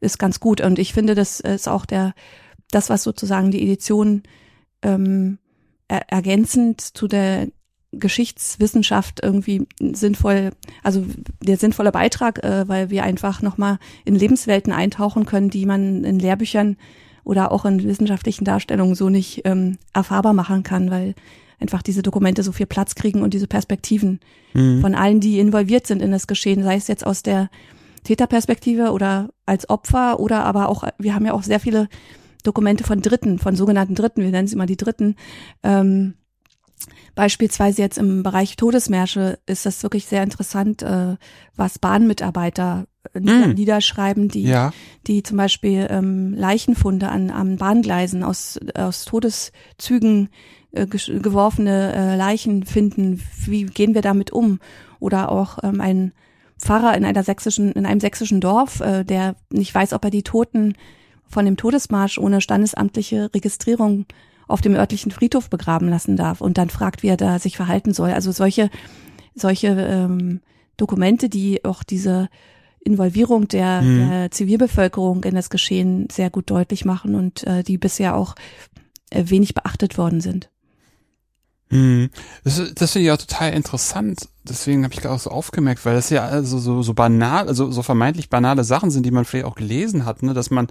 ist 0.00 0.18
ganz 0.18 0.40
gut. 0.40 0.60
Und 0.60 0.78
ich 0.78 0.92
finde, 0.92 1.14
das 1.14 1.40
ist 1.40 1.68
auch 1.68 1.86
der, 1.86 2.14
das, 2.70 2.90
was 2.90 3.02
sozusagen 3.02 3.50
die 3.50 3.62
Edition 3.62 4.22
ähm, 4.82 5.38
er, 5.88 6.10
ergänzend 6.10 6.80
zu 6.80 7.08
der 7.08 7.48
Geschichtswissenschaft 7.92 9.20
irgendwie 9.22 9.66
sinnvoll, 9.80 10.50
also 10.82 11.04
der 11.42 11.56
sinnvolle 11.56 11.92
Beitrag, 11.92 12.42
äh, 12.44 12.68
weil 12.68 12.90
wir 12.90 13.04
einfach 13.04 13.42
nochmal 13.42 13.78
in 14.04 14.14
Lebenswelten 14.14 14.72
eintauchen 14.72 15.24
können, 15.24 15.50
die 15.50 15.66
man 15.66 16.04
in 16.04 16.18
Lehrbüchern 16.18 16.76
oder 17.24 17.52
auch 17.52 17.64
in 17.64 17.82
wissenschaftlichen 17.82 18.44
Darstellungen 18.44 18.94
so 18.94 19.08
nicht 19.08 19.42
ähm, 19.44 19.78
erfahrbar 19.92 20.32
machen 20.32 20.62
kann, 20.62 20.90
weil 20.90 21.14
einfach 21.58 21.82
diese 21.82 22.02
Dokumente 22.02 22.42
so 22.42 22.52
viel 22.52 22.66
Platz 22.66 22.94
kriegen 22.94 23.22
und 23.22 23.32
diese 23.32 23.46
Perspektiven 23.46 24.20
mhm. 24.52 24.80
von 24.80 24.94
allen, 24.94 25.20
die 25.20 25.38
involviert 25.38 25.86
sind 25.86 26.02
in 26.02 26.12
das 26.12 26.26
Geschehen, 26.26 26.62
sei 26.62 26.76
es 26.76 26.88
jetzt 26.88 27.06
aus 27.06 27.22
der 27.22 27.48
Täterperspektive 28.06 28.92
oder 28.92 29.30
als 29.46 29.68
Opfer 29.68 30.20
oder 30.20 30.44
aber 30.44 30.68
auch, 30.68 30.84
wir 30.98 31.14
haben 31.14 31.26
ja 31.26 31.32
auch 31.32 31.42
sehr 31.42 31.60
viele 31.60 31.88
Dokumente 32.44 32.84
von 32.84 33.02
Dritten, 33.02 33.38
von 33.40 33.56
sogenannten 33.56 33.96
Dritten, 33.96 34.22
wir 34.22 34.30
nennen 34.30 34.46
sie 34.46 34.54
mal 34.54 34.66
die 34.66 34.76
Dritten. 34.76 35.16
Ähm, 35.64 36.14
beispielsweise 37.16 37.82
jetzt 37.82 37.98
im 37.98 38.22
Bereich 38.22 38.54
Todesmärsche 38.54 39.40
ist 39.46 39.66
das 39.66 39.82
wirklich 39.82 40.06
sehr 40.06 40.22
interessant, 40.22 40.82
äh, 40.82 41.16
was 41.56 41.80
Bahnmitarbeiter 41.80 42.86
mm. 43.12 43.54
niederschreiben, 43.54 44.28
die, 44.28 44.44
ja. 44.44 44.72
die 45.08 45.24
zum 45.24 45.36
Beispiel 45.36 45.88
ähm, 45.90 46.32
Leichenfunde 46.34 47.08
an, 47.08 47.30
an 47.30 47.56
Bahngleisen 47.56 48.22
aus, 48.22 48.60
aus 48.74 49.04
Todeszügen 49.04 50.28
äh, 50.70 50.86
geworfene 50.86 51.92
äh, 51.92 52.16
Leichen 52.16 52.64
finden. 52.64 53.20
Wie 53.46 53.64
gehen 53.64 53.94
wir 53.94 54.02
damit 54.02 54.30
um? 54.30 54.60
Oder 55.00 55.32
auch 55.32 55.58
ähm, 55.64 55.80
ein 55.80 56.12
Pfarrer 56.58 56.96
in 56.96 57.04
einer 57.04 57.22
sächsischen, 57.22 57.72
in 57.72 57.86
einem 57.86 58.00
sächsischen 58.00 58.40
Dorf, 58.40 58.80
äh, 58.80 59.04
der 59.04 59.36
nicht 59.50 59.74
weiß, 59.74 59.92
ob 59.92 60.04
er 60.04 60.10
die 60.10 60.22
Toten 60.22 60.74
von 61.28 61.44
dem 61.44 61.56
Todesmarsch 61.56 62.18
ohne 62.18 62.40
standesamtliche 62.40 63.30
Registrierung 63.34 64.06
auf 64.48 64.60
dem 64.60 64.74
örtlichen 64.74 65.10
Friedhof 65.10 65.50
begraben 65.50 65.88
lassen 65.88 66.16
darf 66.16 66.40
und 66.40 66.56
dann 66.56 66.70
fragt, 66.70 67.02
wie 67.02 67.08
er 67.08 67.16
da 67.16 67.38
sich 67.38 67.56
verhalten 67.56 67.92
soll. 67.92 68.10
Also 68.10 68.30
solche, 68.30 68.70
solche 69.34 69.68
ähm, 69.68 70.40
Dokumente, 70.76 71.28
die 71.28 71.64
auch 71.64 71.82
diese 71.82 72.28
Involvierung 72.80 73.48
der, 73.48 73.82
mhm. 73.82 74.08
der 74.08 74.30
Zivilbevölkerung 74.30 75.24
in 75.24 75.34
das 75.34 75.50
Geschehen 75.50 76.08
sehr 76.10 76.30
gut 76.30 76.48
deutlich 76.50 76.84
machen 76.84 77.16
und 77.16 77.44
äh, 77.44 77.64
die 77.64 77.78
bisher 77.78 78.16
auch 78.16 78.36
äh, 79.10 79.24
wenig 79.26 79.54
beachtet 79.54 79.98
worden 79.98 80.20
sind. 80.20 80.48
Hm. 81.68 82.10
Das, 82.44 82.62
das 82.74 82.92
finde 82.92 83.06
ich 83.06 83.12
auch 83.12 83.18
total 83.18 83.52
interessant. 83.52 84.28
Deswegen 84.44 84.84
habe 84.84 84.94
ich 84.94 85.00
gerade 85.00 85.14
auch 85.14 85.20
so 85.20 85.30
aufgemerkt, 85.30 85.84
weil 85.84 85.94
das 85.94 86.10
ja 86.10 86.24
also 86.24 86.58
so, 86.58 86.82
so 86.82 86.94
banal, 86.94 87.48
also 87.48 87.70
so 87.72 87.82
vermeintlich 87.82 88.30
banale 88.30 88.62
Sachen 88.62 88.90
sind, 88.90 89.04
die 89.04 89.10
man 89.10 89.24
vielleicht 89.24 89.46
auch 89.46 89.56
gelesen 89.56 90.04
hat, 90.04 90.22
ne, 90.22 90.34
dass 90.34 90.50
man 90.50 90.68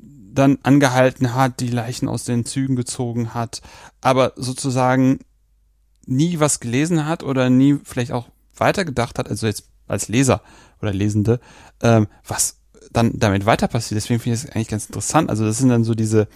dann 0.00 0.58
angehalten 0.62 1.34
hat, 1.34 1.60
die 1.60 1.68
Leichen 1.68 2.08
aus 2.08 2.24
den 2.24 2.44
Zügen 2.44 2.74
gezogen 2.74 3.34
hat, 3.34 3.60
aber 4.00 4.32
sozusagen 4.36 5.20
nie 6.06 6.40
was 6.40 6.58
gelesen 6.58 7.06
hat 7.06 7.22
oder 7.22 7.50
nie 7.50 7.78
vielleicht 7.84 8.12
auch 8.12 8.28
weitergedacht 8.56 9.18
hat, 9.18 9.28
also 9.28 9.46
jetzt 9.46 9.68
als 9.86 10.08
Leser 10.08 10.42
oder 10.80 10.92
Lesende, 10.92 11.38
ähm, 11.82 12.08
was 12.26 12.56
dann 12.92 13.18
damit 13.18 13.46
weiter 13.46 13.68
passiert. 13.68 13.96
Deswegen 13.96 14.20
finde 14.20 14.36
ich 14.36 14.42
das 14.42 14.50
eigentlich 14.52 14.68
ganz 14.68 14.86
interessant. 14.86 15.30
Also 15.30 15.44
das 15.44 15.58
sind 15.58 15.68
dann 15.68 15.84
so 15.84 15.94
diese 15.94 16.28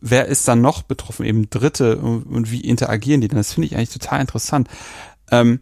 wer 0.00 0.26
ist 0.26 0.46
dann 0.48 0.60
noch 0.60 0.82
betroffen, 0.82 1.26
eben 1.26 1.50
Dritte 1.50 1.98
und, 1.98 2.24
und 2.24 2.50
wie 2.50 2.60
interagieren 2.60 3.20
die 3.20 3.28
dann? 3.28 3.38
Das 3.38 3.52
finde 3.52 3.66
ich 3.66 3.76
eigentlich 3.76 3.90
total 3.90 4.20
interessant. 4.20 4.68
Ähm, 5.30 5.60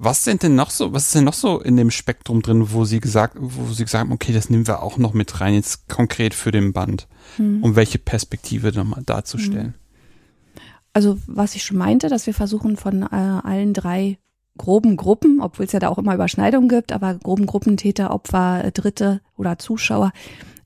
was 0.00 0.22
sind 0.22 0.44
denn 0.44 0.54
noch 0.54 0.70
so, 0.70 0.92
was 0.92 1.06
ist 1.06 1.16
denn 1.16 1.24
noch 1.24 1.34
so 1.34 1.60
in 1.60 1.76
dem 1.76 1.90
Spektrum 1.90 2.40
drin, 2.40 2.72
wo 2.72 2.84
sie 2.84 3.00
gesagt, 3.00 3.36
wo 3.40 3.72
sie 3.72 3.84
gesagt 3.84 4.04
haben, 4.04 4.12
okay, 4.12 4.32
das 4.32 4.48
nehmen 4.48 4.68
wir 4.68 4.82
auch 4.82 4.96
noch 4.96 5.12
mit 5.12 5.40
rein, 5.40 5.54
jetzt 5.54 5.88
konkret 5.88 6.34
für 6.34 6.52
den 6.52 6.72
Band, 6.72 7.08
hm. 7.36 7.64
um 7.64 7.74
welche 7.74 7.98
Perspektive 7.98 8.68
nochmal 8.72 9.02
darzustellen? 9.04 9.74
Hm. 9.74 10.60
Also, 10.92 11.18
was 11.26 11.56
ich 11.56 11.64
schon 11.64 11.78
meinte, 11.78 12.08
dass 12.08 12.26
wir 12.26 12.34
versuchen 12.34 12.76
von 12.76 13.02
äh, 13.02 13.06
allen 13.06 13.74
drei 13.74 14.18
groben 14.56 14.96
Gruppen, 14.96 15.40
obwohl 15.40 15.66
es 15.66 15.72
ja 15.72 15.80
da 15.80 15.88
auch 15.88 15.98
immer 15.98 16.14
Überschneidungen 16.14 16.68
gibt, 16.68 16.92
aber 16.92 17.14
groben 17.14 17.46
Gruppen, 17.46 17.76
Täter, 17.76 18.12
Opfer, 18.12 18.70
Dritte 18.72 19.20
oder 19.36 19.58
Zuschauer, 19.58 20.12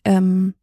ähm, 0.04 0.54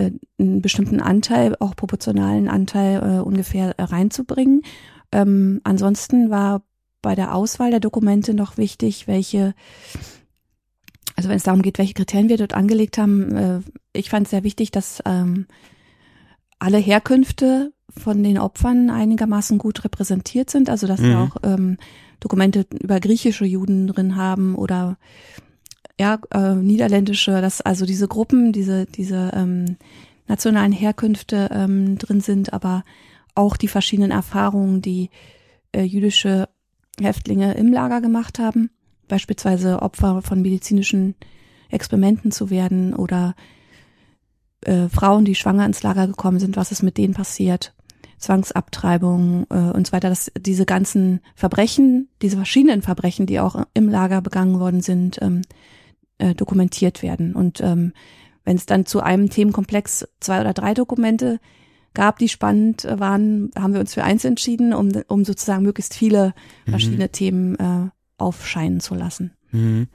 äh, 0.00 0.12
einen 0.38 0.62
bestimmten 0.62 1.00
Anteil, 1.00 1.56
auch 1.60 1.76
proportionalen 1.76 2.48
Anteil 2.48 3.02
äh, 3.02 3.20
ungefähr 3.20 3.78
äh, 3.78 3.82
reinzubringen. 3.82 4.62
Ähm, 5.12 5.60
ansonsten 5.64 6.30
war 6.30 6.62
bei 7.02 7.14
der 7.14 7.34
Auswahl 7.34 7.70
der 7.70 7.80
Dokumente 7.80 8.34
noch 8.34 8.56
wichtig, 8.56 9.06
welche, 9.06 9.54
also 11.16 11.28
wenn 11.28 11.36
es 11.36 11.44
darum 11.44 11.62
geht, 11.62 11.78
welche 11.78 11.94
Kriterien 11.94 12.28
wir 12.28 12.36
dort 12.36 12.54
angelegt 12.54 12.98
haben, 12.98 13.36
äh, 13.36 13.60
ich 13.92 14.10
fand 14.10 14.26
es 14.26 14.30
sehr 14.30 14.44
wichtig, 14.44 14.70
dass 14.70 15.02
ähm, 15.04 15.46
alle 16.58 16.78
Herkünfte 16.78 17.72
von 17.96 18.22
den 18.22 18.38
Opfern 18.38 18.90
einigermaßen 18.90 19.58
gut 19.58 19.84
repräsentiert 19.84 20.50
sind, 20.50 20.70
also 20.70 20.86
dass 20.86 21.00
mhm. 21.00 21.08
wir 21.08 21.18
auch 21.18 21.36
ähm, 21.42 21.76
Dokumente 22.20 22.66
über 22.80 23.00
griechische 23.00 23.46
Juden 23.46 23.86
drin 23.86 24.16
haben 24.16 24.54
oder 24.54 24.98
ja, 26.00 26.18
äh, 26.30 26.54
niederländische, 26.54 27.42
dass 27.42 27.60
also 27.60 27.84
diese 27.84 28.08
Gruppen, 28.08 28.52
diese, 28.52 28.86
diese 28.86 29.32
ähm, 29.34 29.76
nationalen 30.28 30.72
Herkünfte 30.72 31.50
ähm, 31.52 31.98
drin 31.98 32.22
sind, 32.22 32.54
aber 32.54 32.84
auch 33.34 33.58
die 33.58 33.68
verschiedenen 33.68 34.10
Erfahrungen, 34.10 34.80
die 34.80 35.10
äh, 35.72 35.82
jüdische 35.82 36.48
Häftlinge 36.98 37.52
im 37.52 37.70
Lager 37.70 38.00
gemacht 38.00 38.38
haben, 38.38 38.70
beispielsweise 39.08 39.82
Opfer 39.82 40.22
von 40.22 40.40
medizinischen 40.40 41.16
Experimenten 41.68 42.32
zu 42.32 42.48
werden 42.48 42.94
oder 42.94 43.34
äh, 44.62 44.88
Frauen, 44.88 45.26
die 45.26 45.34
schwanger 45.34 45.66
ins 45.66 45.82
Lager 45.82 46.06
gekommen 46.06 46.38
sind, 46.38 46.56
was 46.56 46.72
ist 46.72 46.82
mit 46.82 46.96
denen 46.96 47.12
passiert, 47.12 47.74
Zwangsabtreibung 48.16 49.46
äh, 49.50 49.54
und 49.54 49.86
so 49.86 49.92
weiter, 49.92 50.08
dass 50.08 50.32
diese 50.38 50.64
ganzen 50.64 51.20
Verbrechen, 51.34 52.08
diese 52.22 52.36
verschiedenen 52.36 52.80
Verbrechen, 52.80 53.26
die 53.26 53.38
auch 53.38 53.66
im 53.74 53.90
Lager 53.90 54.22
begangen 54.22 54.60
worden 54.60 54.80
sind, 54.80 55.20
ähm, 55.20 55.42
äh, 56.20 56.34
dokumentiert 56.34 57.02
werden. 57.02 57.34
Und 57.34 57.60
ähm, 57.60 57.92
wenn 58.44 58.56
es 58.56 58.66
dann 58.66 58.86
zu 58.86 59.00
einem 59.00 59.30
Themenkomplex 59.30 60.08
zwei 60.20 60.40
oder 60.40 60.52
drei 60.52 60.74
Dokumente 60.74 61.40
gab, 61.94 62.18
die 62.18 62.28
spannend 62.28 62.84
äh, 62.84 63.00
waren, 63.00 63.50
haben 63.56 63.72
wir 63.72 63.80
uns 63.80 63.94
für 63.94 64.04
eins 64.04 64.24
entschieden, 64.24 64.72
um, 64.72 64.92
um 65.08 65.24
sozusagen 65.24 65.62
möglichst 65.62 65.94
viele 65.94 66.34
mhm. 66.66 66.70
verschiedene 66.70 67.08
Themen 67.10 67.56
äh, 67.56 67.90
aufscheinen 68.18 68.80
zu 68.80 68.94
lassen. 68.94 69.32
Mhm. 69.50 69.88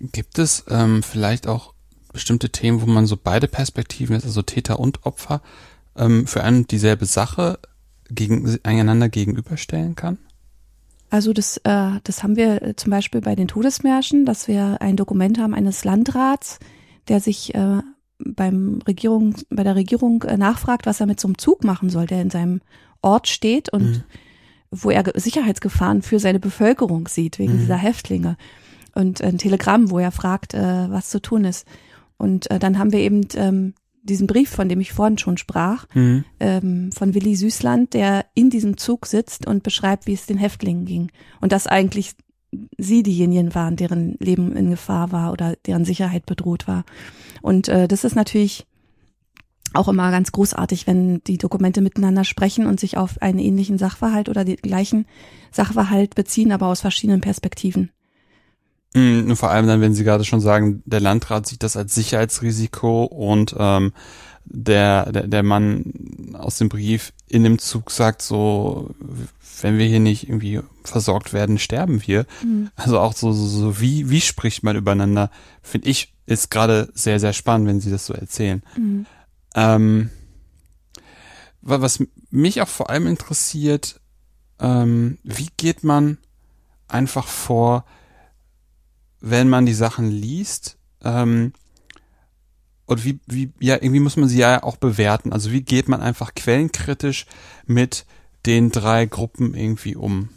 Gibt 0.00 0.38
es 0.38 0.64
ähm, 0.68 1.02
vielleicht 1.02 1.46
auch 1.46 1.74
bestimmte 2.12 2.50
Themen, 2.50 2.82
wo 2.82 2.86
man 2.86 3.06
so 3.06 3.16
beide 3.16 3.46
Perspektiven, 3.46 4.14
also 4.14 4.42
Täter 4.42 4.78
und 4.80 5.06
Opfer, 5.06 5.42
ähm, 5.96 6.26
für 6.26 6.42
eine 6.42 6.58
und 6.58 6.70
dieselbe 6.70 7.06
Sache 7.06 7.58
gegen, 8.10 8.58
einander 8.64 9.08
gegenüberstellen 9.08 9.94
kann? 9.94 10.18
Also 11.12 11.34
das, 11.34 11.58
äh, 11.58 12.00
das 12.04 12.22
haben 12.22 12.36
wir 12.36 12.62
äh, 12.62 12.74
zum 12.74 12.90
Beispiel 12.90 13.20
bei 13.20 13.34
den 13.34 13.46
Todesmärschen, 13.46 14.24
dass 14.24 14.48
wir 14.48 14.78
ein 14.80 14.96
Dokument 14.96 15.38
haben 15.38 15.52
eines 15.52 15.84
Landrats, 15.84 16.58
der 17.06 17.20
sich 17.20 17.54
äh, 17.54 17.82
beim 18.18 18.80
Regierung, 18.86 19.34
bei 19.50 19.62
der 19.62 19.76
Regierung 19.76 20.22
äh, 20.22 20.38
nachfragt, 20.38 20.86
was 20.86 21.00
er 21.00 21.06
mit 21.06 21.20
so 21.20 21.28
einem 21.28 21.36
Zug 21.36 21.64
machen 21.64 21.90
soll, 21.90 22.06
der 22.06 22.22
in 22.22 22.30
seinem 22.30 22.62
Ort 23.02 23.28
steht 23.28 23.70
und 23.70 23.82
mhm. 23.82 24.02
wo 24.70 24.88
er 24.88 25.04
Sicherheitsgefahren 25.14 26.00
für 26.00 26.18
seine 26.18 26.40
Bevölkerung 26.40 27.06
sieht, 27.08 27.38
wegen 27.38 27.56
mhm. 27.56 27.58
dieser 27.58 27.76
Häftlinge. 27.76 28.38
Und 28.94 29.20
ein 29.20 29.36
Telegramm, 29.36 29.90
wo 29.90 29.98
er 29.98 30.12
fragt, 30.12 30.54
äh, 30.54 30.90
was 30.90 31.10
zu 31.10 31.20
tun 31.20 31.44
ist. 31.44 31.66
Und 32.16 32.50
äh, 32.50 32.58
dann 32.58 32.78
haben 32.78 32.90
wir 32.90 33.00
eben 33.00 33.28
ähm, 33.34 33.74
diesen 34.02 34.26
Brief, 34.26 34.50
von 34.50 34.68
dem 34.68 34.80
ich 34.80 34.92
vorhin 34.92 35.18
schon 35.18 35.38
sprach, 35.38 35.86
mhm. 35.94 36.24
ähm, 36.40 36.92
von 36.92 37.14
Willi 37.14 37.36
Süßland, 37.36 37.94
der 37.94 38.26
in 38.34 38.50
diesem 38.50 38.76
Zug 38.76 39.06
sitzt 39.06 39.46
und 39.46 39.62
beschreibt, 39.62 40.06
wie 40.06 40.12
es 40.12 40.26
den 40.26 40.38
Häftlingen 40.38 40.84
ging. 40.84 41.10
Und 41.40 41.52
dass 41.52 41.66
eigentlich 41.66 42.12
sie 42.76 43.02
diejenigen 43.02 43.54
waren, 43.54 43.76
deren 43.76 44.16
Leben 44.18 44.54
in 44.56 44.70
Gefahr 44.70 45.12
war 45.12 45.32
oder 45.32 45.56
deren 45.66 45.84
Sicherheit 45.84 46.26
bedroht 46.26 46.68
war. 46.68 46.84
Und 47.40 47.68
äh, 47.68 47.88
das 47.88 48.04
ist 48.04 48.14
natürlich 48.14 48.66
auch 49.74 49.88
immer 49.88 50.10
ganz 50.10 50.32
großartig, 50.32 50.86
wenn 50.86 51.22
die 51.24 51.38
Dokumente 51.38 51.80
miteinander 51.80 52.24
sprechen 52.24 52.66
und 52.66 52.78
sich 52.78 52.98
auf 52.98 53.20
einen 53.22 53.38
ähnlichen 53.38 53.78
Sachverhalt 53.78 54.28
oder 54.28 54.44
den 54.44 54.56
gleichen 54.56 55.06
Sachverhalt 55.50 56.14
beziehen, 56.14 56.52
aber 56.52 56.66
aus 56.66 56.82
verschiedenen 56.82 57.22
Perspektiven. 57.22 57.90
Mhm, 58.94 59.36
vor 59.36 59.50
allem 59.50 59.66
dann, 59.66 59.80
wenn 59.80 59.94
Sie 59.94 60.04
gerade 60.04 60.24
schon 60.24 60.40
sagen, 60.40 60.82
der 60.84 61.00
Landrat 61.00 61.46
sieht 61.46 61.62
das 61.62 61.76
als 61.76 61.94
Sicherheitsrisiko 61.94 63.04
und 63.04 63.54
ähm, 63.58 63.92
der, 64.44 65.10
der, 65.12 65.28
der 65.28 65.42
Mann 65.42 66.34
aus 66.34 66.58
dem 66.58 66.68
Brief 66.68 67.12
in 67.28 67.44
dem 67.44 67.58
Zug 67.58 67.90
sagt 67.90 68.22
so, 68.22 68.94
wenn 69.60 69.78
wir 69.78 69.86
hier 69.86 70.00
nicht 70.00 70.28
irgendwie 70.28 70.60
versorgt 70.84 71.32
werden, 71.32 71.58
sterben 71.58 72.02
wir. 72.06 72.26
Mhm. 72.44 72.70
Also 72.74 72.98
auch 72.98 73.14
so, 73.14 73.32
so, 73.32 73.46
so, 73.46 73.80
wie, 73.80 74.10
wie 74.10 74.20
spricht 74.20 74.62
man 74.62 74.76
übereinander, 74.76 75.30
finde 75.62 75.88
ich, 75.88 76.12
ist 76.26 76.50
gerade 76.50 76.90
sehr, 76.94 77.20
sehr 77.20 77.32
spannend, 77.32 77.68
wenn 77.68 77.80
Sie 77.80 77.90
das 77.90 78.06
so 78.06 78.14
erzählen. 78.14 78.62
Mhm. 78.76 79.06
Ähm, 79.54 80.10
was 81.60 82.02
mich 82.30 82.60
auch 82.60 82.68
vor 82.68 82.90
allem 82.90 83.06
interessiert, 83.06 84.00
ähm, 84.58 85.18
wie 85.22 85.48
geht 85.56 85.84
man 85.84 86.18
einfach 86.88 87.26
vor, 87.26 87.84
wenn 89.22 89.48
man 89.48 89.64
die 89.64 89.74
Sachen 89.74 90.10
liest, 90.10 90.76
ähm, 91.02 91.52
und 92.86 93.04
wie, 93.04 93.20
wie, 93.26 93.50
ja, 93.60 93.76
irgendwie 93.76 94.00
muss 94.00 94.16
man 94.16 94.28
sie 94.28 94.38
ja 94.38 94.62
auch 94.62 94.76
bewerten. 94.76 95.32
Also 95.32 95.50
wie 95.50 95.62
geht 95.62 95.88
man 95.88 96.02
einfach 96.02 96.34
quellenkritisch 96.34 97.26
mit 97.64 98.04
den 98.44 98.70
drei 98.70 99.06
Gruppen 99.06 99.54
irgendwie 99.54 99.96
um? 99.96 100.28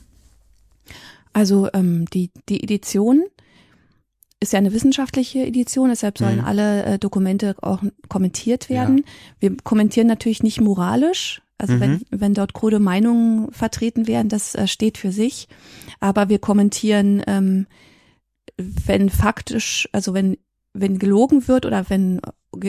Also 1.34 1.68
ähm, 1.74 2.06
die, 2.14 2.32
die 2.48 2.64
Edition 2.64 3.26
ist 4.40 4.54
ja 4.54 4.60
eine 4.60 4.74
wissenschaftliche 4.74 5.46
Edition, 5.46 5.90
deshalb 5.90 6.18
sollen 6.18 6.38
mhm. 6.38 6.46
alle 6.46 6.84
äh, 6.84 7.00
Dokumente 7.00 7.56
auch 7.62 7.84
kommentiert 8.08 8.70
werden. 8.70 9.00
Ja. 9.00 9.04
Wir 9.40 9.58
kommentieren 9.64 10.08
natürlich 10.08 10.44
nicht 10.44 10.62
moralisch, 10.62 11.42
also 11.58 11.74
mhm. 11.74 11.80
wenn, 11.80 12.02
wenn 12.12 12.34
dort 12.36 12.54
krude 12.54 12.80
Meinungen 12.80 13.52
vertreten 13.52 14.08
werden, 14.08 14.30
das 14.30 14.56
äh, 14.56 14.68
steht 14.68 14.98
für 14.98 15.12
sich. 15.12 15.50
Aber 16.00 16.30
wir 16.30 16.40
kommentieren, 16.40 17.24
ähm, 17.28 17.66
wenn 18.58 19.10
faktisch, 19.10 19.90
also 19.92 20.14
wenn, 20.14 20.38
wenn 20.74 21.00
gelogen 21.00 21.48
wird 21.48 21.66
oder 21.66 21.90
wenn 21.90 22.22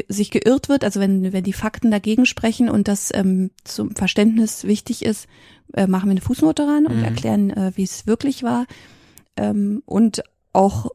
sich 0.09 0.31
geirrt 0.31 0.69
wird, 0.69 0.85
also 0.85 1.01
wenn, 1.01 1.33
wenn 1.33 1.45
die 1.45 1.53
Fakten 1.53 1.91
dagegen 1.91 2.27
sprechen 2.27 2.69
und 2.69 2.89
das 2.89 3.11
ähm, 3.15 3.51
zum 3.65 3.95
Verständnis 3.95 4.65
wichtig 4.65 5.05
ist, 5.05 5.27
äh, 5.75 5.87
machen 5.87 6.07
wir 6.07 6.13
eine 6.13 6.21
Fußnote 6.21 6.67
ran 6.67 6.87
und 6.87 6.99
mhm. 6.99 7.05
erklären, 7.05 7.51
äh, 7.51 7.73
wie 7.75 7.85
es 7.85 8.07
wirklich 8.07 8.43
war. 8.43 8.67
Ähm, 9.37 9.83
und 9.87 10.23
auch 10.53 10.91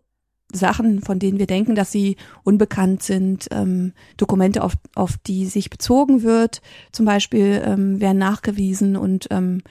Sachen, 0.54 1.02
von 1.02 1.20
denen 1.20 1.40
wir 1.40 1.48
denken, 1.48 1.76
dass 1.76 1.92
sie 1.92 2.18
unbekannt 2.44 3.04
sind, 3.04 3.48
ähm, 3.52 3.94
Dokumente, 4.18 4.64
auf, 4.64 4.74
auf 4.96 5.18
die 5.18 5.46
sich 5.46 5.70
bezogen 5.70 6.24
wird, 6.24 6.62
zum 6.92 7.06
Beispiel 7.06 7.62
ähm, 7.66 8.02
werden 8.02 8.18
nachgewiesen 8.18 8.98
und 8.98 9.28
ähm, 9.32 9.62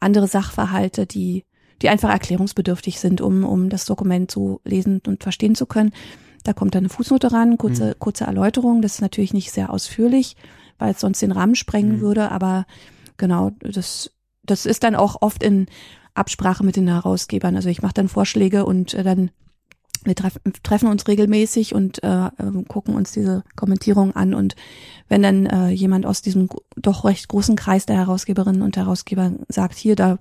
andere 0.00 0.26
Sachverhalte, 0.26 1.06
die, 1.06 1.44
die 1.82 1.88
einfach 1.88 2.10
erklärungsbedürftig 2.10 3.00
sind, 3.00 3.20
um, 3.20 3.44
um 3.44 3.68
das 3.68 3.84
Dokument 3.84 4.30
so 4.30 4.60
lesen 4.64 5.00
und 5.06 5.22
verstehen 5.22 5.54
zu 5.54 5.66
können. 5.66 5.92
Da 6.44 6.52
kommt 6.52 6.74
dann 6.74 6.82
eine 6.82 6.88
Fußnote 6.88 7.32
ran, 7.32 7.58
kurze, 7.58 7.88
mhm. 7.88 7.98
kurze 7.98 8.24
Erläuterung. 8.24 8.82
Das 8.82 8.94
ist 8.94 9.00
natürlich 9.00 9.34
nicht 9.34 9.50
sehr 9.50 9.70
ausführlich, 9.70 10.36
weil 10.78 10.92
es 10.92 11.00
sonst 11.00 11.20
den 11.20 11.32
Rahmen 11.32 11.54
sprengen 11.54 11.96
mhm. 11.96 12.00
würde, 12.00 12.30
aber 12.30 12.66
genau, 13.16 13.50
das, 13.60 14.12
das 14.44 14.66
ist 14.66 14.84
dann 14.84 14.94
auch 14.94 15.22
oft 15.22 15.42
in 15.42 15.66
Absprache 16.14 16.64
mit 16.64 16.76
den 16.76 16.88
Herausgebern. 16.88 17.56
Also 17.56 17.68
ich 17.68 17.82
mache 17.82 17.94
dann 17.94 18.08
Vorschläge 18.08 18.64
und 18.64 18.94
äh, 18.94 19.02
dann 19.02 19.30
wir 20.04 20.14
treff, 20.14 20.38
treffen 20.62 20.88
uns 20.88 21.08
regelmäßig 21.08 21.74
und 21.74 22.02
äh, 22.02 22.30
ähm, 22.38 22.64
gucken 22.68 22.94
uns 22.94 23.12
diese 23.12 23.42
Kommentierung 23.56 24.14
an 24.14 24.34
und 24.34 24.54
wenn 25.08 25.22
dann 25.22 25.46
äh, 25.46 25.70
jemand 25.70 26.06
aus 26.06 26.22
diesem 26.22 26.48
doch 26.76 27.04
recht 27.04 27.26
großen 27.26 27.56
Kreis 27.56 27.86
der 27.86 27.96
Herausgeberinnen 27.96 28.62
und 28.62 28.76
Herausgeber 28.76 29.32
sagt, 29.48 29.76
hier, 29.76 29.96
da 29.96 30.18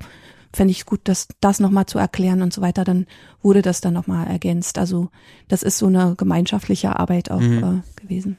fände 0.55 0.71
ich 0.71 0.85
gut, 0.85 1.01
das, 1.03 1.27
das 1.41 1.59
nochmal 1.59 1.85
zu 1.85 1.99
erklären 1.99 2.41
und 2.41 2.53
so 2.53 2.61
weiter, 2.61 2.83
dann 2.83 3.05
wurde 3.41 3.61
das 3.61 3.81
dann 3.81 3.93
nochmal 3.93 4.27
ergänzt. 4.27 4.77
Also 4.77 5.09
das 5.47 5.63
ist 5.63 5.77
so 5.77 5.87
eine 5.87 6.15
gemeinschaftliche 6.17 6.97
Arbeit 6.97 7.29
auch 7.29 7.39
mhm. 7.39 7.83
äh, 7.97 8.01
gewesen. 8.01 8.37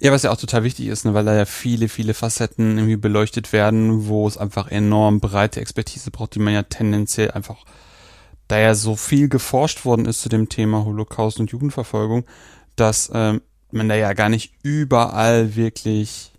Ja, 0.00 0.12
was 0.12 0.22
ja 0.22 0.30
auch 0.30 0.36
total 0.36 0.62
wichtig 0.62 0.86
ist, 0.86 1.04
ne, 1.04 1.14
weil 1.14 1.24
da 1.24 1.34
ja 1.34 1.44
viele, 1.44 1.88
viele 1.88 2.14
Facetten 2.14 2.78
irgendwie 2.78 2.96
beleuchtet 2.96 3.52
werden, 3.52 4.06
wo 4.06 4.28
es 4.28 4.38
einfach 4.38 4.70
enorm 4.70 5.18
breite 5.18 5.60
Expertise 5.60 6.12
braucht, 6.12 6.36
die 6.36 6.38
man 6.38 6.54
ja 6.54 6.62
tendenziell 6.62 7.32
einfach 7.32 7.64
da 8.46 8.58
ja 8.58 8.74
so 8.74 8.96
viel 8.96 9.28
geforscht 9.28 9.84
worden 9.84 10.06
ist 10.06 10.22
zu 10.22 10.28
dem 10.28 10.48
Thema 10.48 10.84
Holocaust 10.84 11.40
und 11.40 11.50
Jugendverfolgung, 11.50 12.24
dass 12.76 13.10
ähm, 13.12 13.42
man 13.70 13.88
da 13.88 13.96
ja 13.96 14.12
gar 14.14 14.28
nicht 14.28 14.54
überall 14.62 15.56
wirklich 15.56 16.32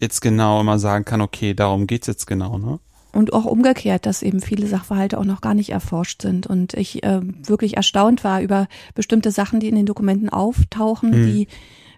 jetzt 0.00 0.20
genau 0.20 0.60
immer 0.60 0.78
sagen 0.78 1.04
kann, 1.04 1.20
okay, 1.20 1.54
darum 1.54 1.86
geht's 1.86 2.06
jetzt 2.06 2.26
genau, 2.26 2.58
ne? 2.58 2.80
Und 3.16 3.32
auch 3.32 3.46
umgekehrt, 3.46 4.04
dass 4.06 4.22
eben 4.22 4.40
viele 4.40 4.66
Sachverhalte 4.66 5.18
auch 5.18 5.24
noch 5.24 5.40
gar 5.40 5.54
nicht 5.54 5.70
erforscht 5.70 6.22
sind. 6.22 6.46
Und 6.46 6.74
ich 6.74 7.02
äh, 7.02 7.20
wirklich 7.22 7.76
erstaunt 7.76 8.24
war 8.24 8.42
über 8.42 8.68
bestimmte 8.94 9.30
Sachen, 9.30 9.58
die 9.58 9.68
in 9.68 9.74
den 9.74 9.86
Dokumenten 9.86 10.28
auftauchen, 10.28 11.12
hm. 11.12 11.26
die, 11.26 11.48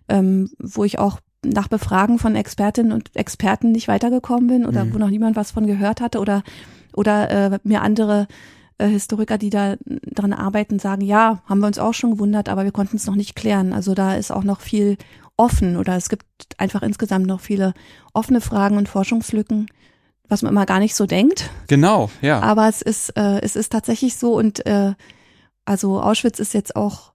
ähm, 0.08 0.50
wo 0.58 0.84
ich 0.84 0.98
auch 0.98 1.18
nach 1.44 1.68
Befragen 1.68 2.18
von 2.18 2.36
Expertinnen 2.36 2.92
und 2.92 3.14
Experten 3.16 3.72
nicht 3.72 3.88
weitergekommen 3.88 4.46
bin 4.46 4.66
oder 4.66 4.82
hm. 4.82 4.94
wo 4.94 4.98
noch 4.98 5.10
niemand 5.10 5.36
was 5.36 5.50
von 5.50 5.66
gehört 5.66 6.00
hatte 6.00 6.20
oder 6.20 6.42
oder 6.94 7.30
äh, 7.30 7.58
mir 7.62 7.82
andere 7.82 8.26
äh, 8.78 8.88
Historiker, 8.88 9.38
die 9.38 9.50
da 9.50 9.76
dran 9.86 10.32
arbeiten, 10.32 10.78
sagen, 10.78 11.02
ja, 11.02 11.42
haben 11.46 11.60
wir 11.60 11.66
uns 11.66 11.78
auch 11.78 11.94
schon 11.94 12.12
gewundert, 12.12 12.48
aber 12.48 12.64
wir 12.64 12.72
konnten 12.72 12.96
es 12.96 13.06
noch 13.06 13.14
nicht 13.14 13.36
klären. 13.36 13.72
Also 13.72 13.94
da 13.94 14.14
ist 14.14 14.30
auch 14.30 14.44
noch 14.44 14.60
viel 14.60 14.96
offen 15.36 15.76
oder 15.76 15.96
es 15.96 16.08
gibt 16.08 16.24
einfach 16.58 16.82
insgesamt 16.82 17.26
noch 17.26 17.40
viele 17.40 17.74
offene 18.12 18.40
Fragen 18.40 18.76
und 18.76 18.88
Forschungslücken, 18.88 19.66
was 20.28 20.42
man 20.42 20.52
immer 20.52 20.66
gar 20.66 20.78
nicht 20.78 20.94
so 20.94 21.06
denkt. 21.06 21.50
Genau, 21.68 22.10
ja. 22.20 22.40
Aber 22.40 22.68
es 22.68 22.82
ist, 22.82 23.10
äh, 23.16 23.40
es 23.40 23.56
ist 23.56 23.70
tatsächlich 23.70 24.16
so 24.16 24.34
und 24.34 24.64
äh, 24.66 24.94
also 25.64 26.00
Auschwitz 26.00 26.38
ist 26.38 26.54
jetzt 26.54 26.76
auch 26.76 27.12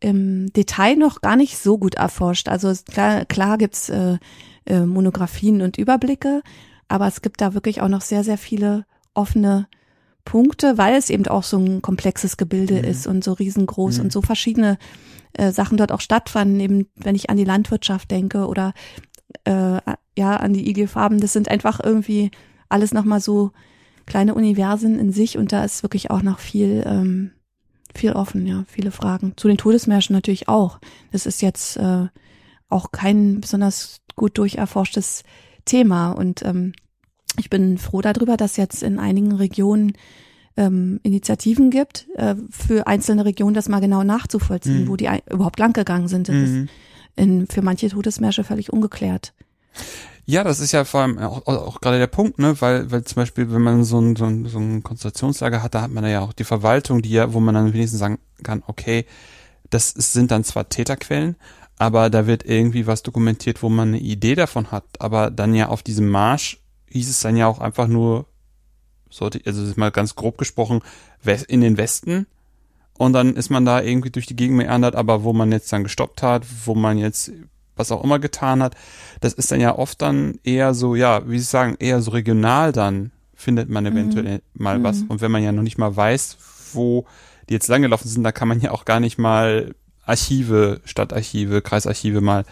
im 0.00 0.52
Detail 0.52 0.96
noch 0.96 1.20
gar 1.20 1.36
nicht 1.36 1.58
so 1.58 1.78
gut 1.78 1.94
erforscht. 1.94 2.48
Also 2.48 2.72
klar, 2.90 3.24
klar 3.24 3.58
gibt's 3.58 3.88
äh, 3.88 4.18
äh, 4.66 4.80
Monographien 4.80 5.62
und 5.62 5.78
Überblicke, 5.78 6.42
aber 6.88 7.06
es 7.06 7.22
gibt 7.22 7.40
da 7.40 7.54
wirklich 7.54 7.80
auch 7.80 7.88
noch 7.88 8.00
sehr, 8.00 8.24
sehr 8.24 8.38
viele 8.38 8.84
offene 9.14 9.68
Punkte, 10.24 10.78
weil 10.78 10.94
es 10.94 11.10
eben 11.10 11.26
auch 11.26 11.42
so 11.42 11.58
ein 11.58 11.82
komplexes 11.82 12.36
Gebilde 12.36 12.74
mhm. 12.74 12.84
ist 12.84 13.06
und 13.06 13.24
so 13.24 13.32
riesengroß 13.32 13.98
mhm. 13.98 14.04
und 14.04 14.12
so 14.12 14.22
verschiedene 14.22 14.78
äh, 15.34 15.50
Sachen 15.50 15.76
dort 15.76 15.92
auch 15.92 16.00
stattfanden, 16.00 16.60
eben 16.60 16.88
wenn 16.96 17.14
ich 17.14 17.30
an 17.30 17.36
die 17.36 17.44
Landwirtschaft 17.44 18.10
denke 18.10 18.46
oder 18.46 18.74
äh, 19.44 19.80
ja 20.16 20.36
an 20.36 20.52
die 20.52 20.68
IG 20.68 20.86
Farben, 20.86 21.20
das 21.20 21.32
sind 21.32 21.48
einfach 21.48 21.80
irgendwie 21.82 22.30
alles 22.68 22.92
nochmal 22.92 23.20
so 23.20 23.52
kleine 24.06 24.34
Universen 24.34 24.98
in 24.98 25.12
sich 25.12 25.38
und 25.38 25.52
da 25.52 25.64
ist 25.64 25.82
wirklich 25.82 26.10
auch 26.10 26.22
noch 26.22 26.38
viel 26.38 26.82
ähm, 26.86 27.32
viel 27.94 28.12
offen, 28.12 28.46
ja, 28.46 28.64
viele 28.68 28.90
Fragen. 28.90 29.34
Zu 29.36 29.48
den 29.48 29.58
Todesmärschen 29.58 30.14
natürlich 30.14 30.48
auch. 30.48 30.78
Das 31.10 31.26
ist 31.26 31.42
jetzt 31.42 31.76
äh, 31.76 32.06
auch 32.68 32.90
kein 32.90 33.40
besonders 33.40 34.00
gut 34.16 34.38
durcherforschtes 34.38 35.24
Thema 35.66 36.12
und 36.12 36.42
ähm, 36.42 36.72
ich 37.38 37.50
bin 37.50 37.78
froh 37.78 38.00
darüber, 38.00 38.36
dass 38.36 38.56
jetzt 38.56 38.82
in 38.82 38.98
einigen 38.98 39.32
Regionen 39.32 39.92
ähm, 40.56 41.00
Initiativen 41.02 41.70
gibt, 41.70 42.06
äh, 42.16 42.34
für 42.50 42.86
einzelne 42.86 43.24
Regionen 43.24 43.54
das 43.54 43.68
mal 43.68 43.80
genau 43.80 44.02
nachzuvollziehen, 44.02 44.84
mhm. 44.84 44.88
wo 44.88 44.96
die 44.96 45.08
überhaupt 45.30 45.58
lang 45.58 45.72
gegangen 45.72 46.08
sind. 46.08 46.28
Das 46.28 46.36
mhm. 46.36 46.64
ist 46.64 46.70
in, 47.16 47.46
für 47.46 47.62
manche 47.62 47.88
Todesmärsche 47.88 48.44
völlig 48.44 48.72
ungeklärt. 48.72 49.32
Ja, 50.24 50.44
das 50.44 50.60
ist 50.60 50.72
ja 50.72 50.84
vor 50.84 51.00
allem 51.00 51.18
auch, 51.18 51.46
auch 51.46 51.80
gerade 51.80 51.98
der 51.98 52.06
Punkt, 52.06 52.38
ne, 52.38 52.60
weil, 52.60 52.90
weil 52.90 53.02
zum 53.04 53.16
Beispiel, 53.16 53.52
wenn 53.52 53.62
man 53.62 53.82
so 53.84 54.00
ein, 54.00 54.14
so 54.14 54.24
ein, 54.24 54.46
so 54.46 54.58
ein 54.58 54.82
Konzentrationslager 54.82 55.62
hat, 55.62 55.74
da 55.74 55.82
hat 55.82 55.90
man 55.90 56.06
ja 56.06 56.20
auch 56.20 56.32
die 56.32 56.44
Verwaltung, 56.44 57.02
die 57.02 57.10
ja, 57.10 57.32
wo 57.32 57.40
man 57.40 57.54
dann 57.54 57.72
wenigstens 57.72 57.98
sagen 57.98 58.18
kann, 58.42 58.62
okay, 58.66 59.04
das 59.70 59.90
sind 59.90 60.30
dann 60.30 60.44
zwar 60.44 60.68
Täterquellen, 60.68 61.36
aber 61.76 62.08
da 62.08 62.26
wird 62.26 62.44
irgendwie 62.44 62.86
was 62.86 63.02
dokumentiert, 63.02 63.62
wo 63.62 63.68
man 63.68 63.88
eine 63.88 63.98
Idee 63.98 64.36
davon 64.36 64.70
hat, 64.70 64.84
aber 65.00 65.30
dann 65.30 65.54
ja 65.54 65.68
auf 65.68 65.82
diesem 65.82 66.08
Marsch 66.08 66.60
hieß 66.90 67.08
es 67.08 67.20
dann 67.20 67.36
ja 67.36 67.48
auch 67.48 67.58
einfach 67.58 67.88
nur, 67.88 68.26
sollte, 69.10 69.40
also 69.44 69.64
ist 69.64 69.76
mal 69.76 69.90
ganz 69.90 70.14
grob 70.14 70.38
gesprochen, 70.38 70.82
in 71.48 71.60
den 71.60 71.76
Westen. 71.76 72.26
Und 73.02 73.14
dann 73.14 73.34
ist 73.34 73.50
man 73.50 73.64
da 73.64 73.82
irgendwie 73.82 74.10
durch 74.10 74.26
die 74.26 74.36
Gegend 74.36 74.58
meandert, 74.58 74.94
aber 74.94 75.24
wo 75.24 75.32
man 75.32 75.50
jetzt 75.50 75.72
dann 75.72 75.82
gestoppt 75.82 76.22
hat, 76.22 76.46
wo 76.66 76.76
man 76.76 76.98
jetzt 76.98 77.32
was 77.74 77.90
auch 77.90 78.04
immer 78.04 78.20
getan 78.20 78.62
hat, 78.62 78.76
das 79.20 79.32
ist 79.32 79.50
dann 79.50 79.60
ja 79.60 79.76
oft 79.76 80.00
dann 80.00 80.38
eher 80.44 80.72
so, 80.72 80.94
ja, 80.94 81.28
wie 81.28 81.40
Sie 81.40 81.44
sagen, 81.44 81.74
eher 81.80 82.00
so 82.00 82.12
regional 82.12 82.70
dann 82.70 83.10
findet 83.34 83.68
man 83.68 83.86
eventuell 83.86 84.34
mhm. 84.34 84.62
mal 84.62 84.84
was. 84.84 85.00
Mhm. 85.00 85.06
Und 85.08 85.20
wenn 85.20 85.32
man 85.32 85.42
ja 85.42 85.50
noch 85.50 85.64
nicht 85.64 85.78
mal 85.78 85.96
weiß, 85.96 86.36
wo 86.74 87.04
die 87.48 87.54
jetzt 87.54 87.66
langgelaufen 87.66 88.08
sind, 88.08 88.22
da 88.22 88.30
kann 88.30 88.46
man 88.46 88.60
ja 88.60 88.70
auch 88.70 88.84
gar 88.84 89.00
nicht 89.00 89.18
mal 89.18 89.74
Archive, 90.04 90.80
Stadtarchive, 90.84 91.60
Kreisarchive 91.60 92.20
mal 92.20 92.44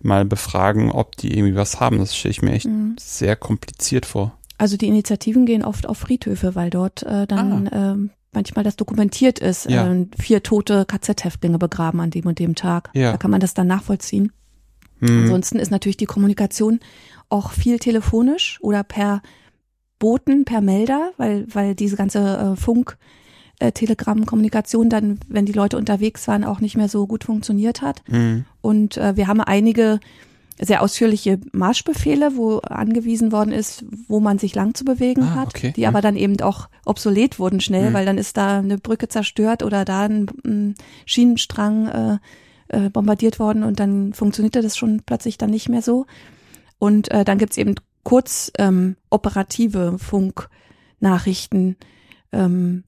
mal 0.00 0.24
befragen, 0.24 0.92
ob 0.92 1.16
die 1.16 1.36
irgendwie 1.36 1.56
was 1.56 1.80
haben. 1.80 1.98
Das 1.98 2.14
stelle 2.14 2.30
ich 2.30 2.42
mir 2.42 2.52
echt 2.52 2.66
mhm. 2.66 2.94
sehr 3.00 3.34
kompliziert 3.34 4.06
vor. 4.06 4.38
Also 4.56 4.76
die 4.76 4.86
Initiativen 4.86 5.46
gehen 5.46 5.64
oft 5.64 5.88
auf 5.88 5.98
Friedhöfe, 5.98 6.54
weil 6.54 6.70
dort 6.70 7.02
äh, 7.02 7.26
dann 7.26 7.68
ah. 7.68 7.94
äh, 7.94 8.08
manchmal 8.36 8.64
das 8.64 8.76
dokumentiert 8.76 9.40
ist. 9.40 9.68
Ja. 9.68 9.92
Äh, 9.92 10.06
vier 10.16 10.44
tote 10.44 10.84
KZ-Häftlinge 10.84 11.58
begraben 11.58 12.00
an 12.00 12.10
dem 12.10 12.26
und 12.26 12.38
dem 12.38 12.54
Tag. 12.54 12.90
Ja. 12.94 13.10
Da 13.12 13.16
kann 13.16 13.32
man 13.32 13.40
das 13.40 13.54
dann 13.54 13.66
nachvollziehen. 13.66 14.30
Mhm. 15.00 15.22
Ansonsten 15.22 15.58
ist 15.58 15.72
natürlich 15.72 15.96
die 15.96 16.06
Kommunikation 16.06 16.78
auch 17.28 17.50
viel 17.50 17.80
telefonisch 17.80 18.58
oder 18.62 18.84
per 18.84 19.22
Boten, 19.98 20.44
per 20.44 20.60
Melder, 20.60 21.10
weil, 21.16 21.46
weil 21.52 21.74
diese 21.74 21.96
ganze 21.96 22.20
äh, 22.20 22.56
Funk- 22.56 22.96
äh, 23.58 23.72
Telegram-Kommunikation 23.72 24.90
dann, 24.90 25.18
wenn 25.28 25.46
die 25.46 25.52
Leute 25.52 25.78
unterwegs 25.78 26.28
waren, 26.28 26.44
auch 26.44 26.60
nicht 26.60 26.76
mehr 26.76 26.88
so 26.88 27.06
gut 27.06 27.24
funktioniert 27.24 27.80
hat. 27.82 28.02
Mhm. 28.08 28.44
Und 28.60 28.98
äh, 28.98 29.16
wir 29.16 29.26
haben 29.26 29.40
einige 29.40 29.98
sehr 30.60 30.82
ausführliche 30.82 31.38
Marschbefehle, 31.52 32.36
wo 32.36 32.58
angewiesen 32.58 33.32
worden 33.32 33.52
ist, 33.52 33.84
wo 34.08 34.20
man 34.20 34.38
sich 34.38 34.54
lang 34.54 34.74
zu 34.74 34.84
bewegen 34.84 35.22
ah, 35.22 35.34
hat, 35.34 35.48
okay. 35.48 35.72
die 35.76 35.82
mhm. 35.82 35.88
aber 35.88 36.00
dann 36.00 36.16
eben 36.16 36.40
auch 36.40 36.68
obsolet 36.84 37.38
wurden 37.38 37.60
schnell, 37.60 37.90
mhm. 37.90 37.94
weil 37.94 38.06
dann 38.06 38.18
ist 38.18 38.36
da 38.36 38.58
eine 38.58 38.78
Brücke 38.78 39.08
zerstört 39.08 39.62
oder 39.62 39.84
da 39.84 40.04
ein, 40.04 40.26
ein 40.44 40.74
Schienenstrang 41.04 41.88
äh, 41.88 42.18
äh, 42.68 42.90
bombardiert 42.90 43.38
worden 43.38 43.62
und 43.64 43.80
dann 43.80 44.12
funktionierte 44.12 44.62
das 44.62 44.76
schon 44.76 45.02
plötzlich 45.04 45.38
dann 45.38 45.50
nicht 45.50 45.68
mehr 45.68 45.82
so. 45.82 46.06
Und 46.78 47.10
äh, 47.10 47.24
dann 47.24 47.38
gibt's 47.38 47.58
eben 47.58 47.74
kurz 48.02 48.52
ähm, 48.58 48.96
operative 49.10 49.98
Funknachrichten, 49.98 51.76
ähm, 52.32 52.84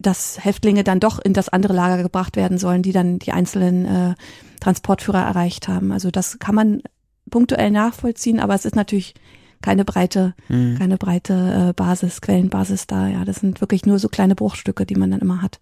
dass 0.00 0.42
Häftlinge 0.42 0.82
dann 0.82 0.98
doch 0.98 1.18
in 1.18 1.34
das 1.34 1.48
andere 1.48 1.74
Lager 1.74 2.02
gebracht 2.02 2.36
werden 2.36 2.58
sollen, 2.58 2.82
die 2.82 2.92
dann 2.92 3.18
die 3.18 3.32
einzelnen 3.32 3.84
äh, 3.84 4.14
Transportführer 4.60 5.22
erreicht 5.22 5.68
haben. 5.68 5.92
Also 5.92 6.10
das 6.10 6.38
kann 6.38 6.54
man 6.54 6.82
punktuell 7.30 7.70
nachvollziehen, 7.70 8.40
aber 8.40 8.54
es 8.54 8.64
ist 8.64 8.74
natürlich 8.76 9.14
keine 9.62 9.84
breite, 9.84 10.34
mhm. 10.48 10.78
keine 10.78 10.96
breite 10.96 11.68
äh, 11.68 11.72
Basis, 11.74 12.22
Quellenbasis 12.22 12.86
da. 12.86 13.08
Ja, 13.08 13.24
das 13.24 13.36
sind 13.36 13.60
wirklich 13.60 13.84
nur 13.84 13.98
so 13.98 14.08
kleine 14.08 14.34
Bruchstücke, 14.34 14.86
die 14.86 14.96
man 14.96 15.10
dann 15.10 15.20
immer 15.20 15.42
hat. 15.42 15.60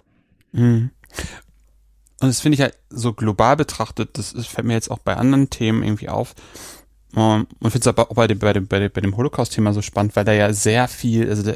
Mhm. 0.53 0.90
Und 2.20 2.29
das 2.29 2.40
finde 2.40 2.55
ich 2.55 2.61
ja 2.61 2.68
so 2.90 3.12
global 3.12 3.57
betrachtet, 3.57 4.18
das 4.18 4.33
ist, 4.33 4.46
fällt 4.46 4.66
mir 4.66 4.74
jetzt 4.74 4.90
auch 4.90 4.98
bei 4.98 5.16
anderen 5.16 5.51
Themen 5.51 5.83
irgendwie 5.83 6.09
auf. 6.09 6.35
Und 7.14 7.46
finde 7.62 7.79
es 7.79 7.87
aber 7.87 8.11
auch 8.11 8.14
bei 8.14 8.27
dem, 8.27 8.38
bei 8.38 8.53
dem, 8.53 8.66
bei 8.66 8.79
dem, 8.79 8.92
bei 8.92 9.01
dem 9.01 9.16
Holocaust-Thema 9.16 9.72
so 9.72 9.83
spannend, 9.83 10.14
weil 10.14 10.24
da 10.24 10.33
ja 10.33 10.53
sehr 10.53 10.88
viel, 10.88 11.29
also 11.29 11.42
da, 11.42 11.55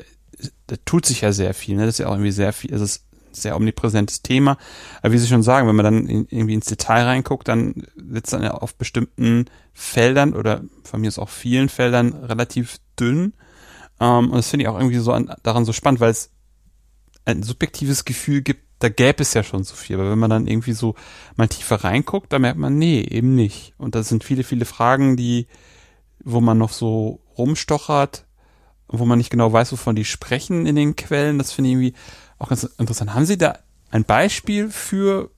da 0.66 0.76
tut 0.84 1.06
sich 1.06 1.20
ja 1.22 1.32
sehr 1.32 1.54
viel, 1.54 1.76
ne? 1.76 1.86
Das 1.86 1.96
ist 1.96 1.98
ja 1.98 2.06
auch 2.06 2.12
irgendwie 2.12 2.32
sehr 2.32 2.52
viel, 2.52 2.72
es 2.72 2.80
ist 2.80 3.04
sehr 3.32 3.56
omnipräsentes 3.56 4.22
Thema. 4.22 4.58
Aber 5.00 5.12
wie 5.12 5.18
Sie 5.18 5.26
schon 5.26 5.42
sagen, 5.42 5.68
wenn 5.68 5.76
man 5.76 5.84
dann 5.84 6.06
in, 6.06 6.26
irgendwie 6.28 6.54
ins 6.54 6.66
Detail 6.66 7.04
reinguckt, 7.04 7.48
dann 7.48 7.86
sitzt 7.96 8.32
dann 8.32 8.42
ja 8.42 8.52
auf 8.52 8.74
bestimmten 8.74 9.46
Feldern 9.72 10.34
oder 10.34 10.62
von 10.84 11.00
mir 11.00 11.08
ist 11.08 11.18
auch 11.18 11.28
vielen 11.28 11.68
Feldern 11.68 12.12
relativ 12.12 12.78
dünn. 12.98 13.34
Um, 13.98 14.30
und 14.30 14.36
das 14.36 14.48
finde 14.48 14.64
ich 14.64 14.68
auch 14.68 14.78
irgendwie 14.78 14.98
so 14.98 15.12
an, 15.12 15.32
daran 15.42 15.64
so 15.64 15.72
spannend, 15.72 16.00
weil 16.00 16.10
es 16.10 16.30
ein 17.24 17.42
subjektives 17.42 18.04
Gefühl 18.04 18.42
gibt, 18.42 18.64
da 18.80 18.88
gäbe 18.88 19.22
es 19.22 19.32
ja 19.34 19.44
schon 19.44 19.62
so 19.62 19.76
viel. 19.76 19.96
Aber 19.96 20.10
wenn 20.10 20.18
man 20.18 20.30
dann 20.30 20.48
irgendwie 20.48 20.72
so 20.72 20.96
mal 21.36 21.46
tiefer 21.46 21.84
reinguckt, 21.84 22.32
da 22.32 22.40
merkt 22.40 22.58
man, 22.58 22.78
nee, 22.78 23.00
eben 23.02 23.36
nicht. 23.36 23.74
Und 23.78 23.94
das 23.94 24.08
sind 24.08 24.24
viele, 24.24 24.42
viele 24.42 24.64
Fragen, 24.64 25.16
die, 25.16 25.46
wo 26.24 26.40
man 26.40 26.58
noch 26.58 26.72
so 26.72 27.20
rumstochert, 27.38 28.26
wo 28.92 29.04
man 29.04 29.18
nicht 29.18 29.30
genau 29.30 29.52
weiß, 29.52 29.72
wovon 29.72 29.96
die 29.96 30.04
sprechen 30.04 30.66
in 30.66 30.76
den 30.76 30.96
Quellen. 30.96 31.38
Das 31.38 31.52
finde 31.52 31.70
ich 31.70 31.74
irgendwie 31.74 31.94
auch 32.38 32.48
ganz 32.48 32.64
interessant. 32.64 33.14
Haben 33.14 33.26
Sie 33.26 33.38
da 33.38 33.58
ein 33.90 34.04
Beispiel 34.04 34.70
für, 34.70 35.30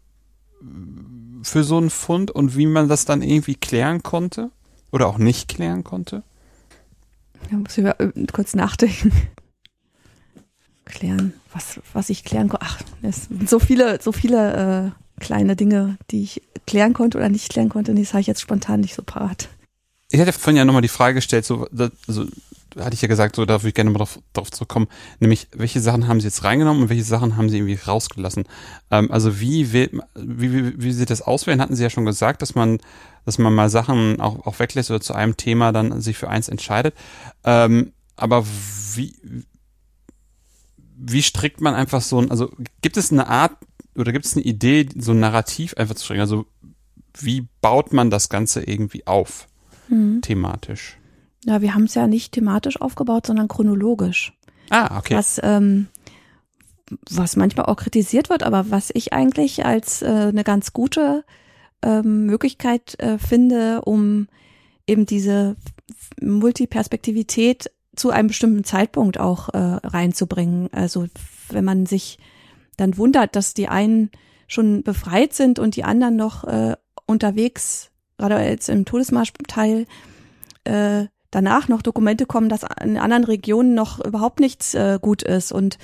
für 1.42 1.64
so 1.64 1.76
einen 1.76 1.90
Fund 1.90 2.30
und 2.30 2.56
wie 2.56 2.66
man 2.66 2.88
das 2.88 3.04
dann 3.04 3.22
irgendwie 3.22 3.54
klären 3.54 4.02
konnte? 4.02 4.50
Oder 4.90 5.08
auch 5.08 5.18
nicht 5.18 5.48
klären 5.48 5.82
konnte? 5.82 6.22
Da 7.50 7.56
muss 7.56 7.76
ich 7.76 7.84
äh, 7.84 8.12
kurz 8.32 8.54
nachdenken 8.54 9.12
klären, 10.84 11.34
was, 11.52 11.80
was 11.92 12.10
ich 12.10 12.24
klären 12.24 12.48
konnte. 12.48 12.64
Ach, 12.66 12.80
es 13.02 13.24
sind 13.24 13.50
so 13.50 13.58
viele, 13.58 14.00
so 14.00 14.12
viele 14.12 14.94
äh, 14.94 15.20
kleine 15.20 15.56
Dinge, 15.56 15.96
die 16.10 16.22
ich 16.22 16.42
klären 16.66 16.92
konnte 16.92 17.18
oder 17.18 17.28
nicht 17.28 17.50
klären 17.50 17.68
konnte. 17.68 17.90
Und 17.90 18.00
das 18.00 18.12
habe 18.12 18.20
ich 18.20 18.26
jetzt 18.26 18.40
spontan 18.40 18.80
nicht 18.80 18.94
so 18.94 19.02
parat. 19.02 19.48
Ich 20.10 20.20
hatte 20.20 20.32
vorhin 20.32 20.56
ja 20.56 20.64
nochmal 20.64 20.82
die 20.82 20.88
Frage 20.88 21.16
gestellt, 21.16 21.44
so, 21.44 21.66
also 22.06 22.26
hatte 22.78 22.94
ich 22.94 23.02
ja 23.02 23.08
gesagt, 23.08 23.36
so 23.36 23.44
da 23.44 23.60
würde 23.60 23.68
ich 23.68 23.74
gerne 23.74 23.90
mal 23.90 23.98
drauf, 23.98 24.18
drauf 24.32 24.50
zurückkommen, 24.50 24.88
nämlich 25.20 25.48
welche 25.54 25.80
Sachen 25.80 26.08
haben 26.08 26.20
Sie 26.20 26.26
jetzt 26.26 26.44
reingenommen 26.44 26.82
und 26.84 26.88
welche 26.88 27.04
Sachen 27.04 27.36
haben 27.36 27.48
Sie 27.48 27.58
irgendwie 27.58 27.74
rausgelassen? 27.74 28.44
Ähm, 28.90 29.10
also 29.10 29.40
wie 29.40 29.72
wie, 29.72 29.90
wie, 30.16 30.82
wie 30.82 30.92
Sie 30.92 31.06
das 31.06 31.22
auswählen, 31.22 31.60
hatten 31.60 31.76
Sie 31.76 31.82
ja 31.82 31.90
schon 31.90 32.04
gesagt, 32.04 32.42
dass 32.42 32.54
man, 32.54 32.78
dass 33.24 33.38
man 33.38 33.54
mal 33.54 33.70
Sachen 33.70 34.20
auch, 34.20 34.46
auch 34.46 34.58
weglässt 34.58 34.90
oder 34.90 35.00
zu 35.00 35.14
einem 35.14 35.36
Thema 35.36 35.72
dann 35.72 36.00
sich 36.00 36.16
für 36.16 36.28
eins 36.28 36.48
entscheidet. 36.48 36.94
Ähm, 37.44 37.92
aber 38.16 38.44
wie, 38.94 39.14
wie 40.96 41.22
strickt 41.22 41.60
man 41.60 41.74
einfach 41.74 42.00
so 42.00 42.20
ein, 42.20 42.30
also 42.30 42.52
gibt 42.80 42.96
es 42.96 43.12
eine 43.12 43.28
Art 43.28 43.52
oder 43.96 44.12
gibt 44.12 44.24
es 44.24 44.34
eine 44.34 44.44
Idee, 44.44 44.88
so 44.96 45.12
ein 45.12 45.20
Narrativ 45.20 45.74
einfach 45.74 45.94
zu 45.94 46.04
stricken? 46.04 46.20
Also 46.20 46.46
wie 47.18 47.46
baut 47.60 47.92
man 47.92 48.10
das 48.10 48.28
Ganze 48.28 48.62
irgendwie 48.62 49.06
auf, 49.06 49.46
mhm. 49.88 50.20
thematisch? 50.22 50.96
Ja, 51.44 51.60
wir 51.60 51.74
haben 51.74 51.84
es 51.84 51.94
ja 51.94 52.06
nicht 52.06 52.32
thematisch 52.32 52.80
aufgebaut, 52.80 53.26
sondern 53.26 53.48
chronologisch. 53.48 54.32
Ah, 54.70 54.98
okay. 54.98 55.14
Was, 55.14 55.40
ähm, 55.42 55.88
was 57.10 57.36
manchmal 57.36 57.66
auch 57.66 57.76
kritisiert 57.76 58.30
wird, 58.30 58.42
aber 58.42 58.70
was 58.70 58.90
ich 58.94 59.12
eigentlich 59.12 59.64
als 59.64 60.02
äh, 60.02 60.06
eine 60.06 60.44
ganz 60.44 60.72
gute 60.72 61.24
ähm, 61.82 62.26
Möglichkeit 62.26 62.98
äh, 62.98 63.18
finde, 63.18 63.82
um 63.82 64.28
eben 64.86 65.06
diese 65.06 65.56
Multiperspektivität 66.20 67.70
zu 67.96 68.10
einem 68.10 68.28
bestimmten 68.28 68.64
Zeitpunkt 68.64 69.20
auch 69.20 69.50
äh, 69.50 69.58
reinzubringen. 69.58 70.68
Also 70.72 71.06
wenn 71.50 71.64
man 71.64 71.86
sich 71.86 72.18
dann 72.76 72.96
wundert, 72.96 73.36
dass 73.36 73.54
die 73.54 73.68
einen 73.68 74.10
schon 74.46 74.82
befreit 74.82 75.32
sind 75.32 75.58
und 75.58 75.76
die 75.76 75.84
anderen 75.84 76.16
noch 76.16 76.44
äh, 76.44 76.76
unterwegs, 77.06 77.90
gerade 78.18 78.38
jetzt 78.40 78.68
im 78.68 78.84
Todesmarschteil, 78.84 79.86
äh, 80.64 81.06
danach 81.34 81.68
noch 81.68 81.82
Dokumente 81.82 82.26
kommen, 82.26 82.48
dass 82.48 82.64
in 82.82 82.96
anderen 82.96 83.24
Regionen 83.24 83.74
noch 83.74 84.04
überhaupt 84.04 84.40
nichts 84.40 84.74
äh, 84.74 84.98
gut 85.00 85.22
ist 85.22 85.52
und 85.52 85.78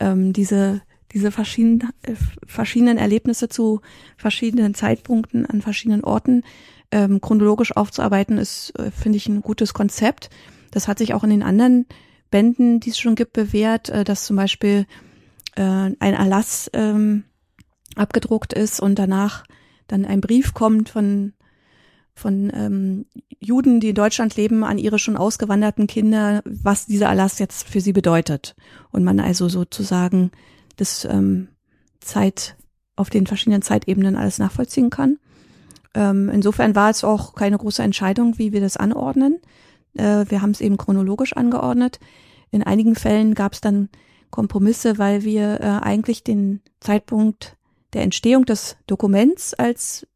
ähm, 0.00 0.32
diese 0.32 0.82
diese 1.12 1.30
verschiedenen, 1.30 1.90
äh, 2.02 2.14
verschiedenen 2.46 2.98
Erlebnisse 2.98 3.48
zu 3.48 3.80
verschiedenen 4.16 4.74
Zeitpunkten 4.74 5.46
an 5.46 5.60
verschiedenen 5.60 6.04
Orten 6.04 6.42
ähm, 6.90 7.20
chronologisch 7.20 7.76
aufzuarbeiten, 7.76 8.38
ist, 8.38 8.78
äh, 8.78 8.90
finde 8.90 9.18
ich, 9.18 9.28
ein 9.28 9.42
gutes 9.42 9.74
Konzept. 9.74 10.30
Das 10.70 10.88
hat 10.88 10.98
sich 10.98 11.14
auch 11.14 11.24
in 11.24 11.30
den 11.30 11.42
anderen 11.42 11.86
Bänden, 12.30 12.80
die 12.80 12.90
es 12.90 12.98
schon 12.98 13.14
gibt, 13.14 13.32
bewährt, 13.32 13.88
äh, 13.88 14.04
dass 14.04 14.24
zum 14.24 14.36
Beispiel 14.36 14.86
äh, 15.54 15.62
ein 15.62 15.96
Erlass 15.98 16.70
ähm, 16.72 17.24
abgedruckt 17.96 18.52
ist 18.52 18.80
und 18.80 18.98
danach 18.98 19.44
dann 19.86 20.04
ein 20.04 20.20
Brief 20.20 20.54
kommt 20.54 20.88
von 20.88 21.34
von 22.14 22.52
ähm, 22.54 23.06
Juden, 23.40 23.80
die 23.80 23.90
in 23.90 23.94
Deutschland 23.94 24.36
leben, 24.36 24.64
an 24.64 24.78
ihre 24.78 24.98
schon 24.98 25.16
ausgewanderten 25.16 25.86
Kinder, 25.86 26.42
was 26.44 26.86
dieser 26.86 27.06
Erlass 27.06 27.38
jetzt 27.38 27.68
für 27.68 27.80
sie 27.80 27.92
bedeutet. 27.92 28.54
Und 28.90 29.04
man 29.04 29.18
also 29.20 29.48
sozusagen 29.48 30.30
das 30.76 31.04
ähm, 31.04 31.48
Zeit 32.00 32.56
auf 32.96 33.10
den 33.10 33.26
verschiedenen 33.26 33.62
Zeitebenen 33.62 34.16
alles 34.16 34.38
nachvollziehen 34.38 34.90
kann. 34.90 35.18
Ähm, 35.94 36.28
insofern 36.28 36.74
war 36.74 36.90
es 36.90 37.04
auch 37.04 37.34
keine 37.34 37.58
große 37.58 37.82
Entscheidung, 37.82 38.38
wie 38.38 38.52
wir 38.52 38.60
das 38.60 38.76
anordnen. 38.76 39.40
Äh, 39.94 40.26
wir 40.28 40.42
haben 40.42 40.50
es 40.50 40.60
eben 40.60 40.76
chronologisch 40.76 41.34
angeordnet. 41.34 41.98
In 42.50 42.62
einigen 42.62 42.94
Fällen 42.94 43.34
gab 43.34 43.54
es 43.54 43.60
dann 43.60 43.88
Kompromisse, 44.30 44.98
weil 44.98 45.24
wir 45.24 45.60
äh, 45.60 45.84
eigentlich 45.84 46.24
den 46.24 46.60
Zeitpunkt 46.80 47.56
der 47.92 48.02
Entstehung 48.02 48.46
des 48.46 48.76
Dokuments 48.86 49.54
als 49.54 50.06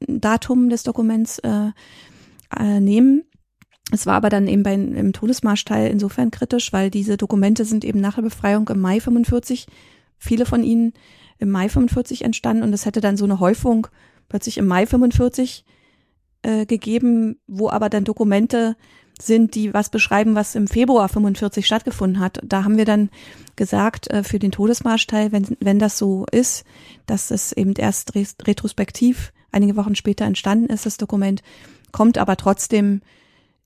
Datum 0.00 0.68
des 0.68 0.82
Dokuments 0.82 1.38
äh, 1.40 1.70
äh, 2.56 2.80
nehmen. 2.80 3.24
Es 3.92 4.06
war 4.06 4.14
aber 4.14 4.30
dann 4.30 4.48
eben 4.48 4.62
bei, 4.62 4.74
im 4.74 5.12
Todesmarschteil 5.12 5.90
insofern 5.90 6.30
kritisch, 6.30 6.72
weil 6.72 6.90
diese 6.90 7.16
Dokumente 7.16 7.64
sind 7.64 7.84
eben 7.84 8.00
nach 8.00 8.16
der 8.16 8.22
Befreiung 8.22 8.68
im 8.68 8.80
Mai 8.80 9.00
45, 9.00 9.66
viele 10.18 10.44
von 10.44 10.64
ihnen 10.64 10.92
im 11.38 11.50
Mai 11.50 11.68
45 11.68 12.24
entstanden 12.24 12.62
und 12.62 12.72
es 12.72 12.84
hätte 12.84 13.00
dann 13.00 13.16
so 13.16 13.24
eine 13.24 13.38
Häufung 13.38 13.86
plötzlich 14.28 14.58
im 14.58 14.66
Mai 14.66 14.86
45 14.86 15.64
äh, 16.42 16.66
gegeben, 16.66 17.38
wo 17.46 17.70
aber 17.70 17.88
dann 17.88 18.04
Dokumente 18.04 18.76
sind, 19.20 19.54
die 19.54 19.72
was 19.72 19.88
beschreiben, 19.88 20.34
was 20.34 20.54
im 20.54 20.66
Februar 20.66 21.08
45 21.08 21.64
stattgefunden 21.64 22.20
hat. 22.20 22.40
Da 22.44 22.64
haben 22.64 22.76
wir 22.76 22.84
dann 22.84 23.10
gesagt, 23.54 24.10
äh, 24.10 24.22
für 24.22 24.38
den 24.38 24.52
Todesmarschteil, 24.52 25.32
wenn, 25.32 25.56
wenn 25.60 25.78
das 25.78 25.96
so 25.96 26.26
ist, 26.32 26.64
dass 27.06 27.30
es 27.30 27.52
eben 27.52 27.74
erst 27.74 28.14
retrospektiv 28.14 29.32
einige 29.56 29.76
Wochen 29.76 29.96
später 29.96 30.24
entstanden 30.24 30.66
ist, 30.66 30.86
das 30.86 30.98
Dokument, 30.98 31.42
kommt 31.92 32.18
aber 32.18 32.36
trotzdem 32.36 33.00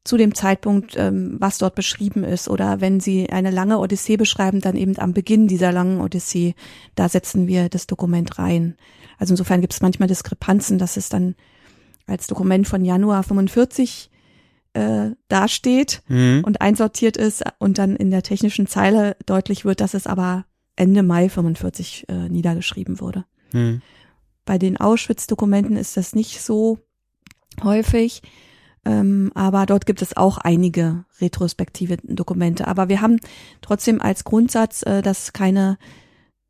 zu 0.05 0.17
dem 0.17 0.35
Zeitpunkt, 0.35 0.95
ähm, 0.97 1.37
was 1.39 1.59
dort 1.59 1.75
beschrieben 1.75 2.25
ist. 2.25 2.49
Oder 2.49 2.81
wenn 2.81 3.01
Sie 3.01 3.29
eine 3.29 3.51
lange 3.51 3.79
Odyssee 3.79 4.17
beschreiben, 4.17 4.61
dann 4.61 4.77
eben 4.77 4.99
am 4.99 5.13
Beginn 5.13 5.47
dieser 5.47 5.73
langen 5.73 6.01
Odyssee, 6.01 6.55
da 6.95 7.09
setzen 7.09 7.47
wir 7.47 7.69
das 7.69 7.87
Dokument 7.87 8.39
rein. 8.39 8.77
Also 9.19 9.35
insofern 9.35 9.61
gibt 9.61 9.75
es 9.75 9.83
manchmal 9.83 10.09
Diskrepanzen, 10.09 10.79
dass 10.79 10.97
es 10.97 11.11
dann 11.11 11.35
als 12.07 12.27
Dokument 12.27 12.67
von 12.67 12.85
Januar 12.85 13.23
45 13.23 14.11
äh, 14.73 15.11
dasteht 15.29 16.03
mhm. 16.09 16.43
und 16.47 16.61
einsortiert 16.61 17.17
ist 17.17 17.43
und 17.59 17.79
dann 17.79 17.97
in 17.97 18.11
der 18.11 18.23
technischen 18.23 18.67
Zeile 18.67 19.17
deutlich 19.27 19.65
wird, 19.65 19.81
dass 19.81 19.95
es 19.95 20.07
aber 20.07 20.47
Ende 20.77 21.03
Mai 21.03 21.29
45 21.29 22.07
äh, 22.09 22.29
niedergeschrieben 22.29 23.01
wurde. 23.01 23.27
Mhm. 23.53 23.83
Bei 24.51 24.59
den 24.59 24.79
Auschwitz-Dokumenten 24.79 25.77
ist 25.77 25.97
das 25.97 26.13
nicht 26.13 26.41
so 26.41 26.81
häufig, 27.63 28.21
ähm, 28.85 29.31
aber 29.37 29.65
dort 29.65 29.87
gibt 29.87 30.03
es 30.03 30.17
auch 30.17 30.39
einige 30.39 31.05
retrospektive 31.21 31.99
Dokumente. 32.03 32.67
Aber 32.67 32.89
wir 32.89 33.01
haben 33.01 33.21
trotzdem 33.61 34.01
als 34.01 34.25
Grundsatz, 34.25 34.83
äh, 34.83 35.03
dass 35.03 35.33
keine 35.33 35.79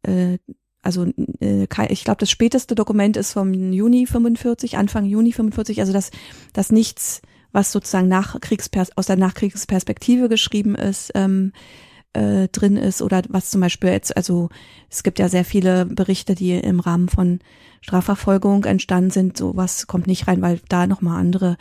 äh, 0.01 0.39
also 0.81 1.09
äh, 1.43 1.67
ich 1.91 2.05
glaube, 2.05 2.21
das 2.21 2.31
späteste 2.31 2.75
Dokument 2.75 3.19
ist 3.19 3.35
vom 3.35 3.53
Juni 3.53 4.07
45, 4.07 4.79
Anfang 4.79 5.05
Juni 5.05 5.33
45, 5.33 5.81
also 5.81 5.93
dass, 5.93 6.11
dass 6.55 6.73
nichts 6.73 7.21
was 7.53 7.71
sozusagen 7.71 8.09
Nachkriegspers 8.09 8.97
aus 8.97 9.09
der 9.09 9.17
Nachkriegsperspektive 9.17 10.31
geschrieben 10.31 10.75
ist, 10.75 11.13
ähm, 11.15 11.53
äh, 12.12 12.49
drin 12.49 12.77
ist 12.77 13.03
oder 13.03 13.23
was 13.29 13.51
zum 13.51 13.61
Beispiel 13.61 13.90
jetzt, 13.90 14.16
also 14.16 14.49
es 14.88 15.03
gibt 15.03 15.18
ja 15.18 15.29
sehr 15.29 15.44
viele 15.44 15.87
Berichte, 15.87 16.35
die 16.35 16.53
im 16.53 16.81
Rahmen 16.81 17.09
von 17.09 17.40
Strafverfolgung 17.81 18.64
entstanden 18.64 19.11
sind, 19.11 19.37
sowas 19.37 19.87
kommt 19.87 20.07
nicht 20.07 20.29
rein, 20.29 20.42
weil 20.42 20.61
da 20.68 20.87
nochmal 20.87 21.20
andere, 21.20 21.57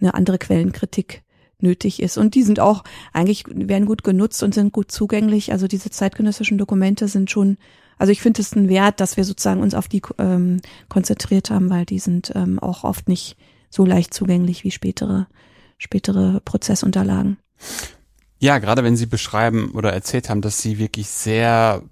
eine 0.00 0.14
andere 0.14 0.38
Quellenkritik 0.38 1.22
nötig 1.58 2.00
ist. 2.00 2.18
Und 2.18 2.34
die 2.34 2.42
sind 2.42 2.60
auch, 2.60 2.84
eigentlich 3.12 3.44
werden 3.48 3.86
gut 3.86 4.04
genutzt 4.04 4.42
und 4.42 4.54
sind 4.54 4.72
gut 4.72 4.92
zugänglich. 4.92 5.52
Also 5.52 5.66
diese 5.66 5.90
zeitgenössischen 5.90 6.58
Dokumente 6.58 7.08
sind 7.08 7.30
schon, 7.30 7.56
also 7.98 8.12
ich 8.12 8.20
finde 8.20 8.42
es 8.42 8.54
ein 8.54 8.68
Wert, 8.68 9.00
dass 9.00 9.16
wir 9.16 9.24
sozusagen 9.24 9.62
uns 9.62 9.74
auf 9.74 9.88
die 9.88 10.02
ähm, 10.18 10.60
konzentriert 10.88 11.50
haben, 11.50 11.70
weil 11.70 11.86
die 11.86 11.98
sind 11.98 12.32
ähm, 12.34 12.58
auch 12.58 12.84
oft 12.84 13.08
nicht 13.08 13.36
so 13.70 13.84
leicht 13.84 14.14
zugänglich 14.14 14.62
wie 14.62 14.70
spätere, 14.70 15.26
spätere 15.78 16.40
Prozessunterlagen. 16.44 17.38
Ja, 18.38 18.58
gerade 18.58 18.84
wenn 18.84 18.96
Sie 18.96 19.06
beschreiben 19.06 19.70
oder 19.72 19.92
erzählt 19.92 20.28
haben, 20.28 20.42
dass 20.42 20.60
Sie 20.60 20.78
wirklich 20.78 21.08
sehr 21.08 21.82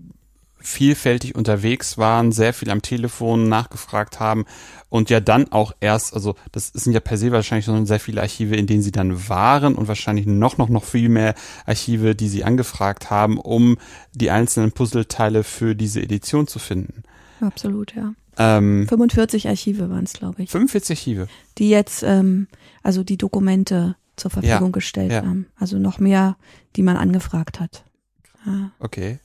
vielfältig 0.63 1.35
unterwegs 1.35 1.99
waren, 1.99 2.33
sehr 2.33 2.55
viel 2.55 2.71
am 2.71 2.83
Telefon 2.83 3.49
nachgefragt 3.49 4.21
haben 4.21 4.45
und 4.89 5.11
ja 5.11 5.21
dann 5.21 5.51
auch 5.51 5.73
erst, 5.81 6.15
also 6.15 6.35
das 6.53 6.69
sind 6.69 6.93
ja 6.93 7.01
per 7.01 7.19
se 7.19 7.33
wahrscheinlich 7.33 7.65
schon 7.65 7.87
sehr 7.87 8.01
viele 8.01 8.21
Archive, 8.21 8.57
in 8.57 8.67
denen 8.67 8.83
sie 8.83 8.93
dann 8.93 9.29
waren 9.29 9.75
und 9.75 9.89
wahrscheinlich 9.89 10.27
noch, 10.27 10.59
noch, 10.59 10.69
noch 10.69 10.85
viel 10.85 11.09
mehr 11.09 11.35
Archive, 11.67 12.15
die 12.15 12.29
sie 12.29 12.45
angefragt 12.45 13.11
haben, 13.11 13.39
um 13.39 13.77
die 14.15 14.31
einzelnen 14.31 14.73
Puzzleteile 14.73 15.45
für 15.45 15.75
diese 15.75 16.01
Edition 16.01 16.47
zu 16.47 16.59
finden. 16.59 17.03
Absolut, 17.41 17.95
ja. 17.95 18.15
Ähm, 18.39 18.87
45 18.89 19.49
Archive 19.49 19.91
waren 19.91 20.05
es, 20.05 20.15
glaube 20.15 20.43
ich. 20.43 20.51
45 20.51 20.99
Archive. 20.99 21.29
Die 21.59 21.69
jetzt, 21.69 22.03
ähm, 22.03 22.47
also 22.83 23.03
die 23.03 23.19
Dokumente 23.19 23.97
zur 24.23 24.31
Verfügung 24.31 24.69
ja, 24.69 24.73
gestellt 24.73 25.13
ja. 25.13 25.23
haben. 25.23 25.47
Also 25.59 25.79
noch 25.79 25.99
mehr, 25.99 26.37
die 26.77 26.83
man 26.83 26.97
angefragt 26.97 27.59
hat. 27.59 27.85
Ja. 28.47 28.71
Okay. 28.79 29.19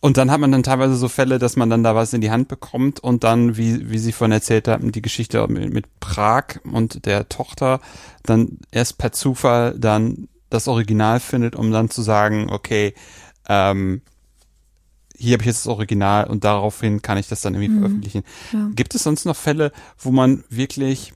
Und 0.00 0.16
dann 0.16 0.30
hat 0.30 0.40
man 0.40 0.50
dann 0.50 0.64
teilweise 0.64 0.96
so 0.96 1.08
Fälle, 1.08 1.38
dass 1.38 1.54
man 1.54 1.70
dann 1.70 1.84
da 1.84 1.94
was 1.94 2.12
in 2.12 2.22
die 2.22 2.30
Hand 2.30 2.48
bekommt 2.48 2.98
und 2.98 3.22
dann, 3.22 3.56
wie, 3.56 3.90
wie 3.90 3.98
Sie 3.98 4.10
vorhin 4.10 4.32
erzählt 4.32 4.66
haben, 4.66 4.90
die 4.90 5.02
Geschichte 5.02 5.46
mit, 5.46 5.72
mit 5.72 6.00
Prag 6.00 6.58
und 6.64 7.06
der 7.06 7.28
Tochter 7.28 7.80
dann 8.24 8.58
erst 8.72 8.98
per 8.98 9.12
Zufall 9.12 9.78
dann 9.78 10.28
das 10.50 10.66
Original 10.66 11.20
findet, 11.20 11.54
um 11.54 11.70
dann 11.70 11.88
zu 11.88 12.02
sagen, 12.02 12.50
okay, 12.50 12.94
ähm, 13.48 14.00
hier 15.16 15.34
habe 15.34 15.42
ich 15.42 15.48
jetzt 15.48 15.66
das 15.66 15.72
Original 15.72 16.26
und 16.26 16.42
daraufhin 16.44 17.02
kann 17.02 17.18
ich 17.18 17.28
das 17.28 17.42
dann 17.42 17.54
irgendwie 17.54 17.68
mhm. 17.68 17.78
veröffentlichen. 17.78 18.22
Ja. 18.52 18.70
Gibt 18.74 18.94
es 18.94 19.04
sonst 19.04 19.24
noch 19.24 19.36
Fälle, 19.36 19.70
wo 19.98 20.10
man 20.10 20.42
wirklich 20.48 21.12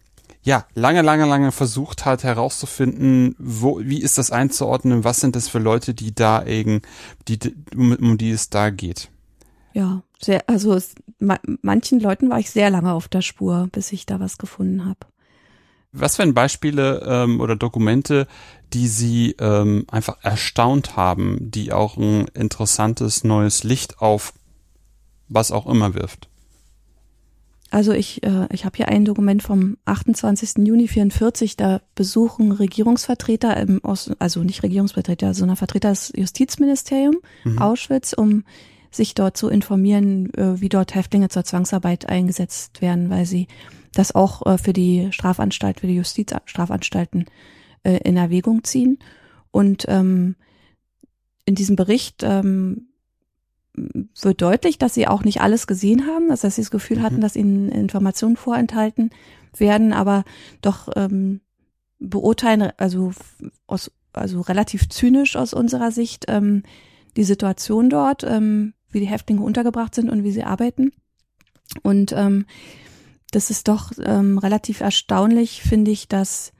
ja, 0.46 0.64
lange, 0.76 1.02
lange, 1.02 1.26
lange 1.26 1.50
versucht 1.50 2.04
hat 2.04 2.22
herauszufinden, 2.22 3.34
wo, 3.36 3.80
wie 3.80 4.00
ist 4.00 4.16
das 4.16 4.30
einzuordnen, 4.30 5.02
was 5.02 5.20
sind 5.20 5.34
das 5.34 5.48
für 5.48 5.58
Leute, 5.58 5.92
die 5.92 6.14
da 6.14 6.44
eben, 6.44 6.82
die, 7.26 7.38
um, 7.74 7.92
um 7.96 8.16
die 8.16 8.30
es 8.30 8.48
da 8.48 8.70
geht. 8.70 9.10
Ja, 9.72 10.04
sehr, 10.20 10.48
also 10.48 10.74
es, 10.74 10.94
manchen 11.18 11.98
Leuten 11.98 12.30
war 12.30 12.38
ich 12.38 12.52
sehr 12.52 12.70
lange 12.70 12.92
auf 12.92 13.08
der 13.08 13.22
Spur, 13.22 13.68
bis 13.72 13.90
ich 13.90 14.06
da 14.06 14.20
was 14.20 14.38
gefunden 14.38 14.84
habe. 14.84 15.00
Was 15.90 16.16
wären 16.16 16.32
Beispiele 16.32 17.04
ähm, 17.04 17.40
oder 17.40 17.56
Dokumente, 17.56 18.28
die 18.72 18.86
Sie 18.86 19.34
ähm, 19.40 19.84
einfach 19.90 20.18
erstaunt 20.22 20.96
haben, 20.96 21.38
die 21.40 21.72
auch 21.72 21.96
ein 21.96 22.28
interessantes 22.34 23.24
neues 23.24 23.64
Licht 23.64 24.00
auf 24.00 24.32
was 25.28 25.50
auch 25.50 25.66
immer 25.66 25.94
wirft? 25.94 26.28
Also 27.70 27.92
ich, 27.92 28.22
äh, 28.22 28.46
ich 28.52 28.64
habe 28.64 28.76
hier 28.76 28.88
ein 28.88 29.04
Dokument 29.04 29.42
vom 29.42 29.76
28. 29.86 30.66
Juni 30.66 30.86
44, 30.86 31.56
da 31.56 31.80
besuchen 31.94 32.52
Regierungsvertreter, 32.52 33.56
im 33.56 33.80
Ost, 33.82 34.12
also 34.18 34.44
nicht 34.44 34.62
Regierungsvertreter, 34.62 35.34
sondern 35.34 35.56
Vertreter 35.56 35.90
des 35.90 36.12
Justizministeriums 36.14 37.18
mhm. 37.44 37.58
Auschwitz, 37.58 38.12
um 38.12 38.44
sich 38.90 39.14
dort 39.14 39.36
zu 39.36 39.48
informieren, 39.48 40.32
äh, 40.34 40.60
wie 40.60 40.68
dort 40.68 40.94
Häftlinge 40.94 41.28
zur 41.28 41.44
Zwangsarbeit 41.44 42.08
eingesetzt 42.08 42.80
werden, 42.80 43.10
weil 43.10 43.26
sie 43.26 43.48
das 43.92 44.14
auch 44.14 44.46
äh, 44.46 44.58
für 44.58 44.72
die 44.72 45.08
Strafanstalt, 45.10 45.80
für 45.80 45.86
die 45.88 45.96
Justizstrafanstalten 45.96 47.26
äh, 47.82 47.98
in 48.04 48.16
Erwägung 48.16 48.62
ziehen. 48.64 48.98
Und 49.50 49.86
ähm, 49.88 50.36
in 51.46 51.54
diesem 51.54 51.76
Bericht 51.76 52.22
ähm, 52.22 52.85
wird 53.76 54.42
deutlich, 54.42 54.78
dass 54.78 54.94
sie 54.94 55.06
auch 55.06 55.24
nicht 55.24 55.40
alles 55.40 55.66
gesehen 55.66 56.06
haben, 56.06 56.28
dass 56.28 56.42
sie 56.42 56.62
das 56.62 56.70
Gefühl 56.70 57.02
hatten, 57.02 57.16
mhm. 57.16 57.20
dass 57.20 57.36
ihnen 57.36 57.68
Informationen 57.68 58.36
vorenthalten 58.36 59.10
werden, 59.56 59.92
aber 59.92 60.24
doch 60.62 60.88
ähm, 60.96 61.40
beurteilen, 61.98 62.72
also 62.76 63.12
aus, 63.66 63.90
also 64.12 64.40
relativ 64.40 64.88
zynisch 64.88 65.36
aus 65.36 65.54
unserer 65.54 65.90
Sicht 65.90 66.26
ähm, 66.28 66.62
die 67.16 67.24
Situation 67.24 67.90
dort, 67.90 68.24
ähm, 68.24 68.74
wie 68.90 69.00
die 69.00 69.06
Häftlinge 69.06 69.42
untergebracht 69.42 69.94
sind 69.94 70.10
und 70.10 70.24
wie 70.24 70.32
sie 70.32 70.44
arbeiten. 70.44 70.92
Und 71.82 72.12
ähm, 72.12 72.46
das 73.30 73.50
ist 73.50 73.68
doch 73.68 73.92
ähm, 74.02 74.38
relativ 74.38 74.80
erstaunlich, 74.80 75.62
finde 75.62 75.90
ich, 75.90 76.08
dass 76.08 76.52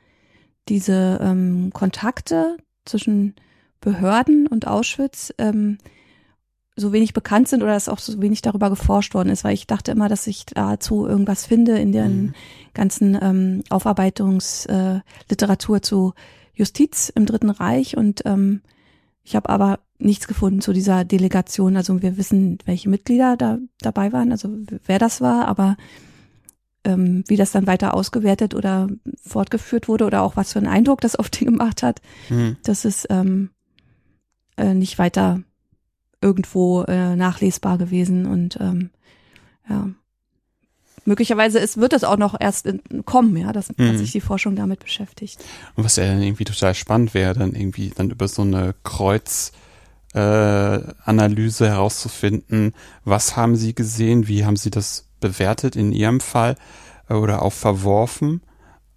diese 0.68 1.18
ähm, 1.22 1.70
Kontakte 1.72 2.57
zwischen 2.85 3.35
Behörden 3.81 4.46
und 4.46 4.66
Auschwitz 4.66 5.33
ähm, 5.38 5.79
so 6.76 6.92
wenig 6.92 7.14
bekannt 7.14 7.48
sind 7.48 7.62
oder 7.62 7.72
dass 7.72 7.88
auch 7.88 7.98
so 7.98 8.20
wenig 8.20 8.42
darüber 8.42 8.68
geforscht 8.68 9.14
worden 9.14 9.30
ist, 9.30 9.44
weil 9.44 9.54
ich 9.54 9.66
dachte 9.66 9.92
immer, 9.92 10.10
dass 10.10 10.26
ich 10.26 10.44
dazu 10.44 11.06
irgendwas 11.06 11.46
finde 11.46 11.78
in 11.78 11.92
der 11.92 12.08
mhm. 12.08 12.34
ganzen 12.74 13.16
ähm, 13.20 13.62
Aufarbeitungsliteratur 13.70 15.76
äh, 15.78 15.80
zu 15.80 16.12
Justiz 16.52 17.10
im 17.14 17.24
Dritten 17.26 17.50
Reich 17.50 17.96
und 17.96 18.22
ähm, 18.26 18.60
ich 19.22 19.34
habe 19.34 19.48
aber 19.48 19.80
nichts 19.98 20.28
gefunden 20.28 20.60
zu 20.60 20.72
dieser 20.72 21.04
Delegation. 21.04 21.76
Also 21.76 22.00
wir 22.00 22.16
wissen, 22.16 22.58
welche 22.64 22.88
Mitglieder 22.88 23.36
da 23.36 23.58
dabei 23.80 24.12
waren, 24.12 24.30
also 24.30 24.50
wer 24.86 24.98
das 24.98 25.20
war, 25.20 25.48
aber 25.48 25.76
ähm, 26.84 27.24
wie 27.26 27.36
das 27.36 27.52
dann 27.52 27.66
weiter 27.66 27.94
ausgewertet 27.94 28.54
oder 28.54 28.88
fortgeführt 29.22 29.88
wurde 29.88 30.04
oder 30.04 30.22
auch 30.22 30.36
was 30.36 30.52
für 30.52 30.60
einen 30.60 30.68
Eindruck 30.68 31.00
das 31.00 31.16
auf 31.16 31.30
die 31.30 31.44
gemacht 31.46 31.82
hat, 31.82 32.00
mhm. 32.28 32.56
das 32.62 32.84
ist 32.84 33.06
ähm, 33.10 33.50
äh, 34.56 34.74
nicht 34.74 34.98
weiter 34.98 35.42
irgendwo 36.20 36.83
äh, 36.83 37.16
nachlesbar 37.16 37.79
gewesen 37.79 38.26
und 38.26 38.59
ähm, 38.61 38.90
ja 39.68 39.90
möglicherweise 41.07 41.59
ist, 41.59 41.79
wird 41.79 41.92
es 41.92 42.05
auch 42.05 42.16
noch 42.16 42.38
erst 42.38 42.66
in, 42.66 43.05
kommen, 43.05 43.37
ja, 43.37 43.52
dass, 43.52 43.70
mhm. 43.70 43.87
dass 43.87 43.98
sich 43.98 44.12
die 44.12 44.20
Forschung 44.20 44.57
damit 44.57 44.81
beschäftigt. 44.81 45.42
Und 45.74 45.85
was 45.85 45.96
ja 45.96 46.05
dann 46.05 46.22
irgendwie 46.22 46.44
total 46.44 46.74
spannend 46.74 47.14
wäre, 47.14 47.35
dann 47.35 47.55
irgendwie 47.55 47.92
dann 47.94 48.11
über 48.11 48.29
so 48.29 48.42
eine 48.42 48.74
Kreuz 48.83 49.52
äh, 50.14 50.18
Analyse 50.18 51.68
herauszufinden, 51.68 52.74
was 53.05 53.37
haben 53.37 53.57
Sie 53.57 53.74
gesehen, 53.74 54.29
wie 54.29 54.44
haben 54.44 54.57
Sie 54.57 54.70
das 54.70 55.09
bewertet 55.20 55.76
in 55.76 55.92
Ihrem 55.92 56.20
Fall 56.20 56.57
äh, 57.09 57.14
oder 57.14 57.42
auch 57.42 57.52
verworfen 57.52 58.42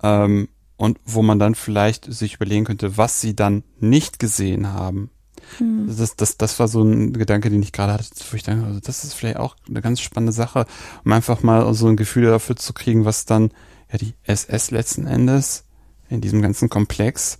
ähm, 0.01 0.49
und 0.77 0.99
wo 1.05 1.21
man 1.21 1.39
dann 1.39 1.55
vielleicht 1.55 2.11
sich 2.11 2.35
überlegen 2.35 2.65
könnte, 2.65 2.97
was 2.97 3.21
Sie 3.21 3.35
dann 3.35 3.63
nicht 3.79 4.19
gesehen 4.19 4.73
haben 4.73 5.11
hm. 5.57 5.87
Das, 5.87 6.15
das, 6.15 6.37
das 6.37 6.59
war 6.59 6.67
so 6.67 6.81
ein 6.83 7.13
Gedanke, 7.13 7.49
den 7.49 7.63
ich 7.63 7.71
gerade 7.71 7.93
hatte, 7.93 8.05
wo 8.31 8.35
ich 8.35 8.43
dachte, 8.43 8.63
also 8.63 8.79
das 8.79 9.03
ist 9.03 9.13
vielleicht 9.13 9.37
auch 9.37 9.55
eine 9.67 9.81
ganz 9.81 9.99
spannende 10.01 10.33
Sache, 10.33 10.65
um 11.03 11.11
einfach 11.11 11.43
mal 11.43 11.73
so 11.73 11.87
ein 11.87 11.97
Gefühl 11.97 12.25
dafür 12.25 12.55
zu 12.55 12.73
kriegen, 12.73 13.05
was 13.05 13.25
dann 13.25 13.51
ja 13.91 13.97
die 13.97 14.13
SS 14.23 14.71
letzten 14.71 15.07
Endes 15.07 15.65
in 16.09 16.21
diesem 16.21 16.41
ganzen 16.41 16.69
Komplex 16.69 17.39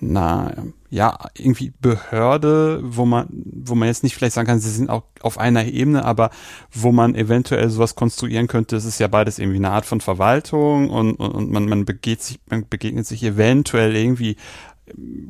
na 0.00 0.52
ja 0.90 1.18
irgendwie 1.36 1.72
Behörde, 1.80 2.80
wo 2.82 3.04
man 3.04 3.26
wo 3.30 3.74
man 3.74 3.88
jetzt 3.88 4.02
nicht 4.02 4.14
vielleicht 4.14 4.34
sagen 4.34 4.46
kann, 4.46 4.60
sie 4.60 4.70
sind 4.70 4.90
auch 4.90 5.04
auf 5.20 5.38
einer 5.38 5.64
Ebene, 5.64 6.04
aber 6.04 6.30
wo 6.72 6.92
man 6.92 7.14
eventuell 7.14 7.68
sowas 7.70 7.94
konstruieren 7.94 8.46
könnte, 8.46 8.76
es 8.76 8.84
ist 8.84 8.98
ja 8.98 9.08
beides 9.08 9.38
irgendwie 9.38 9.58
eine 9.58 9.70
Art 9.70 9.86
von 9.86 10.00
Verwaltung 10.00 10.90
und, 10.90 11.14
und, 11.14 11.30
und 11.30 11.50
man 11.50 11.66
man 11.66 11.84
begegnet 11.84 12.22
sich 12.22 12.40
man 12.46 12.66
begegnet 12.68 13.06
sich 13.06 13.22
eventuell 13.22 13.96
irgendwie 13.96 14.36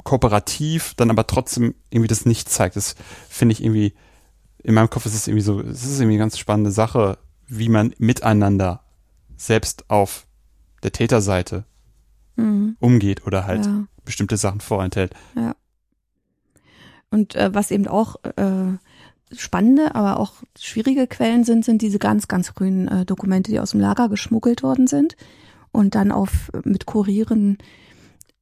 kooperativ, 0.05 0.95
dann 0.97 1.11
aber 1.11 1.27
trotzdem 1.27 1.75
irgendwie 1.91 2.09
das 2.09 2.27
nicht 2.27 2.49
zeigt. 2.49 2.77
Das 2.77 2.95
finde 3.29 3.53
ich 3.53 3.63
irgendwie, 3.63 3.95
in 4.63 4.75
meinem 4.75 4.91
Kopf 4.91 5.07
ist 5.07 5.15
es 5.15 5.29
irgendwie 5.29 5.45
so, 5.45 5.61
es 5.61 5.85
ist 5.85 6.01
irgendwie 6.01 6.15
eine 6.15 6.25
ganz 6.25 6.39
spannende 6.39 6.71
Sache, 6.71 7.19
wie 7.47 7.69
man 7.69 7.95
miteinander 7.99 8.83
selbst 9.37 9.89
auf 9.89 10.27
der 10.83 10.93
Täterseite 10.93 11.65
mhm. 12.37 12.77
umgeht 12.81 13.27
oder 13.27 13.47
halt 13.47 13.67
ja. 13.67 13.85
bestimmte 14.05 14.37
Sachen 14.37 14.61
vorenthält. 14.61 15.15
Ja. 15.37 15.55
Und 17.11 17.35
äh, 17.35 17.55
was 17.55 17.71
eben 17.71 17.87
auch 17.87 18.17
äh, 18.37 18.77
spannende, 19.37 19.95
aber 19.95 20.21
auch 20.21 20.35
schwierige 20.59 21.07
Quellen 21.07 21.45
sind, 21.45 21.65
sind 21.65 21.83
diese 21.83 21.99
ganz, 21.99 22.29
ganz 22.29 22.55
grünen 22.55 22.89
äh, 22.89 23.05
Dokumente, 23.05 23.51
die 23.51 23.61
aus 23.61 23.71
dem 23.71 23.81
Lager 23.81 24.09
geschmuggelt 24.09 24.63
worden 24.63 24.87
sind 24.87 25.17
und 25.73 25.95
dann 25.95 26.13
auf 26.13 26.51
mit 26.65 26.87
Kurieren 26.87 27.59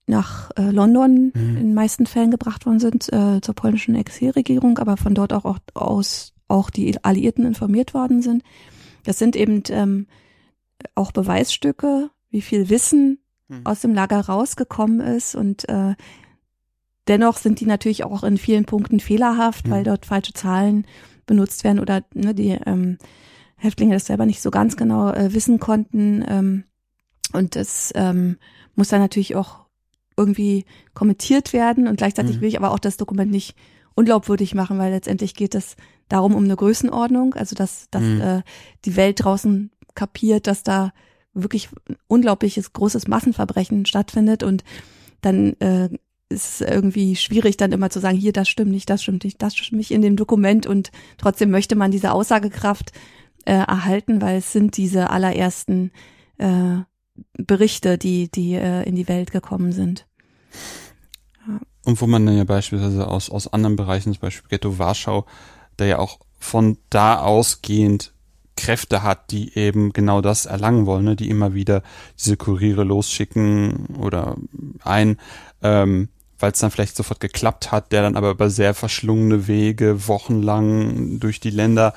nach 0.07 0.51
äh, 0.57 0.71
London 0.71 1.33
mhm. 1.35 1.57
in 1.57 1.57
den 1.57 1.75
meisten 1.75 2.07
Fällen 2.07 2.31
gebracht 2.31 2.65
worden 2.67 2.79
sind 2.79 3.13
äh, 3.13 3.41
zur 3.41 3.55
polnischen 3.55 3.95
Exilregierung, 3.95 4.79
aber 4.79 4.97
von 4.97 5.15
dort 5.15 5.33
auch, 5.33 5.45
auch 5.45 5.59
aus 5.75 6.33
auch 6.49 6.71
die 6.71 7.03
Alliierten 7.03 7.45
informiert 7.45 7.93
worden 7.93 8.23
sind. 8.23 8.45
Das 9.05 9.19
sind 9.19 9.35
eben 9.35 9.65
ähm, 9.71 10.07
auch 10.95 11.11
Beweisstücke, 11.11 12.11
wie 12.31 12.41
viel 12.41 12.69
Wissen 12.69 13.19
mhm. 13.49 13.63
aus 13.65 13.81
dem 13.81 13.95
Lager 13.95 14.21
rausgekommen 14.21 15.01
ist 15.01 15.35
und 15.35 15.69
äh, 15.69 15.95
dennoch 17.09 17.37
sind 17.37 17.61
die 17.61 17.67
natürlich 17.67 18.05
auch 18.05 18.23
in 18.23 18.39
vielen 18.39 18.65
Punkten 18.65 19.01
fehlerhaft, 19.01 19.67
mhm. 19.67 19.71
weil 19.73 19.85
dort 19.85 20.07
falsche 20.07 20.35
Zahlen 20.35 20.87
benutzt 21.27 21.65
werden 21.65 21.81
oder 21.81 22.05
ne, 22.15 22.35
die 22.35 22.51
ähm, 22.51 22.99
Häftlinge 23.57 23.95
das 23.95 24.07
selber 24.07 24.27
nicht 24.27 24.43
so 24.43 24.51
ganz 24.51 24.77
genau 24.77 25.11
äh, 25.11 25.33
wissen 25.33 25.59
konnten. 25.59 26.25
Ähm, 26.29 26.65
und 27.33 27.57
das 27.57 27.93
ähm, 27.97 28.37
muss 28.77 28.89
dann 28.89 29.01
natürlich 29.01 29.35
auch 29.35 29.66
irgendwie 30.17 30.65
kommentiert 30.95 31.53
werden 31.53 31.87
und 31.89 31.97
gleichzeitig 31.97 32.37
mhm. 32.37 32.41
will 32.41 32.49
ich 32.49 32.59
aber 32.59 32.71
auch 32.71 32.79
das 32.79 32.97
Dokument 32.97 33.31
nicht 33.31 33.55
unglaubwürdig 33.95 34.55
machen, 34.55 34.79
weil 34.79 34.93
letztendlich 34.93 35.35
geht 35.35 35.55
es 35.55 35.77
darum 36.09 36.35
um 36.35 36.45
eine 36.45 36.57
Größenordnung, 36.57 37.35
also 37.35 37.57
dass, 37.57 37.89
dass 37.91 38.03
mhm. 38.03 38.21
äh, 38.21 38.43
die 38.85 38.97
Welt 38.97 39.25
draußen 39.25 39.71
kapiert, 39.95 40.47
dass 40.47 40.63
da 40.63 40.93
wirklich 41.35 41.69
unglaubliches 42.07 42.73
großes 42.73 43.09
Massenverbrechen 43.09 43.87
stattfindet 43.87 44.43
und 44.43 44.65
dann 45.21 45.55
äh, 45.61 45.89
ist 46.29 46.61
es 46.61 46.69
irgendwie 46.69 47.17
schwierig, 47.17 47.57
dann 47.57 47.73
immer 47.73 47.91
zu 47.91 48.01
sagen, 48.01 48.17
hier, 48.17 48.33
das 48.33 48.49
stimmt 48.49 48.71
nicht, 48.71 48.91
das 48.91 49.03
stimmt 49.03 49.25
nicht, 49.25 49.41
das 49.43 49.55
stimmt 49.57 49.79
nicht 49.79 49.91
in 49.91 50.03
dem 50.03 50.17
Dokument 50.17 50.67
und 50.67 50.91
trotzdem 51.19 51.51
möchte 51.51 51.77
man 51.77 51.91
diese 51.91 52.13
Aussagekraft 52.13 52.93
äh, 53.45 53.53
erhalten, 53.53 54.21
weil 54.21 54.39
es 54.39 54.53
sind 54.53 54.77
diese 54.77 55.11
allerersten 55.11 55.93
äh, 56.39 56.79
Berichte, 57.35 57.99
die, 57.99 58.31
die 58.31 58.55
äh, 58.55 58.83
in 58.83 58.97
die 58.97 59.09
Welt 59.09 59.31
gekommen 59.31 59.73
sind. 59.73 60.07
Ja. 61.47 61.61
Und 61.85 62.01
wo 62.01 62.07
man 62.07 62.27
dann 62.27 62.37
ja 62.37 62.45
beispielsweise 62.45 63.07
aus, 63.07 63.31
aus 63.31 63.53
anderen 63.53 63.77
Bereichen, 63.77 64.13
zum 64.13 64.21
Beispiel 64.21 64.49
Ghetto 64.49 64.79
Warschau, 64.79 65.27
der 65.79 65.87
ja 65.87 65.99
auch 65.99 66.19
von 66.39 66.79
da 66.91 67.21
ausgehend 67.21 68.13
Kräfte 68.57 69.03
hat, 69.03 69.31
die 69.31 69.57
eben 69.57 69.93
genau 69.93 70.23
das 70.23 70.47
erlangen 70.47 70.87
wollen, 70.87 71.05
ne? 71.05 71.17
die 71.17 71.29
immer 71.29 71.55
wieder 71.55 71.83
diese 72.19 72.37
Kuriere 72.37 72.85
losschicken 72.85 73.87
oder 73.99 74.37
ein, 74.83 75.19
ähm, 75.63 76.09
weil 76.39 76.53
es 76.53 76.59
dann 76.59 76.71
vielleicht 76.71 76.97
sofort 76.97 77.21
geklappt 77.21 77.73
hat, 77.73 77.93
der 77.93 78.03
dann 78.03 78.17
aber 78.17 78.31
über 78.31 78.51
sehr 78.51 78.75
verschlungene 78.75 79.47
Wege 79.47 80.07
wochenlang 80.09 81.19
durch 81.19 81.41
die 81.41 81.51
Länder 81.51 81.95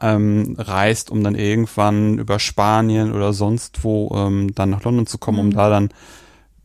ähm, 0.00 0.56
reist, 0.58 1.10
um 1.10 1.24
dann 1.24 1.34
irgendwann 1.34 2.18
über 2.18 2.38
Spanien 2.38 3.12
oder 3.12 3.32
sonst 3.32 3.82
wo 3.82 4.12
ähm, 4.14 4.54
dann 4.54 4.70
nach 4.70 4.84
London 4.84 5.06
zu 5.06 5.18
kommen, 5.18 5.38
mhm. 5.38 5.44
um 5.44 5.52
da 5.52 5.70
dann 5.70 5.90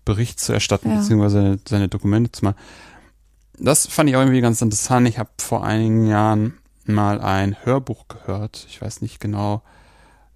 Bericht 0.03 0.39
zu 0.39 0.53
erstatten, 0.53 0.89
ja. 0.89 0.97
beziehungsweise 0.97 1.35
seine, 1.35 1.59
seine 1.67 1.87
Dokumente 1.89 2.31
zu 2.31 2.45
machen. 2.45 2.57
Das 3.57 3.87
fand 3.87 4.09
ich 4.09 4.15
auch 4.15 4.21
irgendwie 4.21 4.41
ganz 4.41 4.61
interessant. 4.61 5.07
Ich 5.07 5.17
habe 5.17 5.29
vor 5.37 5.63
einigen 5.65 6.05
Jahren 6.05 6.57
mal 6.85 7.21
ein 7.21 7.55
Hörbuch 7.63 8.07
gehört. 8.07 8.65
Ich 8.69 8.81
weiß 8.81 9.01
nicht 9.01 9.19
genau. 9.19 9.63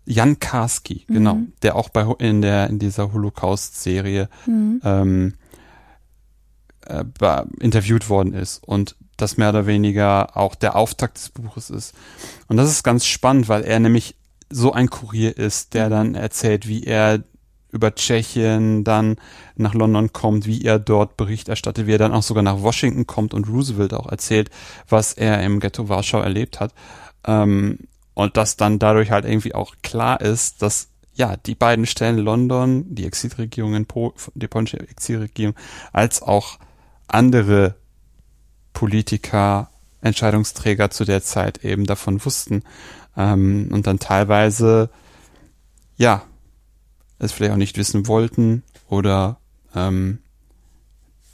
Jan 0.06 0.40
Karski, 0.40 1.06
mhm. 1.08 1.14
genau, 1.14 1.38
der 1.62 1.76
auch 1.76 1.90
bei 1.90 2.04
in 2.18 2.42
der 2.42 2.68
in 2.68 2.80
dieser 2.80 3.14
Holocaust-Serie 3.14 4.28
mhm. 4.48 4.82
ähm, 4.84 5.34
äh, 6.90 7.44
interviewt 7.60 8.10
worden 8.10 8.34
ist 8.34 8.64
und 8.64 8.96
das 9.18 9.38
mehr 9.38 9.50
oder 9.50 9.66
weniger 9.66 10.36
auch 10.38 10.56
der 10.56 10.76
Auftakt 10.76 11.18
des 11.18 11.30
Buches 11.30 11.70
ist. 11.70 11.94
Und 12.48 12.58
das 12.58 12.70
ist 12.70 12.84
ganz 12.84 13.06
spannend, 13.06 13.50
weil 13.50 13.64
er 13.64 13.80
nämlich 13.80 14.16
so 14.50 14.72
ein 14.74 14.90
Kurier 14.90 15.38
ist, 15.38 15.74
der 15.74 15.88
mhm. 15.88 15.92
dann 15.92 16.16
erzählt, 16.16 16.68
wie 16.68 16.84
er 16.84 17.24
über 17.72 17.94
Tschechien 17.94 18.84
dann 18.84 19.18
nach 19.56 19.76
London 19.76 20.12
kommt, 20.12 20.48
wie 20.48 20.64
er 20.64 20.80
dort 20.80 21.18
Bericht 21.18 21.50
erstattet, 21.50 21.86
wie 21.86 21.94
er 21.94 22.00
dann 22.00 22.14
auch 22.14 22.24
sogar 22.24 22.42
nach 22.42 22.62
Washington 22.62 23.06
kommt 23.06 23.34
und 23.34 23.48
Roosevelt 23.48 23.94
auch 23.94 24.12
erzählt, 24.12 24.50
was 24.88 25.14
er 25.14 25.44
im 25.44 25.60
Ghetto 25.60 25.88
Warschau 25.88 26.20
erlebt 26.20 26.60
hat. 26.60 26.74
Ähm, 27.28 27.80
und 28.16 28.38
dass 28.38 28.58
dann 28.58 28.80
dadurch 28.80 29.12
halt 29.12 29.26
irgendwie 29.26 29.54
auch 29.54 29.76
klar 29.84 30.20
ist, 30.20 30.62
dass 30.62 30.90
ja, 31.14 31.36
die 31.36 31.56
beiden 31.56 31.86
Stellen 31.86 32.18
London, 32.18 32.96
die 32.96 33.06
Exilregierung 33.06 33.76
in 33.76 33.86
po 33.86 34.14
die 34.36 34.48
polnische 34.48 34.80
Exilregierung, 34.80 35.54
als 35.92 36.22
auch 36.22 36.60
andere 37.14 37.76
Politiker, 38.74 39.70
Entscheidungsträger 40.02 40.92
zu 40.92 41.06
der 41.06 41.22
Zeit 41.22 41.64
eben 41.64 41.86
davon 41.86 42.24
wussten 42.24 42.64
ähm, 43.18 43.70
und 43.72 43.88
dann 43.88 44.00
teilweise 44.00 44.90
ja 45.98 46.24
es 47.20 47.34
vielleicht 47.34 47.54
auch 47.54 47.58
nicht 47.58 47.78
wissen 47.78 48.08
wollten 48.08 48.64
oder 48.88 49.38
ähm, 49.76 50.20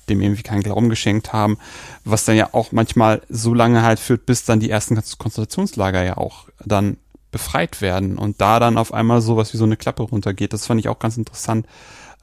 dem 0.09 0.21
irgendwie 0.21 0.43
keinen 0.43 0.63
Glauben 0.63 0.89
geschenkt 0.89 1.33
haben, 1.33 1.57
was 2.03 2.25
dann 2.25 2.35
ja 2.35 2.49
auch 2.53 2.71
manchmal 2.71 3.21
so 3.29 3.53
lange 3.53 3.83
halt 3.83 3.99
führt, 3.99 4.25
bis 4.25 4.45
dann 4.45 4.59
die 4.59 4.69
ersten 4.69 4.95
Konzentrationslager 4.95 6.03
ja 6.03 6.17
auch 6.17 6.45
dann 6.63 6.97
befreit 7.31 7.81
werden 7.81 8.17
und 8.17 8.39
da 8.39 8.59
dann 8.59 8.77
auf 8.77 8.93
einmal 8.93 9.21
sowas 9.21 9.53
wie 9.53 9.57
so 9.57 9.65
eine 9.65 9.77
Klappe 9.77 10.03
runtergeht. 10.03 10.53
Das 10.53 10.65
fand 10.65 10.79
ich 10.79 10.87
auch 10.87 10.99
ganz 10.99 11.17
interessant, 11.17 11.67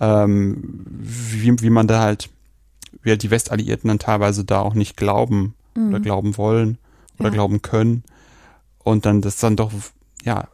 ähm, 0.00 0.84
wie, 0.86 1.61
wie 1.61 1.70
man 1.70 1.86
da 1.86 2.00
halt, 2.00 2.30
halt 3.05 3.22
die 3.22 3.30
Westalliierten 3.30 3.88
dann 3.88 3.99
teilweise 3.99 4.45
da 4.45 4.61
auch 4.61 4.74
nicht 4.74 4.97
glauben 4.97 5.55
mhm. 5.74 5.88
oder 5.88 6.01
glauben 6.01 6.36
wollen 6.36 6.78
oder 7.18 7.28
ja. 7.28 7.34
glauben 7.34 7.62
können 7.62 8.05
und 8.78 9.07
dann 9.07 9.20
das 9.20 9.36
dann 9.36 9.57
doch, 9.57 9.72
ja, 10.24 10.49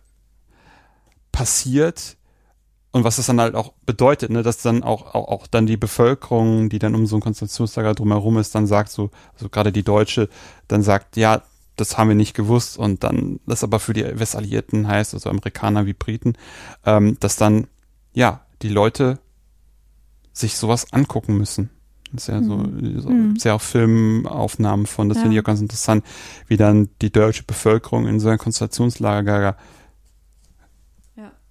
passiert, 1.33 2.17
und 2.91 3.05
was 3.05 3.17
das 3.17 3.27
dann 3.27 3.41
halt 3.41 3.55
auch 3.55 3.75
bedeutet, 3.85 4.31
ne, 4.31 4.43
dass 4.43 4.63
dann 4.63 4.83
auch, 4.83 5.15
auch, 5.15 5.29
auch 5.29 5.47
dann 5.47 5.67
die 5.67 5.77
Bevölkerung, 5.77 6.69
die 6.71 6.79
dann 6.79 6.95
um 6.95 7.07
so 7.07 7.17
ein 7.17 7.21
Konzentrationslager 7.21 7.95
drumherum 7.95 8.39
ist, 8.39 8.55
dann 8.55 8.67
sagt 8.67 8.91
so, 8.91 9.11
also 9.35 9.49
gerade 9.49 9.73
die 9.73 9.83
Deutsche, 9.83 10.29
dann 10.69 10.83
sagt, 10.83 11.17
ja, 11.17 11.43
das 11.77 11.97
haben 11.97 12.09
wir 12.09 12.17
nicht 12.17 12.35
gewusst 12.35 12.79
und 12.79 13.05
dann, 13.05 13.41
das 13.47 13.63
aber 13.63 13.79
für 13.79 13.93
die 13.93 14.19
Westalliierten 14.19 14.89
heißt, 14.89 15.15
also 15.15 15.31
Amerikaner 15.31 15.87
wie 15.87 15.93
Briten, 15.93 16.35
ähm, 16.85 17.19
dass 17.21 17.37
dann, 17.37 17.69
ja, 18.15 18.41
die 18.63 18.69
Leute 18.69 19.21
sich 20.33 20.57
sowas 20.57 20.93
angucken 20.93 21.37
müssen. 21.37 21.71
Das 22.13 22.23
ist 22.23 22.29
ja 22.29 22.43
so, 22.43 22.57
mhm. 22.57 23.01
so 23.01 23.11
mhm. 23.11 23.37
sehr 23.37 23.55
auch 23.55 23.61
Filmaufnahmen 23.61 24.87
von, 24.87 25.09
das 25.09 25.19
ja. 25.19 25.23
finde 25.23 25.37
ich 25.37 25.41
auch 25.41 25.47
ganz 25.47 25.61
interessant, 25.61 26.05
wie 26.47 26.57
dann 26.57 26.89
die 27.03 27.13
deutsche 27.13 27.45
Bevölkerung 27.45 28.07
in 28.07 28.21
so 28.21 28.29
ein 28.29 28.39
Konzentrationslager 28.39 29.57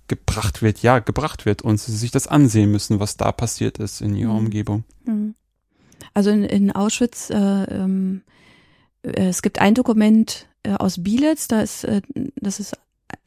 gebracht 0.07 0.61
wird, 0.61 0.81
ja, 0.81 0.99
gebracht 0.99 1.45
wird 1.45 1.61
und 1.61 1.79
sie 1.79 1.91
sich 1.95 2.11
das 2.11 2.27
ansehen 2.27 2.71
müssen, 2.71 2.99
was 2.99 3.17
da 3.17 3.31
passiert 3.31 3.77
ist 3.77 4.01
in 4.01 4.15
ihrer 4.15 4.33
mhm. 4.33 4.39
Umgebung. 4.39 4.83
Mhm. 5.05 5.35
Also 6.13 6.29
in, 6.29 6.43
in 6.43 6.71
Auschwitz, 6.71 7.29
äh, 7.29 7.35
ähm, 7.35 8.21
äh, 9.03 9.27
es 9.27 9.41
gibt 9.41 9.59
ein 9.59 9.73
Dokument 9.75 10.47
äh, 10.63 10.73
aus 10.73 11.03
Bielitz, 11.03 11.47
da 11.47 11.61
ist, 11.61 11.83
äh, 11.83 12.01
das 12.35 12.59
ist 12.59 12.77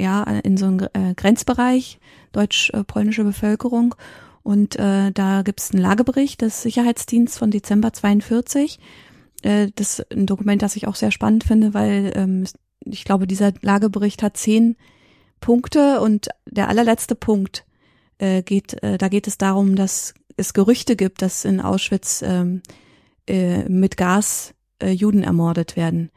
ja 0.00 0.22
in 0.22 0.56
so 0.56 0.66
einem 0.66 0.88
äh, 0.94 1.14
Grenzbereich 1.14 2.00
deutsch-polnische 2.32 3.24
Bevölkerung 3.24 3.94
und 4.42 4.76
äh, 4.76 5.12
da 5.12 5.42
gibt 5.42 5.60
es 5.60 5.70
einen 5.72 5.82
Lagebericht 5.82 6.42
des 6.42 6.62
Sicherheitsdienstes 6.62 7.38
von 7.38 7.50
Dezember 7.50 7.92
42. 7.92 8.78
Äh, 9.42 9.68
das 9.74 9.98
ist 9.98 10.12
ein 10.12 10.26
Dokument, 10.26 10.62
das 10.62 10.76
ich 10.76 10.86
auch 10.86 10.94
sehr 10.94 11.10
spannend 11.10 11.44
finde, 11.44 11.74
weil 11.74 12.12
ähm, 12.14 12.44
ich 12.84 13.04
glaube, 13.04 13.26
dieser 13.26 13.52
Lagebericht 13.60 14.22
hat 14.22 14.36
zehn 14.36 14.76
Punkte 15.40 16.00
und 16.00 16.28
der 16.46 16.68
allerletzte 16.68 17.14
Punkt 17.14 17.64
äh, 18.18 18.42
geht, 18.42 18.82
äh, 18.82 18.98
da 18.98 19.08
geht 19.08 19.26
es 19.26 19.38
darum, 19.38 19.76
dass 19.76 20.14
es 20.36 20.54
Gerüchte 20.54 20.96
gibt, 20.96 21.22
dass 21.22 21.44
in 21.44 21.60
Auschwitz 21.60 22.22
ähm, 22.22 22.62
äh, 23.26 23.68
mit 23.68 23.96
Gas 23.96 24.54
äh, 24.82 24.90
Juden 24.90 25.22
ermordet 25.22 25.76
werden. 25.76 26.10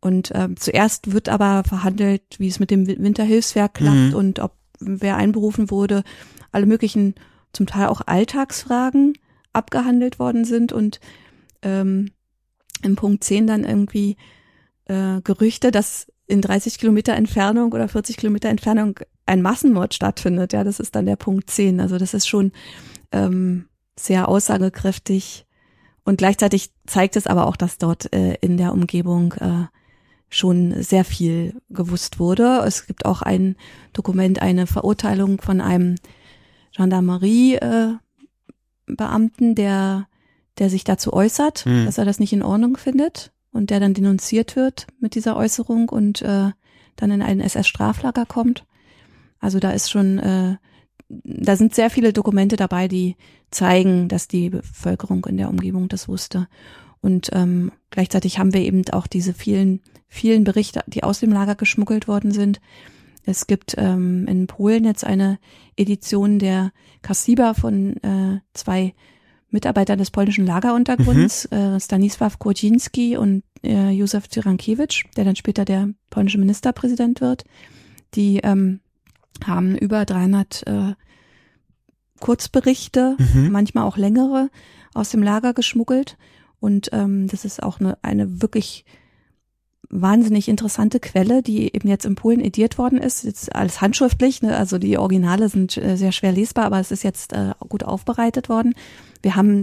Und 0.00 0.30
äh, 0.32 0.54
zuerst 0.56 1.12
wird 1.12 1.28
aber 1.28 1.64
verhandelt, 1.64 2.22
wie 2.38 2.48
es 2.48 2.60
mit 2.60 2.70
dem 2.70 2.86
Winterhilfswerk 2.86 3.74
klappt 3.74 4.10
mhm. 4.10 4.14
und 4.14 4.38
ob 4.38 4.52
wer 4.78 5.16
einberufen 5.16 5.70
wurde, 5.70 6.04
alle 6.52 6.66
möglichen, 6.66 7.14
zum 7.54 7.66
Teil 7.66 7.86
auch 7.86 8.02
Alltagsfragen 8.06 9.14
abgehandelt 9.52 10.18
worden 10.18 10.44
sind 10.44 10.72
und 10.72 11.00
ähm, 11.62 12.10
im 12.82 12.96
Punkt 12.96 13.24
10 13.24 13.46
dann 13.46 13.64
irgendwie 13.64 14.16
äh, 14.86 15.20
Gerüchte, 15.22 15.70
dass 15.70 16.06
in 16.26 16.40
30 16.40 16.78
Kilometer 16.78 17.14
Entfernung 17.14 17.72
oder 17.72 17.88
40 17.88 18.16
Kilometer 18.16 18.48
Entfernung 18.48 19.00
ein 19.26 19.42
Massenmord 19.42 19.94
stattfindet. 19.94 20.52
Ja, 20.52 20.64
das 20.64 20.80
ist 20.80 20.94
dann 20.94 21.06
der 21.06 21.16
Punkt 21.16 21.50
10. 21.50 21.80
Also 21.80 21.98
das 21.98 22.14
ist 22.14 22.26
schon 22.26 22.52
ähm, 23.12 23.66
sehr 23.98 24.28
aussagekräftig. 24.28 25.46
Und 26.04 26.18
gleichzeitig 26.18 26.70
zeigt 26.86 27.16
es 27.16 27.26
aber 27.26 27.46
auch, 27.46 27.56
dass 27.56 27.78
dort 27.78 28.12
äh, 28.12 28.34
in 28.40 28.56
der 28.56 28.72
Umgebung 28.72 29.32
äh, 29.34 29.66
schon 30.28 30.82
sehr 30.82 31.04
viel 31.04 31.60
gewusst 31.70 32.18
wurde. 32.18 32.62
Es 32.66 32.86
gibt 32.86 33.06
auch 33.06 33.22
ein 33.22 33.56
Dokument, 33.92 34.42
eine 34.42 34.66
Verurteilung 34.66 35.40
von 35.40 35.60
einem 35.60 35.96
Gendarmerie-Beamten, 36.76 39.52
äh, 39.52 39.54
der, 39.54 40.08
der 40.58 40.70
sich 40.70 40.84
dazu 40.84 41.12
äußert, 41.12 41.66
mhm. 41.66 41.86
dass 41.86 41.98
er 41.98 42.04
das 42.04 42.20
nicht 42.20 42.32
in 42.32 42.42
Ordnung 42.42 42.76
findet 42.76 43.32
und 43.52 43.70
der 43.70 43.80
dann 43.80 43.94
denunziert 43.94 44.56
wird 44.56 44.86
mit 45.00 45.14
dieser 45.14 45.36
Äußerung 45.36 45.88
und 45.88 46.22
äh, 46.22 46.50
dann 46.96 47.10
in 47.10 47.22
ein 47.22 47.40
SS-Straflager 47.40 48.26
kommt. 48.26 48.64
Also 49.40 49.58
da 49.58 49.70
ist 49.70 49.90
schon, 49.90 50.18
äh, 50.18 50.56
da 51.08 51.56
sind 51.56 51.74
sehr 51.74 51.90
viele 51.90 52.12
Dokumente 52.12 52.56
dabei, 52.56 52.88
die 52.88 53.16
zeigen, 53.50 54.08
dass 54.08 54.28
die 54.28 54.50
Bevölkerung 54.50 55.24
in 55.26 55.36
der 55.36 55.50
Umgebung 55.50 55.88
das 55.88 56.08
wusste. 56.08 56.48
Und 57.00 57.30
ähm, 57.32 57.70
gleichzeitig 57.90 58.38
haben 58.38 58.54
wir 58.54 58.62
eben 58.62 58.82
auch 58.90 59.06
diese 59.06 59.34
vielen, 59.34 59.80
vielen 60.08 60.44
Berichte, 60.44 60.82
die 60.86 61.02
aus 61.02 61.20
dem 61.20 61.32
Lager 61.32 61.54
geschmuggelt 61.54 62.08
worden 62.08 62.32
sind. 62.32 62.60
Es 63.26 63.46
gibt 63.46 63.74
ähm, 63.78 64.26
in 64.26 64.46
Polen 64.46 64.84
jetzt 64.84 65.04
eine 65.04 65.38
Edition 65.76 66.38
der 66.38 66.72
Kassiba 67.02 67.54
von 67.54 67.96
äh, 68.02 68.40
zwei 68.52 68.94
Mitarbeiter 69.50 69.96
des 69.96 70.10
polnischen 70.10 70.46
Lageruntergrunds, 70.46 71.48
mhm. 71.50 71.56
äh, 71.56 71.76
Stanisław 71.76 72.38
Kłodziński 72.38 73.16
und 73.16 73.44
äh, 73.62 73.90
Józef 73.90 74.28
Cyrankiewicz, 74.28 75.04
der 75.16 75.24
dann 75.24 75.36
später 75.36 75.64
der 75.64 75.90
polnische 76.10 76.38
Ministerpräsident 76.38 77.20
wird. 77.20 77.44
Die 78.14 78.40
ähm, 78.42 78.80
haben 79.44 79.76
über 79.76 80.04
300 80.04 80.66
äh, 80.66 80.94
Kurzberichte, 82.20 83.16
mhm. 83.18 83.50
manchmal 83.50 83.84
auch 83.84 83.96
längere, 83.96 84.50
aus 84.92 85.10
dem 85.10 85.22
Lager 85.22 85.54
geschmuggelt. 85.54 86.16
Und 86.60 86.90
ähm, 86.92 87.28
das 87.28 87.44
ist 87.44 87.62
auch 87.62 87.80
eine, 87.80 87.98
eine 88.02 88.42
wirklich 88.42 88.84
wahnsinnig 89.94 90.48
interessante 90.48 90.98
Quelle, 90.98 91.42
die 91.42 91.72
eben 91.72 91.88
jetzt 91.88 92.04
in 92.04 92.16
Polen 92.16 92.40
ediert 92.40 92.78
worden 92.78 92.98
ist, 92.98 93.22
jetzt 93.22 93.54
alles 93.54 93.80
handschriftlich, 93.80 94.42
ne? 94.42 94.56
also 94.56 94.78
die 94.78 94.98
Originale 94.98 95.48
sind 95.48 95.76
äh, 95.76 95.96
sehr 95.96 96.10
schwer 96.10 96.32
lesbar, 96.32 96.64
aber 96.64 96.80
es 96.80 96.90
ist 96.90 97.04
jetzt 97.04 97.32
äh, 97.32 97.52
gut 97.68 97.84
aufbereitet 97.84 98.48
worden. 98.48 98.74
Wir 99.22 99.36
haben 99.36 99.62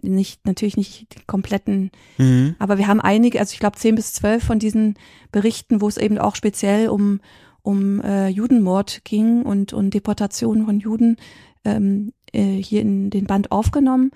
nicht 0.00 0.46
natürlich 0.46 0.76
nicht 0.76 1.14
die 1.14 1.24
kompletten, 1.26 1.90
mhm. 2.18 2.54
aber 2.58 2.78
wir 2.78 2.86
haben 2.86 3.00
einige, 3.00 3.40
also 3.40 3.52
ich 3.52 3.58
glaube 3.58 3.78
zehn 3.78 3.96
bis 3.96 4.12
zwölf 4.12 4.44
von 4.44 4.58
diesen 4.58 4.94
Berichten, 5.32 5.80
wo 5.80 5.88
es 5.88 5.96
eben 5.96 6.18
auch 6.18 6.36
speziell 6.36 6.88
um 6.88 7.20
um 7.62 8.02
äh, 8.02 8.28
Judenmord 8.28 9.04
ging 9.04 9.42
und 9.42 9.72
und 9.72 9.94
Deportation 9.94 10.66
von 10.66 10.78
Juden 10.78 11.16
ähm, 11.64 12.12
äh, 12.32 12.42
hier 12.42 12.82
in 12.82 13.08
den 13.08 13.24
Band 13.24 13.50
aufgenommen 13.50 14.10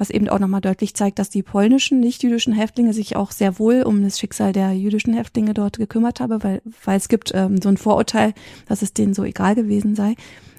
was 0.00 0.08
eben 0.08 0.30
auch 0.30 0.38
nochmal 0.38 0.62
deutlich 0.62 0.94
zeigt, 0.94 1.18
dass 1.18 1.28
die 1.28 1.42
polnischen, 1.42 2.00
nicht-jüdischen 2.00 2.54
Häftlinge 2.54 2.94
sich 2.94 3.16
auch 3.16 3.32
sehr 3.32 3.58
wohl 3.58 3.82
um 3.82 4.02
das 4.02 4.18
Schicksal 4.18 4.54
der 4.54 4.72
jüdischen 4.72 5.12
Häftlinge 5.12 5.52
dort 5.52 5.76
gekümmert 5.76 6.20
haben, 6.20 6.42
weil, 6.42 6.62
weil 6.84 6.96
es 6.96 7.08
gibt 7.08 7.32
ähm, 7.34 7.60
so 7.60 7.68
ein 7.68 7.76
Vorurteil, 7.76 8.32
dass 8.66 8.80
es 8.80 8.94
denen 8.94 9.12
so 9.12 9.24
egal 9.24 9.54
gewesen 9.54 9.94
sei. 9.94 10.14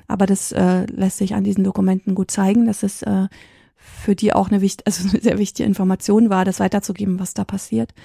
Aber 0.07 0.27
das 0.27 0.51
äh, 0.51 0.85
lässt 0.85 1.17
sich 1.17 1.33
an 1.33 1.43
diesen 1.43 1.63
Dokumenten 1.63 2.13
gut 2.13 2.29
zeigen, 2.29 2.67
dass 2.67 2.83
es 2.83 3.01
äh, 3.01 3.29
für 3.77 4.15
die 4.15 4.31
auch 4.31 4.49
eine, 4.49 4.61
wichtig, 4.61 4.85
also 4.85 5.09
eine 5.09 5.19
sehr 5.19 5.39
wichtige 5.39 5.67
Information 5.67 6.29
war, 6.29 6.45
das 6.45 6.59
weiterzugeben, 6.59 7.19
was 7.19 7.33
da 7.33 7.43
passiert. 7.43 7.95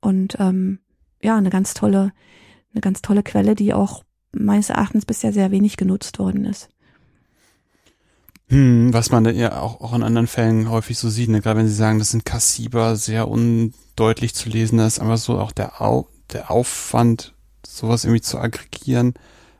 Und 0.00 0.36
ähm, 0.40 0.80
ja, 1.22 1.36
eine 1.36 1.50
ganz 1.50 1.74
tolle, 1.74 2.12
eine 2.72 2.80
ganz 2.80 3.02
tolle 3.02 3.22
Quelle, 3.22 3.54
die 3.54 3.72
auch 3.72 4.02
meines 4.32 4.68
Erachtens 4.68 5.06
bisher 5.06 5.32
sehr 5.32 5.52
wenig 5.52 5.76
genutzt 5.76 6.18
worden 6.18 6.44
ist. 6.44 6.70
Hm, 8.52 8.92
was 8.92 9.10
man 9.10 9.24
ja 9.34 9.62
auch, 9.62 9.80
auch 9.80 9.94
in 9.94 10.02
anderen 10.02 10.26
Fällen 10.26 10.68
häufig 10.68 10.98
so 10.98 11.08
sieht, 11.08 11.30
ne? 11.30 11.40
gerade 11.40 11.58
wenn 11.58 11.68
sie 11.68 11.74
sagen, 11.74 11.98
das 11.98 12.10
sind 12.10 12.26
Kassiber, 12.26 12.96
sehr 12.96 13.26
undeutlich 13.28 14.34
zu 14.34 14.50
lesen, 14.50 14.76
da 14.76 14.86
ist 14.86 15.00
einfach 15.00 15.16
so 15.16 15.38
auch 15.38 15.52
der, 15.52 15.80
Au 15.80 16.06
der 16.34 16.50
Aufwand, 16.50 17.32
sowas 17.66 18.04
irgendwie 18.04 18.20
zu 18.20 18.38
aggregieren, 18.38 19.14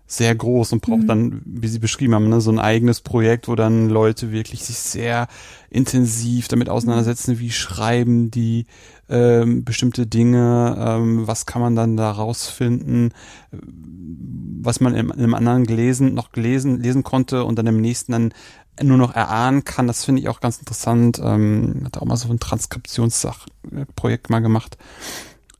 sehr 0.06 0.34
groß 0.34 0.74
und 0.74 0.82
braucht 0.82 1.04
mhm. 1.04 1.06
dann, 1.06 1.42
wie 1.46 1.68
Sie 1.68 1.78
beschrieben 1.78 2.14
haben, 2.14 2.28
ne, 2.28 2.42
so 2.42 2.50
ein 2.50 2.58
eigenes 2.58 3.00
Projekt, 3.00 3.48
wo 3.48 3.54
dann 3.54 3.88
Leute 3.88 4.30
wirklich 4.30 4.62
sich 4.62 4.76
sehr 4.76 5.26
intensiv 5.70 6.48
damit 6.48 6.68
auseinandersetzen, 6.68 7.38
wie 7.38 7.50
schreiben 7.50 8.30
die 8.30 8.66
ähm, 9.08 9.64
bestimmte 9.64 10.06
Dinge, 10.06 10.76
ähm, 10.78 11.26
was 11.26 11.46
kann 11.46 11.62
man 11.62 11.76
dann 11.76 11.96
da 11.96 12.10
rausfinden, 12.10 13.14
was 13.50 14.80
man 14.80 14.94
in, 14.94 15.06
in 15.08 15.12
einem 15.12 15.34
anderen 15.34 15.64
gelesen, 15.64 16.12
noch 16.12 16.32
gelesen, 16.32 16.82
lesen 16.82 17.02
konnte 17.02 17.44
und 17.44 17.56
dann 17.56 17.66
im 17.66 17.80
nächsten 17.80 18.12
dann 18.12 18.34
nur 18.80 18.96
noch 18.96 19.14
erahnen 19.14 19.64
kann. 19.64 19.86
Das 19.86 20.04
finde 20.04 20.22
ich 20.22 20.28
auch 20.28 20.40
ganz 20.40 20.58
interessant. 20.58 21.20
Ähm, 21.22 21.82
hat 21.84 21.98
auch 21.98 22.04
mal 22.04 22.16
so 22.16 22.28
ein 22.28 22.40
Transkriptionsprojekt 22.40 24.30
mal 24.30 24.40
gemacht, 24.40 24.78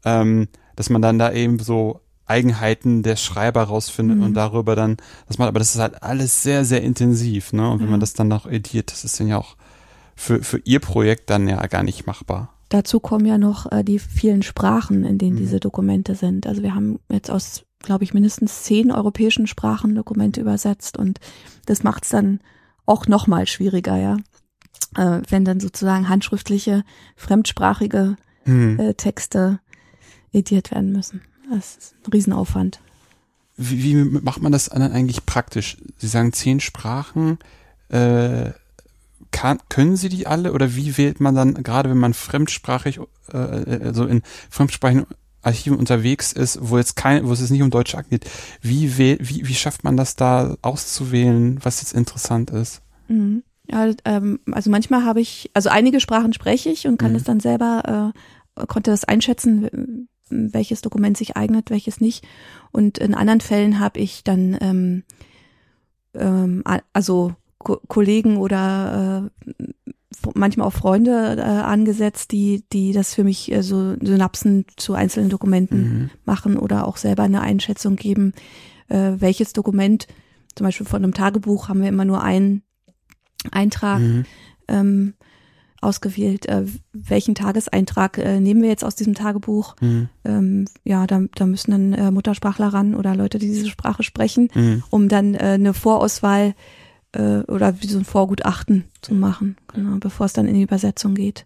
ähm, 0.05 0.49
dass 0.77 0.91
man 0.91 1.03
dann 1.03 1.19
da 1.19 1.33
eben 1.33 1.59
so 1.59 2.01
Eigenheiten 2.27 3.03
der 3.03 3.17
Schreiber 3.17 3.65
rausfindet 3.65 4.19
mhm. 4.19 4.25
und 4.25 4.35
darüber 4.35 4.75
dann 4.77 4.97
das 5.29 5.39
macht. 5.39 5.49
Aber 5.49 5.59
das 5.59 5.75
ist 5.75 5.81
halt 5.81 6.03
alles 6.03 6.43
sehr, 6.43 6.65
sehr 6.65 6.83
intensiv, 6.83 7.53
ne? 7.53 7.69
Und 7.69 7.81
wenn 7.81 7.87
ja. 7.87 7.91
man 7.91 8.01
das 8.01 8.15
dann 8.15 8.29
noch 8.29 8.47
ediert, 8.47 8.91
das 8.91 9.05
ist 9.05 9.21
dann 9.21 9.29
ja 9.29 9.39
auch 9.39 9.57
für, 10.17 10.43
für 10.43 10.59
ihr 10.65 10.81
Projekt 10.81 11.31
dann 11.31 11.49
ja 11.49 11.65
gar 11.67 11.83
nicht 11.83 12.07
machbar. 12.07 12.55
Dazu 12.69 13.01
kommen 13.01 13.27
ja 13.27 13.37
noch 13.37 13.71
äh, 13.71 13.85
die 13.85 13.99
vielen 13.99 14.43
Sprachen, 14.43 15.05
in 15.05 15.19
denen 15.19 15.35
mhm. 15.35 15.41
diese 15.41 15.61
Dokumente 15.61 16.15
sind. 16.15 16.47
Also 16.47 16.63
wir 16.63 16.75
haben 16.75 17.01
jetzt 17.11 17.31
aus, 17.31 17.65
glaube 17.81 18.05
ich, 18.05 18.15
mindestens 18.15 18.63
zehn 18.63 18.91
europäischen 18.91 19.47
Sprachen 19.47 19.95
Dokumente 19.95 20.41
übersetzt 20.41 20.97
und 20.97 21.21
das 21.67 21.83
macht 21.83 22.05
es 22.05 22.11
dann 22.11 22.41
auch 22.87 23.07
noch 23.07 23.27
mal 23.27 23.47
schwieriger, 23.47 23.97
ja. 23.97 24.17
Äh, 24.97 25.23
wenn 25.29 25.45
dann 25.45 25.61
sozusagen 25.61 26.09
handschriftliche, 26.09 26.85
fremdsprachige 27.17 28.17
hm. 28.45 28.79
äh, 28.79 28.95
Texte 28.95 29.61
ediert 30.33 30.71
werden 30.71 30.93
müssen. 30.93 31.23
Das 31.51 31.77
ist 31.77 31.95
ein 32.05 32.13
Riesenaufwand. 32.13 32.81
Wie, 33.57 33.83
wie 33.83 33.95
macht 33.95 34.43
man 34.43 34.53
das 34.53 34.71
dann 34.71 34.83
eigentlich 34.83 35.27
praktisch? 35.27 35.77
Sie 35.99 36.09
sagen 36.09 36.33
zehn 36.33 36.61
Sprachen. 36.61 37.39
Äh, 37.89 38.53
kann, 39.31 39.59
können 39.69 39.97
Sie 39.97 40.09
die 40.09 40.27
alle 40.27 40.53
oder 40.53 40.75
wie 40.75 40.97
wählt 40.99 41.21
man 41.21 41.35
dann, 41.35 41.55
gerade 41.55 41.91
wenn 41.91 41.99
man 41.99 42.15
fremdsprachig, 42.15 43.01
äh, 43.33 43.37
also 43.37 44.07
in 44.07 44.23
fremdsprachigen 44.51 45.07
Archiven 45.43 45.79
unterwegs 45.79 46.33
ist, 46.33 46.59
wo 46.63 46.79
jetzt 46.79 46.97
kein, 46.97 47.27
wo 47.27 47.33
es 47.33 47.41
jetzt 47.41 47.51
nicht 47.51 47.63
um 47.63 47.71
deutsche 47.71 48.03
geht, 48.09 48.29
wie, 48.61 48.99
wie, 48.99 49.19
wie 49.21 49.55
schafft 49.55 49.85
man 49.85 49.97
das 49.97 50.17
da 50.17 50.57
auszuwählen, 50.63 51.59
was 51.63 51.81
jetzt 51.81 51.93
interessant 51.93 52.51
ist? 52.51 52.83
Mhm. 53.09 53.43
Ja, 53.69 53.91
ähm, 54.05 54.41
also 54.51 54.71
manchmal 54.71 55.05
habe 55.05 55.21
ich, 55.21 55.51
also 55.55 55.69
einige 55.69 56.01
Sprachen 56.01 56.33
spreche 56.33 56.69
ich 56.69 56.87
und 56.87 56.99
kann 56.99 57.13
mhm. 57.13 57.15
das 57.15 57.25
dann 57.25 57.41
selber, 57.41 58.13
äh, 58.57 58.67
konnte 58.67 58.91
das 58.91 59.05
einschätzen, 59.05 60.09
welches 60.29 60.81
Dokument 60.81 61.17
sich 61.17 61.37
eignet, 61.37 61.71
welches 61.71 62.01
nicht. 62.01 62.25
Und 62.71 62.99
in 62.99 63.15
anderen 63.15 63.41
Fällen 63.41 63.79
habe 63.79 64.01
ich 64.01 64.25
dann 64.25 64.57
ähm, 64.61 65.03
ähm, 66.15 66.63
also 66.93 67.35
Ko 67.59 67.81
Kollegen 67.87 68.39
oder 68.39 69.31
äh, 69.49 69.65
manchmal 70.35 70.67
auch 70.67 70.73
Freunde 70.73 71.37
äh, 71.39 71.43
angesetzt, 71.43 72.33
die, 72.33 72.65
die 72.73 72.93
das 72.93 73.15
für 73.15 73.25
mich 73.25 73.53
äh, 73.53 73.63
so 73.63 73.95
Synapsen 74.01 74.67
zu 74.77 74.95
einzelnen 74.95 75.31
Dokumenten 75.31 75.83
mhm. 75.83 76.11
machen 76.25 76.57
oder 76.57 76.87
auch 76.87 76.97
selber 76.97 77.23
eine 77.23 77.41
Einschätzung 77.41 77.97
geben, 77.97 78.33
äh, 78.89 79.13
welches 79.19 79.53
Dokument, 79.53 80.07
zum 80.55 80.67
Beispiel 80.67 80.87
von 80.87 81.03
einem 81.03 81.15
Tagebuch 81.15 81.69
haben 81.69 81.81
wir 81.81 81.89
immer 81.89 82.05
nur 82.05 82.23
einen 82.23 82.63
Eintrag 83.51 84.01
mhm. 84.01 84.25
ähm, 84.69 85.15
ausgewählt, 85.81 86.47
äh, 86.47 86.65
welchen 86.93 87.35
Tageseintrag 87.35 88.19
äh, 88.19 88.39
nehmen 88.39 88.63
wir 88.63 88.69
jetzt 88.69 88.85
aus 88.85 88.95
diesem 88.95 89.15
Tagebuch. 89.15 89.75
Mhm. 89.81 90.09
Ähm, 90.25 90.65
ja, 90.85 91.07
da, 91.07 91.23
da 91.35 91.47
müssen 91.47 91.73
dann 91.73 91.93
äh, 91.93 92.11
Muttersprachler 92.11 92.69
ran 92.69 92.95
oder 92.95 93.17
Leute, 93.17 93.39
die 93.39 93.49
diese 93.49 93.69
Sprache 93.69 94.03
sprechen, 94.05 94.49
mhm. 94.55 94.85
um 94.91 95.09
dann 95.09 95.35
äh, 95.35 95.39
eine 95.55 95.75
Vorauswahl 95.75 96.51
äh, 96.51 96.55
oder 97.19 97.81
wie 97.81 97.87
so 97.87 97.99
ein 97.99 98.05
Vorgutachten 98.05 98.85
zu 99.03 99.15
machen, 99.15 99.57
genau, 99.73 99.97
bevor 99.99 100.27
es 100.27 100.33
dann 100.33 100.47
in 100.47 100.55
die 100.55 100.63
Übersetzung 100.63 101.15
geht. 101.15 101.45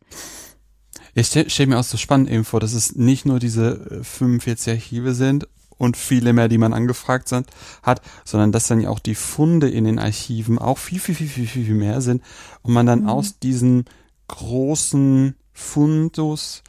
Ich 1.14 1.28
stelle 1.28 1.50
stell 1.50 1.66
mir 1.66 1.78
auch 1.78 1.84
so 1.84 1.96
spannend 1.96 2.30
eben 2.30 2.44
vor, 2.44 2.60
dass 2.60 2.74
es 2.74 2.94
nicht 2.94 3.26
nur 3.26 3.38
diese 3.38 4.02
45 4.02 4.66
äh, 4.66 4.70
Archive 4.72 5.14
sind 5.14 5.48
und 5.78 5.96
viele 5.96 6.32
mehr, 6.32 6.48
die 6.48 6.58
man 6.58 6.72
angefragt 6.72 7.28
sind, 7.28 7.46
hat, 7.82 8.02
sondern 8.24 8.52
dass 8.52 8.68
dann 8.68 8.80
ja 8.80 8.90
auch 8.90 8.98
die 8.98 9.14
Funde 9.14 9.68
in 9.68 9.84
den 9.84 9.98
Archiven 9.98 10.58
auch 10.58 10.78
viel, 10.78 11.00
viel, 11.00 11.14
viel, 11.14 11.28
viel, 11.28 11.46
viel, 11.46 11.64
viel 11.64 11.74
mehr 11.74 12.00
sind 12.00 12.22
und 12.62 12.72
man 12.72 12.86
dann 12.86 13.02
mhm. 13.02 13.08
aus 13.08 13.38
diesen 13.38 13.84
großen 14.28 15.34
Fundus 15.52 16.62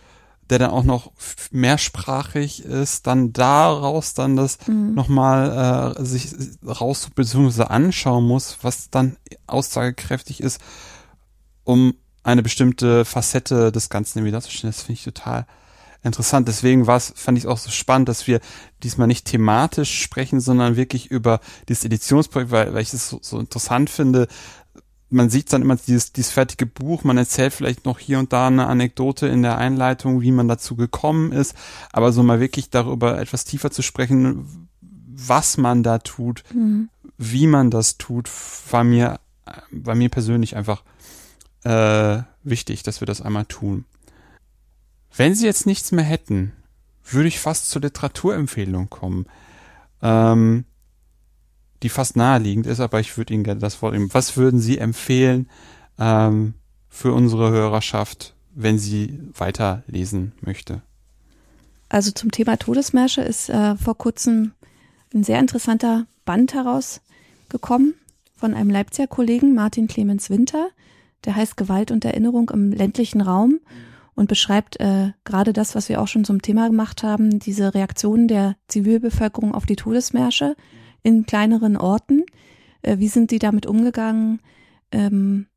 der 0.49 0.59
dann 0.59 0.71
auch 0.71 0.83
noch 0.83 1.11
mehrsprachig 1.51 2.63
ist, 2.63 3.07
dann 3.07 3.33
daraus 3.33 4.13
dann 4.13 4.35
das 4.35 4.57
mhm. 4.67 4.93
nochmal 4.93 5.95
äh, 5.97 6.03
sich 6.03 6.29
raus 6.65 7.09
bzw. 7.13 7.63
anschauen 7.63 8.25
muss, 8.25 8.57
was 8.61 8.89
dann 8.89 9.17
aussagekräftig 9.45 10.41
ist, 10.41 10.59
um 11.63 11.95
eine 12.23 12.43
bestimmte 12.43 13.05
Facette 13.05 13.71
des 13.71 13.89
Ganzen 13.89 14.19
irgendwie 14.19 14.33
darzustellen. 14.33 14.73
Das 14.73 14.81
finde 14.81 14.93
ich 14.93 15.03
total 15.03 15.45
interessant. 16.03 16.47
Deswegen 16.47 16.87
war 16.87 16.97
es, 16.97 17.13
fand 17.15 17.37
ich 17.37 17.45
es 17.45 17.49
auch 17.49 17.57
so 17.57 17.69
spannend, 17.69 18.09
dass 18.09 18.27
wir 18.27 18.39
diesmal 18.83 19.07
nicht 19.07 19.25
thematisch 19.25 20.01
sprechen, 20.01 20.39
sondern 20.39 20.75
wirklich 20.75 21.07
über 21.11 21.39
dieses 21.69 21.85
Editionsprojekt, 21.85 22.51
weil, 22.51 22.73
weil 22.73 22.81
ich 22.81 22.93
es 22.93 23.09
so, 23.09 23.19
so 23.21 23.39
interessant 23.39 23.89
finde, 23.89 24.27
man 25.09 25.29
sieht 25.29 25.51
dann 25.53 25.61
immer 25.61 25.75
dieses, 25.75 26.11
dieses 26.11 26.31
fertige 26.31 26.65
Buch, 26.65 27.03
man 27.03 27.17
erzählt 27.17 27.53
vielleicht 27.53 27.85
noch 27.85 27.99
hier 27.99 28.19
und 28.19 28.33
da 28.33 28.47
eine 28.47 28.67
Anekdote 28.67 29.27
in 29.27 29.41
der 29.41 29.57
Einleitung, 29.57 30.21
wie 30.21 30.31
man 30.31 30.47
dazu 30.47 30.75
gekommen 30.75 31.31
ist, 31.31 31.55
aber 31.91 32.11
so 32.11 32.23
mal 32.23 32.39
wirklich 32.39 32.69
darüber 32.69 33.19
etwas 33.19 33.45
tiefer 33.45 33.71
zu 33.71 33.81
sprechen, 33.81 34.67
was 34.81 35.57
man 35.57 35.83
da 35.83 35.99
tut, 35.99 36.43
mhm. 36.53 36.89
wie 37.17 37.47
man 37.47 37.71
das 37.71 37.97
tut, 37.97 38.29
war 38.71 38.83
mir, 38.83 39.19
war 39.71 39.95
mir 39.95 40.09
persönlich 40.09 40.55
einfach 40.55 40.83
äh, 41.63 42.21
wichtig, 42.43 42.83
dass 42.83 43.01
wir 43.01 43.05
das 43.05 43.21
einmal 43.21 43.45
tun. 43.45 43.85
Wenn 45.15 45.33
Sie 45.33 45.45
jetzt 45.45 45.65
nichts 45.65 45.91
mehr 45.91 46.05
hätten, 46.05 46.51
würde 47.03 47.27
ich 47.29 47.39
fast 47.39 47.69
zur 47.69 47.81
Literaturempfehlung 47.81 48.89
kommen. 48.89 49.25
Ähm, 50.01 50.65
die 51.83 51.89
fast 51.89 52.15
naheliegend 52.15 52.65
ist, 52.65 52.79
aber 52.79 52.99
ich 52.99 53.17
würde 53.17 53.33
Ihnen 53.33 53.43
gerne 53.43 53.59
das 53.59 53.81
Wort 53.81 53.93
nehmen. 53.93 54.13
Was 54.13 54.37
würden 54.37 54.59
Sie 54.59 54.77
empfehlen 54.77 55.47
ähm, 55.99 56.53
für 56.89 57.13
unsere 57.13 57.51
Hörerschaft, 57.51 58.35
wenn 58.55 58.79
sie 58.79 59.19
weiterlesen 59.33 60.33
möchte? 60.41 60.81
Also 61.89 62.11
zum 62.11 62.31
Thema 62.31 62.57
Todesmärsche 62.57 63.21
ist 63.21 63.49
äh, 63.49 63.75
vor 63.75 63.97
kurzem 63.97 64.51
ein 65.13 65.23
sehr 65.23 65.39
interessanter 65.39 66.05
Band 66.25 66.53
herausgekommen 66.53 67.93
von 68.35 68.53
einem 68.53 68.69
Leipziger 68.69 69.07
Kollegen, 69.07 69.55
Martin 69.55 69.87
Clemens 69.87 70.29
Winter. 70.29 70.69
Der 71.25 71.35
heißt 71.35 71.57
Gewalt 71.57 71.91
und 71.91 72.05
Erinnerung 72.05 72.49
im 72.49 72.71
ländlichen 72.71 73.21
Raum 73.21 73.59
und 74.15 74.27
beschreibt 74.27 74.79
äh, 74.79 75.11
gerade 75.23 75.53
das, 75.53 75.75
was 75.75 75.89
wir 75.89 76.01
auch 76.01 76.07
schon 76.07 76.25
zum 76.25 76.41
Thema 76.41 76.67
gemacht 76.67 77.03
haben, 77.03 77.39
diese 77.39 77.73
Reaktionen 77.73 78.27
der 78.27 78.55
Zivilbevölkerung 78.67 79.53
auf 79.53 79.65
die 79.65 79.75
Todesmärsche 79.75 80.55
in 81.07 81.25
kleineren 81.25 81.77
Orten. 81.77 82.25
Äh, 82.81 82.97
wie 82.99 83.07
sind 83.07 83.31
die 83.31 83.39
damit 83.39 83.65
umgegangen? 83.65 84.41
Ähm, 84.91 85.47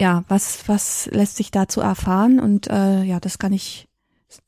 ja, 0.00 0.24
was, 0.28 0.66
was 0.66 1.06
lässt 1.12 1.36
sich 1.36 1.50
dazu 1.50 1.80
erfahren? 1.82 2.40
Und 2.40 2.68
äh, 2.68 3.02
ja, 3.02 3.20
das 3.20 3.38
kann 3.38 3.52
ich 3.52 3.86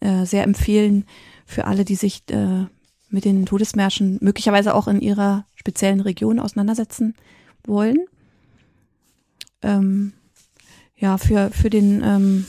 äh, 0.01 0.25
sehr 0.25 0.45
empfehlen 0.45 1.05
für 1.45 1.67
alle, 1.67 1.85
die 1.85 1.95
sich 1.95 2.23
äh, 2.31 2.67
mit 3.11 3.25
den 3.25 3.47
Todesmärschen 3.47 4.19
möglicherweise 4.21 4.75
auch 4.75 4.89
in 4.89 5.01
ihrer 5.01 5.47
speziellen 5.55 6.01
Region 6.01 6.39
auseinandersetzen 6.41 7.15
wollen. 7.65 7.99
Ähm, 9.63 10.13
ja, 10.97 11.19
für, 11.19 11.51
für 11.51 11.71
den 11.71 12.03
ähm, 12.03 12.47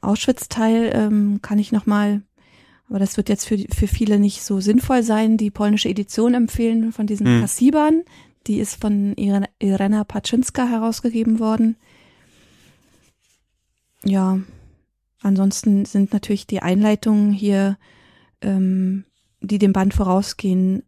Auschwitz-Teil 0.00 0.90
ähm, 0.94 1.40
kann 1.42 1.58
ich 1.58 1.72
nochmal, 1.72 2.22
aber 2.88 2.98
das 2.98 3.16
wird 3.16 3.28
jetzt 3.28 3.46
für, 3.46 3.58
für 3.58 3.88
viele 3.88 4.18
nicht 4.18 4.42
so 4.42 4.60
sinnvoll 4.60 5.02
sein, 5.02 5.36
die 5.36 5.50
polnische 5.50 5.88
Edition 5.88 6.34
empfehlen 6.34 6.92
von 6.92 7.06
diesen 7.06 7.26
hm. 7.26 7.40
Kassibern. 7.40 8.02
Die 8.46 8.58
ist 8.58 8.80
von 8.80 9.14
Irena 9.16 10.04
Paczynska 10.04 10.66
herausgegeben 10.66 11.40
worden. 11.40 11.76
Ja, 14.04 14.38
ansonsten 15.20 15.84
sind 15.84 16.12
natürlich 16.12 16.46
die 16.46 16.62
Einleitungen 16.62 17.32
hier, 17.32 17.76
ähm, 18.40 19.04
die 19.40 19.58
dem 19.58 19.72
Band 19.72 19.94
vorausgehen, 19.94 20.84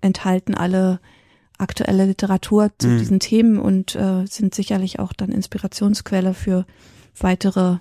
enthalten 0.00 0.54
alle 0.54 0.98
aktuelle 1.58 2.06
Literatur 2.06 2.70
zu 2.78 2.88
mhm. 2.88 2.98
diesen 2.98 3.20
Themen 3.20 3.58
und 3.58 3.94
äh, 3.96 4.24
sind 4.26 4.54
sicherlich 4.54 4.98
auch 4.98 5.12
dann 5.12 5.30
Inspirationsquelle 5.30 6.32
für 6.32 6.64
weitere 7.18 7.78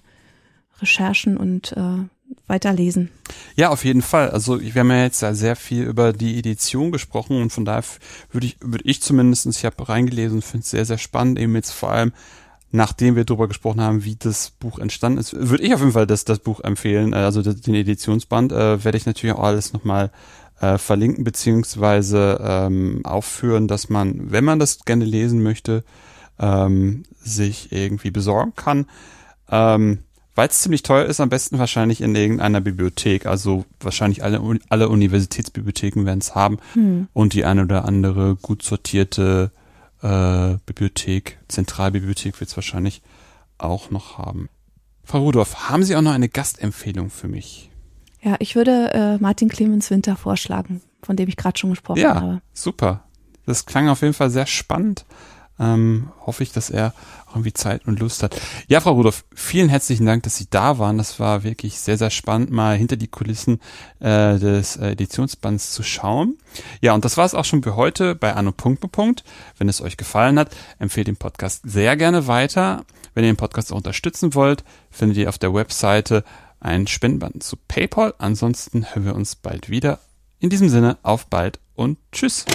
Recherchen 0.81 1.37
und 1.37 1.73
äh, 1.73 2.07
weiterlesen. 2.47 3.09
Ja, 3.55 3.69
auf 3.69 3.84
jeden 3.84 4.01
Fall. 4.01 4.30
Also 4.30 4.61
wir 4.61 4.73
haben 4.73 4.91
ja 4.91 5.03
jetzt 5.03 5.21
ja 5.21 5.34
sehr 5.34 5.55
viel 5.55 5.84
über 5.84 6.13
die 6.13 6.39
Edition 6.39 6.91
gesprochen 6.91 7.41
und 7.41 7.51
von 7.51 7.65
daher 7.65 7.84
würde 8.32 8.47
ich, 8.47 8.57
würde 8.61 8.84
ich 8.86 9.01
zumindest, 9.01 9.45
ich 9.47 9.65
habe 9.65 9.88
reingelesen, 9.88 10.41
finde 10.41 10.63
es 10.63 10.71
sehr, 10.71 10.86
sehr 10.86 10.97
spannend, 10.97 11.39
eben 11.39 11.55
jetzt 11.55 11.71
vor 11.71 11.91
allem 11.91 12.13
nachdem 12.71 13.15
wir 13.15 13.23
darüber 13.23 13.47
gesprochen 13.47 13.82
haben, 13.82 14.03
wie 14.03 14.15
das 14.15 14.51
Buch 14.51 14.80
entstanden 14.80 15.19
ist, 15.19 15.34
würde 15.34 15.63
ich 15.63 15.73
auf 15.73 15.80
jeden 15.80 15.93
Fall 15.93 16.07
das, 16.07 16.25
das 16.25 16.39
Buch 16.39 16.59
empfehlen, 16.61 17.13
äh, 17.13 17.17
also 17.17 17.41
den 17.41 17.75
Editionsband, 17.75 18.51
äh, 18.51 18.84
werde 18.84 18.97
ich 18.97 19.05
natürlich 19.05 19.36
auch 19.36 19.43
alles 19.43 19.73
nochmal 19.73 20.11
äh, 20.59 20.78
verlinken 20.78 21.23
beziehungsweise 21.23 22.39
ähm, 22.41 23.01
aufführen, 23.05 23.67
dass 23.67 23.89
man, 23.89 24.32
wenn 24.32 24.43
man 24.43 24.59
das 24.59 24.84
gerne 24.86 25.05
lesen 25.05 25.43
möchte, 25.43 25.84
ähm, 26.39 27.03
sich 27.21 27.71
irgendwie 27.71 28.11
besorgen 28.11 28.53
kann. 28.55 28.86
Ähm, 29.49 29.99
Weil 30.38 30.49
es 30.49 30.61
ziemlich 30.61 30.83
teuer 30.83 31.05
ist, 31.05 31.19
am 31.19 31.29
besten 31.29 31.57
wahrscheinlich 31.57 31.99
in 31.99 32.13
irgendeiner 32.13 32.61
Bibliothek. 32.61 33.25
Also 33.25 33.65
wahrscheinlich 33.79 34.23
alle, 34.23 34.39
alle 34.69 34.88
Universitätsbibliotheken 34.88 36.05
werden 36.05 36.19
es 36.19 36.35
haben 36.35 36.59
hm. 36.73 37.07
und 37.11 37.33
die 37.33 37.43
eine 37.43 37.63
oder 37.63 37.85
andere 37.85 38.35
gut 38.35 38.61
sortierte 38.61 39.49
äh, 40.03 40.57
Bibliothek, 40.67 41.39
Zentralbibliothek 41.47 42.39
wird 42.39 42.51
es 42.51 42.55
wahrscheinlich 42.55 43.01
auch 43.57 43.89
noch 43.89 44.19
haben. 44.19 44.47
Frau 45.03 45.21
Rudolph, 45.21 45.69
haben 45.71 45.81
Sie 45.81 45.95
auch 45.95 46.03
noch 46.03 46.13
eine 46.13 46.29
Gastempfehlung 46.29 47.09
für 47.09 47.27
mich? 47.27 47.71
Ja, 48.21 48.35
ich 48.38 48.55
würde 48.55 48.93
äh, 48.93 49.17
Martin 49.17 49.49
Clemens 49.49 49.89
Winter 49.89 50.15
vorschlagen, 50.15 50.81
von 51.01 51.15
dem 51.15 51.27
ich 51.29 51.38
gerade 51.38 51.57
schon 51.57 51.71
gesprochen 51.71 51.97
ja, 51.97 52.13
habe. 52.13 52.27
Ja, 52.27 52.41
super. 52.53 53.05
Das 53.47 53.65
klang 53.65 53.89
auf 53.89 54.03
jeden 54.03 54.13
Fall 54.13 54.29
sehr 54.29 54.45
spannend. 54.45 55.03
Ähm, 55.59 56.09
hoffe 56.27 56.43
ich, 56.43 56.51
dass 56.51 56.69
er 56.69 56.93
irgendwie 57.30 57.53
Zeit 57.53 57.86
und 57.88 57.99
Lust 57.99 58.23
hat. 58.23 58.39
Ja, 58.67 58.82
Frau 58.82 58.93
Rudolph, 58.93 59.25
vielen 59.36 59.69
herzlichen 59.69 60.05
Dank, 60.05 60.23
dass 60.23 60.38
Sie 60.38 60.47
da 60.49 60.80
waren. 60.80 60.97
Das 60.97 61.19
war 61.19 61.43
wirklich 61.43 61.80
sehr, 61.80 61.97
sehr 61.97 62.09
spannend, 62.09 62.51
mal 62.51 62.78
hinter 62.78 62.95
die 62.95 63.07
Kulissen 63.07 63.59
äh, 63.99 64.38
des 64.39 64.78
äh, 64.78 64.91
Editionsbands 64.91 65.73
zu 65.73 65.84
schauen. 65.84 66.38
Ja, 66.82 66.93
und 66.93 67.05
das 67.05 67.17
war 67.17 67.25
es 67.25 67.36
auch 67.36 67.45
schon 67.45 67.63
für 67.63 67.75
heute 67.75 68.15
bei 68.15 68.34
Anno 68.34 68.51
Punkt 68.51 68.91
Punkt. 68.91 69.23
Wenn 69.57 69.69
es 69.69 69.82
euch 69.82 69.97
gefallen 69.97 70.39
hat, 70.39 70.55
empfehlt 70.80 71.07
den 71.07 71.17
Podcast 71.17 71.61
sehr 71.65 71.97
gerne 71.97 72.28
weiter. 72.28 72.86
Wenn 73.13 73.23
ihr 73.23 73.32
den 73.32 73.38
Podcast 73.38 73.71
auch 73.71 73.78
unterstützen 73.78 74.36
wollt, 74.36 74.63
findet 74.91 75.17
ihr 75.17 75.30
auf 75.30 75.38
der 75.38 75.53
Webseite 75.53 76.23
einen 76.59 76.88
Spendenbutton 76.88 77.41
zu 77.41 77.57
PayPal. 77.67 78.13
Ansonsten 78.17 78.86
hören 78.93 79.05
wir 79.05 79.15
uns 79.15 79.36
bald 79.36 79.69
wieder. 79.69 79.99
In 80.39 80.49
diesem 80.49 80.69
Sinne, 80.69 80.97
auf 81.01 81.28
bald 81.28 81.59
und 81.75 81.97
tschüss. 82.11 82.45